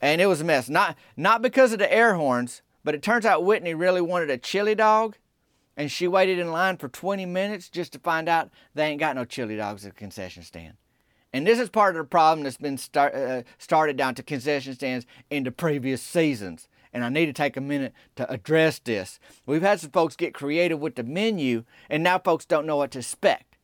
And 0.00 0.20
it 0.20 0.26
was 0.26 0.40
a 0.40 0.44
mess. 0.44 0.68
Not, 0.68 0.96
not 1.16 1.42
because 1.42 1.72
of 1.72 1.78
the 1.78 1.92
air 1.92 2.14
horns, 2.14 2.62
but 2.82 2.94
it 2.94 3.02
turns 3.02 3.26
out 3.26 3.44
Whitney 3.44 3.74
really 3.74 4.00
wanted 4.00 4.30
a 4.30 4.38
chili 4.38 4.74
dog. 4.74 5.16
And 5.76 5.92
she 5.92 6.08
waited 6.08 6.38
in 6.38 6.50
line 6.50 6.78
for 6.78 6.88
20 6.88 7.24
minutes 7.26 7.68
just 7.68 7.92
to 7.92 7.98
find 7.98 8.28
out 8.28 8.50
they 8.74 8.86
ain't 8.86 9.00
got 9.00 9.14
no 9.14 9.24
chili 9.24 9.56
dogs 9.56 9.84
at 9.84 9.92
the 9.92 9.98
concession 9.98 10.42
stand. 10.42 10.74
And 11.32 11.46
this 11.46 11.60
is 11.60 11.70
part 11.70 11.94
of 11.94 12.02
the 12.02 12.08
problem 12.08 12.44
that's 12.44 12.56
been 12.56 12.78
start, 12.78 13.14
uh, 13.14 13.42
started 13.58 13.96
down 13.96 14.14
to 14.16 14.22
concession 14.22 14.74
stands 14.74 15.06
in 15.30 15.44
the 15.44 15.52
previous 15.52 16.02
seasons. 16.02 16.68
And 16.92 17.04
I 17.04 17.08
need 17.08 17.26
to 17.26 17.32
take 17.32 17.56
a 17.56 17.60
minute 17.60 17.92
to 18.16 18.28
address 18.30 18.80
this. 18.80 19.20
We've 19.46 19.62
had 19.62 19.78
some 19.78 19.90
folks 19.90 20.16
get 20.16 20.34
creative 20.34 20.80
with 20.80 20.96
the 20.96 21.04
menu, 21.04 21.64
and 21.88 22.02
now 22.02 22.18
folks 22.18 22.44
don't 22.44 22.66
know 22.66 22.76
what 22.76 22.90
to 22.92 22.98
expect. 22.98 23.56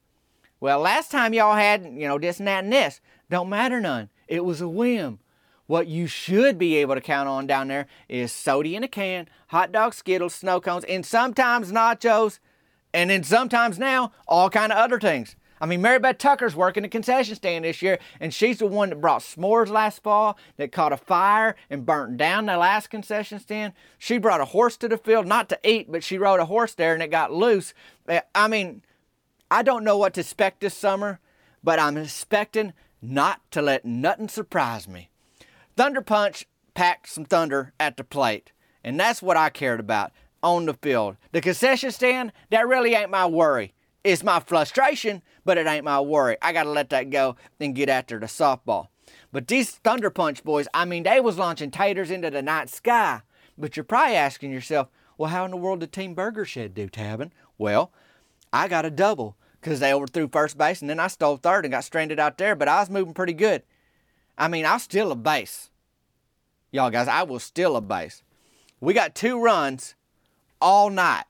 Well, 0.61 0.79
last 0.79 1.11
time 1.11 1.35
y'all 1.35 1.57
had, 1.57 1.85
you 1.85 2.07
know, 2.07 2.19
this 2.19 2.39
and 2.39 2.47
that 2.47 2.65
and 2.65 2.73
this. 2.73 3.01
Don't 3.29 3.49
matter 3.49 3.81
none. 3.81 4.11
It 4.29 4.45
was 4.45 4.61
a 4.61 4.69
whim. 4.69 5.19
What 5.67 5.89
you 5.89 6.07
should 6.07 6.59
be 6.59 6.77
able 6.77 6.95
to 6.95 7.01
count 7.01 7.29
on 7.29 7.49
down 7.49 7.69
there 7.69 7.89
is 8.09 8.31
soda 8.31 8.69
in 8.69 8.85
a 8.85 8.89
can, 8.89 9.29
hot 9.49 9.73
dogs, 9.73 9.97
Skittles, 9.97 10.35
snow 10.35 10.61
cones, 10.61 10.85
and 10.85 11.05
sometimes 11.05 11.73
nachos, 11.73 12.39
and 12.95 13.11
then 13.11 13.25
sometimes 13.25 13.77
now 13.77 14.13
all 14.29 14.49
kind 14.49 14.71
of 14.71 14.79
other 14.79 15.01
things. 15.01 15.35
I 15.61 15.67
mean, 15.67 15.81
Mary 15.81 15.99
Beth 15.99 16.19
Tucker's 16.19 16.55
working 16.55 16.83
the 16.83 16.89
concession 16.89 17.35
stand 17.35 17.65
this 17.65 17.81
year, 17.81 17.99
and 18.21 18.33
she's 18.33 18.59
the 18.59 18.67
one 18.67 18.91
that 18.91 19.01
brought 19.01 19.23
s'mores 19.23 19.69
last 19.69 20.03
fall 20.03 20.39
that 20.57 20.73
caught 20.73 20.93
a 20.93 20.97
fire 20.97 21.57
and 21.71 21.87
burnt 21.87 22.17
down 22.17 22.47
the 22.47 22.57
last 22.57 22.91
concession 22.91 23.39
stand. 23.39 23.73
She 23.99 24.19
brought 24.19 24.41
a 24.41 24.47
horse 24.47 24.77
to 24.79 24.89
the 24.89 24.99
field, 24.99 25.27
not 25.27 25.49
to 25.49 25.59
eat, 25.65 25.91
but 25.91 26.05
she 26.05 26.19
rode 26.19 26.41
a 26.41 26.47
horse 26.47 26.75
there 26.75 26.95
and 26.95 27.03
it 27.03 27.11
got 27.11 27.33
loose. 27.33 27.73
Eh, 28.09 28.21
I 28.35 28.49
mean, 28.49 28.83
I 29.51 29.63
don't 29.63 29.85
know 29.85 29.97
what 29.97 30.15
to 30.15 30.21
expect 30.21 30.61
this 30.61 30.75
summer, 30.75 31.21
but 31.63 31.79
I'm 31.79 31.97
expecting 31.97 32.73
not 33.01 33.41
to 33.53 33.63
let 33.63 33.85
nothing 33.85 34.29
surprise 34.29 34.89
me. 34.89 35.11
Thunder 35.77 36.01
Punch 36.01 36.47
packed 36.75 37.09
some 37.09 37.25
thunder 37.25 37.73
at 37.79 37.97
the 37.97 38.05
plate, 38.05 38.53
and 38.83 38.99
that's 38.99 39.23
what 39.23 39.37
I 39.37 39.51
cared 39.51 39.81
about 39.81 40.13
on 40.43 40.67
the 40.67 40.75
field. 40.75 41.17
The 41.33 41.41
concession 41.41 41.91
stand, 41.91 42.33
that 42.51 42.69
really 42.69 42.95
ain't 42.95 43.11
my 43.11 43.27
worry. 43.27 43.75
It's 44.07 44.23
my 44.23 44.39
frustration, 44.39 45.21
but 45.45 45.59
it 45.59 45.67
ain't 45.67 45.85
my 45.85 46.01
worry. 46.01 46.37
I 46.41 46.53
got 46.53 46.63
to 46.63 46.71
let 46.71 46.91
that 46.91 47.11
go 47.11 47.35
and 47.59 47.75
get 47.75 47.89
after 47.89 48.21
the 48.21 48.27
softball. 48.27 48.87
But 49.33 49.49
these 49.49 49.73
Thunder 49.73 50.11
Punch 50.11 50.45
boys, 50.45 50.69
I 50.73 50.85
mean, 50.85 51.03
they 51.03 51.19
was 51.19 51.39
launching 51.39 51.73
taters 51.73 52.13
into 52.13 52.31
the 52.31 52.41
night 52.41 52.71
sky. 52.71 53.23
But 53.59 53.77
you're 53.77 53.83
probably 53.83 54.15
asking 54.15 54.53
yourself, 54.53 54.87
well, 55.19 55.31
how 55.31 55.45
in 55.45 55.51
the 55.51 55.57
world 55.57 55.81
did 55.81 55.93
Team 55.93 56.15
Burger 56.15 56.45
Shed 56.45 56.73
do, 56.73 56.89
Tabin? 56.89 57.33
Well, 57.59 57.91
I 58.53 58.69
got 58.69 58.85
a 58.85 58.91
double 58.93 59.37
because 59.61 59.81
they 59.81 59.93
overthrew 59.93 60.29
first 60.29 60.57
base 60.57 60.81
and 60.81 60.89
then 60.89 61.01
I 61.01 61.09
stole 61.09 61.37
third 61.37 61.65
and 61.65 61.73
got 61.73 61.83
stranded 61.83 62.21
out 62.21 62.39
there, 62.39 62.55
but 62.55 62.69
I 62.69 62.79
was 62.79 62.89
moving 62.89 63.13
pretty 63.13 63.33
good. 63.33 63.65
I 64.39 64.47
mean, 64.47 64.65
I 64.65 64.75
was 64.75 64.85
still 64.85 65.11
a 65.11 65.17
base. 65.17 65.71
Y'all 66.71 66.91
guys, 66.91 67.09
I 67.09 67.25
was 67.25 67.43
still 67.43 67.75
a 67.75 67.81
base. 67.81 68.23
We 68.79 68.95
got 68.95 69.17
two 69.17 69.43
runs 69.43 69.97
all 70.61 70.91
night, 70.91 71.25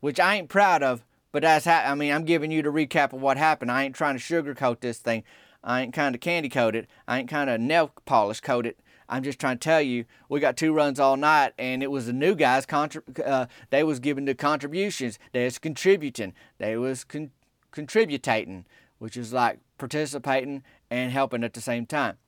which 0.00 0.18
I 0.18 0.36
ain't 0.36 0.48
proud 0.48 0.82
of, 0.82 1.04
but 1.32 1.42
that's 1.42 1.64
how, 1.64 1.80
I 1.80 1.94
mean, 1.94 2.12
I'm 2.12 2.24
giving 2.24 2.50
you 2.50 2.62
the 2.62 2.70
recap 2.70 3.12
of 3.12 3.20
what 3.20 3.36
happened. 3.36 3.70
I 3.70 3.84
ain't 3.84 3.94
trying 3.94 4.18
to 4.18 4.22
sugarcoat 4.22 4.80
this 4.80 4.98
thing. 4.98 5.24
I 5.62 5.82
ain't 5.82 5.94
kind 5.94 6.14
of 6.14 6.20
candy 6.20 6.48
coat 6.48 6.74
it. 6.74 6.88
I 7.06 7.18
ain't 7.18 7.28
kind 7.28 7.50
of 7.50 7.60
nail 7.60 7.92
polish 8.04 8.40
coat 8.40 8.66
it. 8.66 8.78
I'm 9.08 9.22
just 9.24 9.40
trying 9.40 9.58
to 9.58 9.64
tell 9.64 9.82
you, 9.82 10.04
we 10.28 10.38
got 10.38 10.56
two 10.56 10.72
runs 10.72 11.00
all 11.00 11.16
night, 11.16 11.52
and 11.58 11.82
it 11.82 11.90
was 11.90 12.06
the 12.06 12.12
new 12.12 12.36
guys. 12.36 12.64
Contrib- 12.64 13.26
uh, 13.26 13.46
they 13.70 13.82
was 13.82 13.98
giving 13.98 14.24
the 14.24 14.34
contributions. 14.34 15.18
They 15.32 15.44
was 15.44 15.58
contributing. 15.58 16.32
They 16.58 16.76
was 16.76 17.02
con- 17.02 17.32
contributing, 17.72 18.66
which 18.98 19.16
is 19.16 19.32
like 19.32 19.58
participating 19.78 20.62
and 20.90 21.10
helping 21.10 21.42
at 21.42 21.54
the 21.54 21.60
same 21.60 21.86
time. 21.86 22.18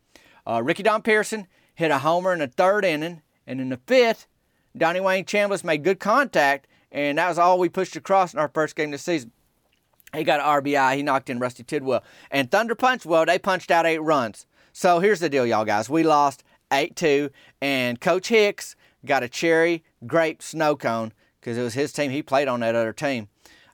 Uh, 0.47 0.61
Ricky 0.62 0.83
Don 0.83 1.03
Pearson 1.03 1.47
hit 1.75 1.93
a 1.93 1.99
homer 1.99 2.33
in 2.33 2.41
the 2.41 2.49
third 2.49 2.85
inning, 2.85 3.23
and 3.47 3.61
in 3.61 3.69
the 3.69 3.81
fifth, 3.87 4.27
Donnie 4.77 5.01
Wayne 5.01 5.25
Chambliss 5.25 5.62
made 5.62 5.85
good 5.85 6.01
contact 6.01 6.67
and 6.92 7.18
that 7.18 7.28
was 7.28 7.38
all 7.38 7.59
we 7.59 7.68
pushed 7.68 7.96
across 7.96 8.33
in 8.33 8.38
our 8.38 8.48
first 8.48 8.76
game 8.76 8.90
this 8.90 9.02
season. 9.02 9.33
He 10.14 10.24
got 10.24 10.40
an 10.40 10.62
RBI. 10.62 10.96
He 10.96 11.02
knocked 11.02 11.31
in 11.31 11.38
Rusty 11.38 11.64
Tidwell. 11.64 12.05
And 12.31 12.50
Thunder 12.50 12.74
Punch, 12.74 13.07
well, 13.07 13.24
they 13.24 13.38
punched 13.38 13.70
out 13.70 13.87
eight 13.87 13.98
runs. 13.98 14.46
So 14.72 15.00
here's 15.00 15.20
the 15.20 15.31
deal, 15.31 15.46
y'all 15.46 15.64
guys. 15.64 15.88
We 15.88 16.02
lost 16.02 16.44
8 16.72 16.96
2, 16.96 17.31
and 17.61 18.00
Coach 18.00 18.28
Hicks 18.28 18.76
got 19.05 19.22
a 19.22 19.28
cherry 19.28 19.85
grape 20.07 20.42
snow 20.42 20.76
cone 20.76 21.12
because 21.40 21.59
it 21.59 21.62
was 21.62 21.74
his 21.74 21.92
team. 21.92 22.11
He 22.11 22.22
played 22.22 22.48
on 22.48 22.61
that 22.61 22.74
other 22.74 22.92
team. 22.92 23.28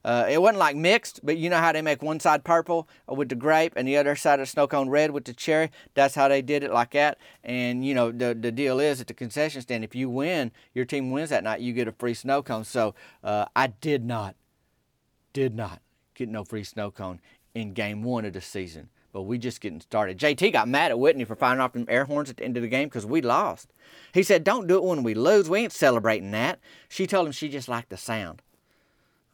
Uh, 0.04 0.26
it 0.28 0.40
wasn't 0.40 0.58
like 0.58 0.76
mixed, 0.76 1.20
but 1.24 1.36
you 1.36 1.50
know 1.50 1.58
how 1.58 1.72
they 1.72 1.82
make 1.82 2.02
one 2.02 2.20
side 2.20 2.44
purple 2.44 2.88
with 3.06 3.28
the 3.28 3.34
grape 3.34 3.72
and 3.76 3.86
the 3.86 3.96
other 3.96 4.16
side 4.16 4.40
of 4.40 4.48
snow 4.48 4.66
cone 4.66 4.88
red 4.88 5.10
with 5.10 5.24
the 5.24 5.32
cherry? 5.32 5.70
That's 5.94 6.14
how 6.14 6.28
they 6.28 6.42
did 6.42 6.62
it 6.62 6.72
like 6.72 6.92
that. 6.92 7.18
And, 7.42 7.84
you 7.84 7.94
know, 7.94 8.10
the, 8.10 8.36
the 8.38 8.52
deal 8.52 8.80
is 8.80 9.00
at 9.00 9.06
the 9.06 9.14
concession 9.14 9.60
stand, 9.62 9.84
if 9.84 9.94
you 9.94 10.08
win, 10.08 10.52
your 10.74 10.84
team 10.84 11.10
wins 11.10 11.30
that 11.30 11.44
night, 11.44 11.60
you 11.60 11.72
get 11.72 11.88
a 11.88 11.92
free 11.92 12.14
snow 12.14 12.42
cone. 12.42 12.64
So 12.64 12.94
uh, 13.24 13.46
I 13.56 13.68
did 13.68 14.04
not, 14.04 14.36
did 15.32 15.54
not 15.54 15.80
get 16.14 16.28
no 16.28 16.44
free 16.44 16.64
snow 16.64 16.90
cone 16.90 17.20
in 17.54 17.72
game 17.72 18.02
one 18.02 18.24
of 18.24 18.32
the 18.32 18.40
season. 18.40 18.90
But 19.12 19.22
we 19.22 19.38
just 19.38 19.60
getting 19.60 19.80
started. 19.80 20.18
JT 20.18 20.52
got 20.52 20.68
mad 20.68 20.90
at 20.90 20.98
Whitney 20.98 21.24
for 21.24 21.34
firing 21.34 21.60
off 21.60 21.72
them 21.72 21.86
air 21.88 22.04
horns 22.04 22.28
at 22.28 22.36
the 22.36 22.44
end 22.44 22.56
of 22.56 22.62
the 22.62 22.68
game 22.68 22.88
because 22.88 23.06
we 23.06 23.22
lost. 23.22 23.72
He 24.12 24.22
said, 24.22 24.44
Don't 24.44 24.66
do 24.66 24.76
it 24.76 24.84
when 24.84 25.02
we 25.02 25.14
lose. 25.14 25.48
We 25.48 25.60
ain't 25.60 25.72
celebrating 25.72 26.30
that. 26.32 26.60
She 26.88 27.06
told 27.06 27.26
him 27.26 27.32
she 27.32 27.48
just 27.48 27.68
liked 27.68 27.88
the 27.88 27.96
sound. 27.96 28.42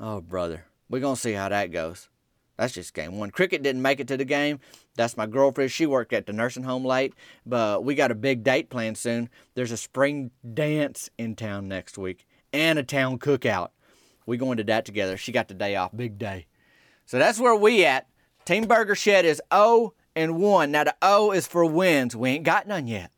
Oh, 0.07 0.21
brother. 0.21 0.67
We're 0.91 1.01
going 1.01 1.15
to 1.15 1.21
see 1.21 1.33
how 1.33 1.49
that 1.49 1.73
goes. 1.73 2.11
That's 2.59 2.75
just 2.75 2.93
game 2.93 3.19
one. 3.19 3.31
Cricket 3.31 3.63
didn't 3.63 3.81
make 3.81 4.01
it 4.01 4.09
to 4.09 4.19
the 4.19 4.27
game. 4.27 4.61
That's 4.97 5.17
my 5.17 5.25
girlfriend. 5.25 5.71
She 5.71 5.87
worked 5.87 6.13
at 6.13 6.27
the 6.27 6.33
nursing 6.35 6.65
home 6.65 6.85
late, 6.85 7.15
but 7.47 7.85
we 7.85 7.95
got 7.95 8.11
a 8.11 8.15
big 8.15 8.45
date 8.45 8.69
planned 8.69 8.99
soon. 8.99 9.31
There's 9.55 9.73
a 9.73 9.79
spring 9.79 10.31
dance 10.53 11.09
in 11.17 11.37
town 11.37 11.69
next 11.69 11.97
week 11.97 12.27
and 12.53 12.79
a 12.79 12.83
town 12.83 13.19
cookout. 13.19 13.71
We 14.27 14.37
going 14.37 14.59
to 14.59 14.65
that 14.65 14.85
together. 14.85 15.17
She 15.17 15.33
got 15.33 15.49
the 15.49 15.55
day 15.55 15.75
off. 15.75 15.97
Big 15.97 16.19
day. 16.19 16.49
So 17.07 17.19
that's 17.19 17.41
where 17.41 17.57
we 17.57 17.87
at. 17.87 18.07
Team 18.45 18.67
Burger 18.67 18.95
Shed 18.95 19.25
is 19.25 19.41
0 19.55 19.95
and 20.15 20.37
1. 20.37 20.71
Now 20.71 20.85
the 20.85 20.97
O 21.01 21.31
is 21.33 21.47
for 21.47 21.65
wins. 21.65 22.15
We 22.15 22.29
ain't 22.29 22.45
got 22.45 22.69
none 22.69 22.89
yet. 22.89 23.11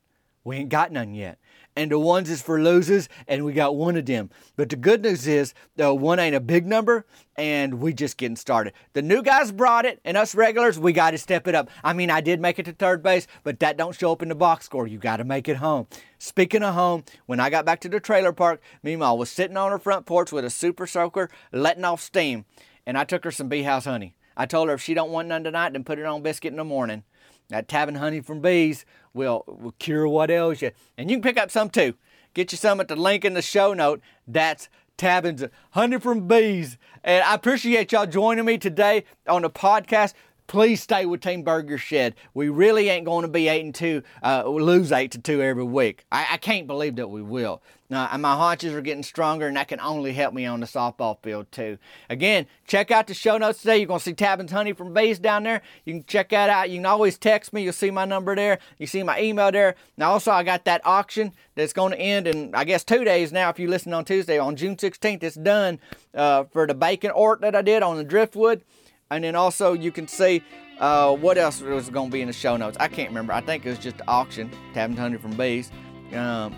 We 0.45 0.55
ain't 0.55 0.69
got 0.69 0.93
none 0.93 1.13
yet 1.13 1.37
and 1.77 1.91
the 1.91 1.99
ones 1.99 2.27
is 2.31 2.41
for 2.41 2.59
losers, 2.59 3.07
and 3.27 3.45
we 3.45 3.53
got 3.53 3.75
one 3.75 3.95
of 3.95 4.07
them. 4.07 4.31
But 4.55 4.69
the 4.69 4.75
good 4.75 5.03
news 5.03 5.27
is, 5.27 5.53
the 5.75 5.93
one 5.93 6.17
ain't 6.17 6.35
a 6.35 6.39
big 6.39 6.65
number, 6.65 7.05
and 7.35 7.75
we 7.75 7.93
just 7.93 8.17
getting 8.17 8.35
started. 8.35 8.73
The 8.93 9.03
new 9.03 9.21
guys 9.21 9.51
brought 9.51 9.85
it, 9.85 10.01
and 10.03 10.17
us 10.17 10.33
regulars, 10.33 10.79
we 10.79 10.91
got 10.91 11.11
to 11.11 11.19
step 11.19 11.47
it 11.47 11.53
up. 11.53 11.69
I 11.83 11.93
mean, 11.93 12.09
I 12.09 12.19
did 12.19 12.41
make 12.41 12.57
it 12.57 12.63
to 12.63 12.73
third 12.73 13.03
base, 13.03 13.27
but 13.43 13.59
that 13.59 13.77
don't 13.77 13.95
show 13.95 14.11
up 14.11 14.23
in 14.23 14.29
the 14.29 14.35
box 14.35 14.65
score. 14.65 14.87
You 14.87 14.97
got 14.97 15.17
to 15.17 15.23
make 15.23 15.47
it 15.47 15.57
home. 15.57 15.85
Speaking 16.17 16.63
of 16.63 16.73
home, 16.73 17.03
when 17.27 17.39
I 17.39 17.51
got 17.51 17.63
back 17.63 17.79
to 17.81 17.89
the 17.89 17.99
trailer 17.99 18.33
park, 18.33 18.59
Meemaw 18.83 19.15
was 19.15 19.29
sitting 19.29 19.55
on 19.55 19.69
her 19.71 19.77
front 19.77 20.07
porch 20.07 20.31
with 20.31 20.45
a 20.45 20.49
super 20.49 20.87
soaker, 20.87 21.29
letting 21.53 21.85
off 21.85 22.01
steam, 22.01 22.45
and 22.87 22.97
I 22.97 23.03
took 23.03 23.23
her 23.23 23.31
some 23.31 23.49
bee 23.49 23.61
house 23.61 23.85
honey. 23.85 24.15
I 24.35 24.47
told 24.47 24.69
her 24.69 24.73
if 24.73 24.81
she 24.81 24.95
don't 24.95 25.11
want 25.11 25.27
none 25.27 25.43
tonight, 25.43 25.73
then 25.73 25.83
put 25.83 25.99
it 25.99 26.05
on 26.05 26.23
biscuit 26.23 26.53
in 26.53 26.57
the 26.57 26.63
morning. 26.63 27.03
That 27.49 27.69
Tabin 27.69 27.97
honey 27.97 28.19
from 28.19 28.41
bees 28.41 28.83
will, 29.17 29.43
will 29.47 29.73
cure 29.79 30.07
what 30.07 30.31
ails 30.31 30.61
you. 30.61 30.71
And 30.97 31.09
you 31.09 31.17
can 31.17 31.23
pick 31.23 31.37
up 31.37 31.51
some 31.51 31.69
too. 31.69 31.95
Get 32.33 32.51
you 32.51 32.57
some 32.57 32.79
at 32.79 32.87
the 32.87 32.95
link 32.95 33.25
in 33.25 33.33
the 33.33 33.41
show 33.41 33.73
note. 33.73 34.01
That's 34.27 34.69
Tabbins 34.97 35.49
Honey 35.71 35.99
from 35.99 36.27
Bees. 36.27 36.77
And 37.03 37.23
I 37.23 37.33
appreciate 37.35 37.91
y'all 37.91 38.05
joining 38.05 38.45
me 38.45 38.57
today 38.57 39.03
on 39.27 39.41
the 39.41 39.49
podcast 39.49 40.13
please 40.47 40.81
stay 40.81 41.05
with 41.05 41.21
Team 41.21 41.43
Burger 41.43 41.77
Shed. 41.77 42.15
We 42.33 42.49
really 42.49 42.89
ain't 42.89 43.05
going 43.05 43.23
to 43.23 43.27
be 43.27 43.47
eight 43.49 43.63
and 43.63 43.75
two, 43.75 44.01
uh, 44.23 44.47
lose 44.47 44.91
eight 44.91 45.11
to 45.11 45.19
two 45.19 45.41
every 45.41 45.63
week. 45.63 46.05
I, 46.11 46.27
I 46.31 46.37
can't 46.37 46.67
believe 46.67 46.95
that 46.95 47.09
we 47.09 47.21
will. 47.21 47.61
Uh, 47.89 48.17
my 48.17 48.35
haunches 48.35 48.73
are 48.73 48.81
getting 48.81 49.03
stronger, 49.03 49.47
and 49.47 49.55
that 49.55 49.69
can 49.69 49.79
only 49.79 50.11
help 50.11 50.33
me 50.33 50.45
on 50.45 50.59
the 50.59 50.65
softball 50.65 51.21
field 51.23 51.49
too. 51.53 51.77
Again, 52.09 52.45
check 52.65 52.91
out 52.91 53.07
the 53.07 53.13
show 53.13 53.37
notes 53.37 53.59
today. 53.59 53.77
You're 53.77 53.87
gonna 53.87 54.01
see 54.01 54.13
Tabbins 54.13 54.49
Honey 54.49 54.73
from 54.73 54.93
Bees 54.93 55.19
down 55.19 55.43
there. 55.43 55.61
You 55.85 55.93
can 55.93 56.03
check 56.05 56.29
that 56.29 56.49
out. 56.49 56.69
You 56.69 56.79
can 56.79 56.85
always 56.85 57.17
text 57.17 57.53
me. 57.53 57.63
You'll 57.63 57.71
see 57.71 57.91
my 57.91 58.03
number 58.03 58.35
there. 58.35 58.59
You 58.77 58.87
see 58.87 59.03
my 59.03 59.21
email 59.21 59.53
there. 59.53 59.75
Now 59.95 60.11
also, 60.11 60.31
I 60.31 60.43
got 60.43 60.65
that 60.65 60.81
auction 60.85 61.31
that's 61.55 61.71
going 61.71 61.93
to 61.93 61.99
end 61.99 62.27
in 62.27 62.53
I 62.53 62.65
guess 62.65 62.83
two 62.83 63.05
days 63.05 63.31
now. 63.31 63.49
If 63.49 63.57
you 63.57 63.69
listen 63.69 63.93
on 63.93 64.03
Tuesday, 64.03 64.37
on 64.37 64.57
June 64.57 64.75
16th, 64.75 65.23
it's 65.23 65.37
done 65.37 65.79
uh, 66.13 66.43
for 66.45 66.67
the 66.67 66.75
bacon 66.75 67.11
ort 67.11 67.39
that 67.39 67.55
I 67.55 67.61
did 67.61 67.83
on 67.83 67.95
the 67.95 68.03
driftwood. 68.03 68.63
And 69.09 69.23
then 69.23 69.35
also 69.35 69.73
you 69.73 69.91
can 69.91 70.07
see 70.07 70.43
uh, 70.79 71.15
what 71.15 71.37
else 71.37 71.61
was 71.61 71.89
going 71.89 72.09
to 72.09 72.13
be 72.13 72.21
in 72.21 72.27
the 72.27 72.33
show 72.33 72.57
notes. 72.57 72.77
I 72.79 72.87
can't 72.87 73.09
remember. 73.09 73.33
I 73.33 73.41
think 73.41 73.65
it 73.65 73.69
was 73.69 73.79
just 73.79 73.95
auction, 74.07 74.51
Tabbins 74.73 74.97
Honey 74.97 75.17
from 75.17 75.35
Bees. 75.35 75.71
Um, 76.13 76.55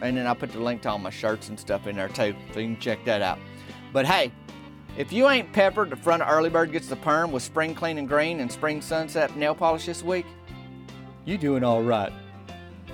and 0.00 0.16
then 0.16 0.26
I 0.26 0.34
put 0.34 0.52
the 0.52 0.60
link 0.60 0.82
to 0.82 0.90
all 0.90 0.98
my 0.98 1.10
shirts 1.10 1.48
and 1.48 1.58
stuff 1.58 1.86
in 1.86 1.96
there 1.96 2.08
too, 2.08 2.34
so 2.52 2.60
you 2.60 2.66
can 2.74 2.80
check 2.80 3.04
that 3.04 3.22
out. 3.22 3.38
But 3.92 4.06
hey, 4.06 4.32
if 4.96 5.12
you 5.12 5.28
ain't 5.28 5.52
peppered 5.52 5.90
the 5.90 5.96
front 5.96 6.22
of 6.22 6.28
Early 6.28 6.50
Bird 6.50 6.72
Gets 6.72 6.88
the 6.88 6.96
Perm 6.96 7.32
with 7.32 7.42
Spring 7.42 7.74
Clean 7.74 7.98
and 7.98 8.08
Green 8.08 8.40
and 8.40 8.50
Spring 8.50 8.80
Sunset 8.80 9.36
nail 9.36 9.54
polish 9.54 9.86
this 9.86 10.02
week, 10.02 10.26
you 11.24 11.38
doing 11.38 11.64
all 11.64 11.82
right. 11.82 12.12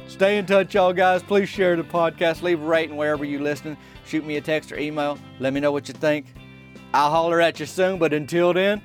Stay 0.09 0.38
in 0.38 0.47
touch, 0.47 0.74
y'all 0.74 0.93
guys. 0.93 1.22
Please 1.22 1.49
share 1.49 1.76
the 1.76 1.84
podcast. 1.84 2.43
Leave 2.43 2.61
a 2.61 2.64
rating 2.64 2.97
wherever 2.97 3.24
you 3.24 3.38
listen. 3.38 3.76
Shoot 4.05 4.26
me 4.26 4.36
a 4.36 4.41
text 4.41 4.72
or 4.72 4.78
email. 4.78 5.18
Let 5.38 5.53
me 5.53 5.61
know 5.61 5.72
what 5.72 5.88
you 5.88 5.95
think. 5.95 6.26
I'll 6.93 7.11
holler 7.11 7.41
at 7.41 7.61
you 7.61 7.66
soon, 7.66 7.99
but 7.99 8.12
until 8.12 8.53
then, 8.53 8.82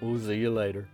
we'll 0.00 0.20
see 0.20 0.36
you 0.36 0.50
later. 0.50 0.88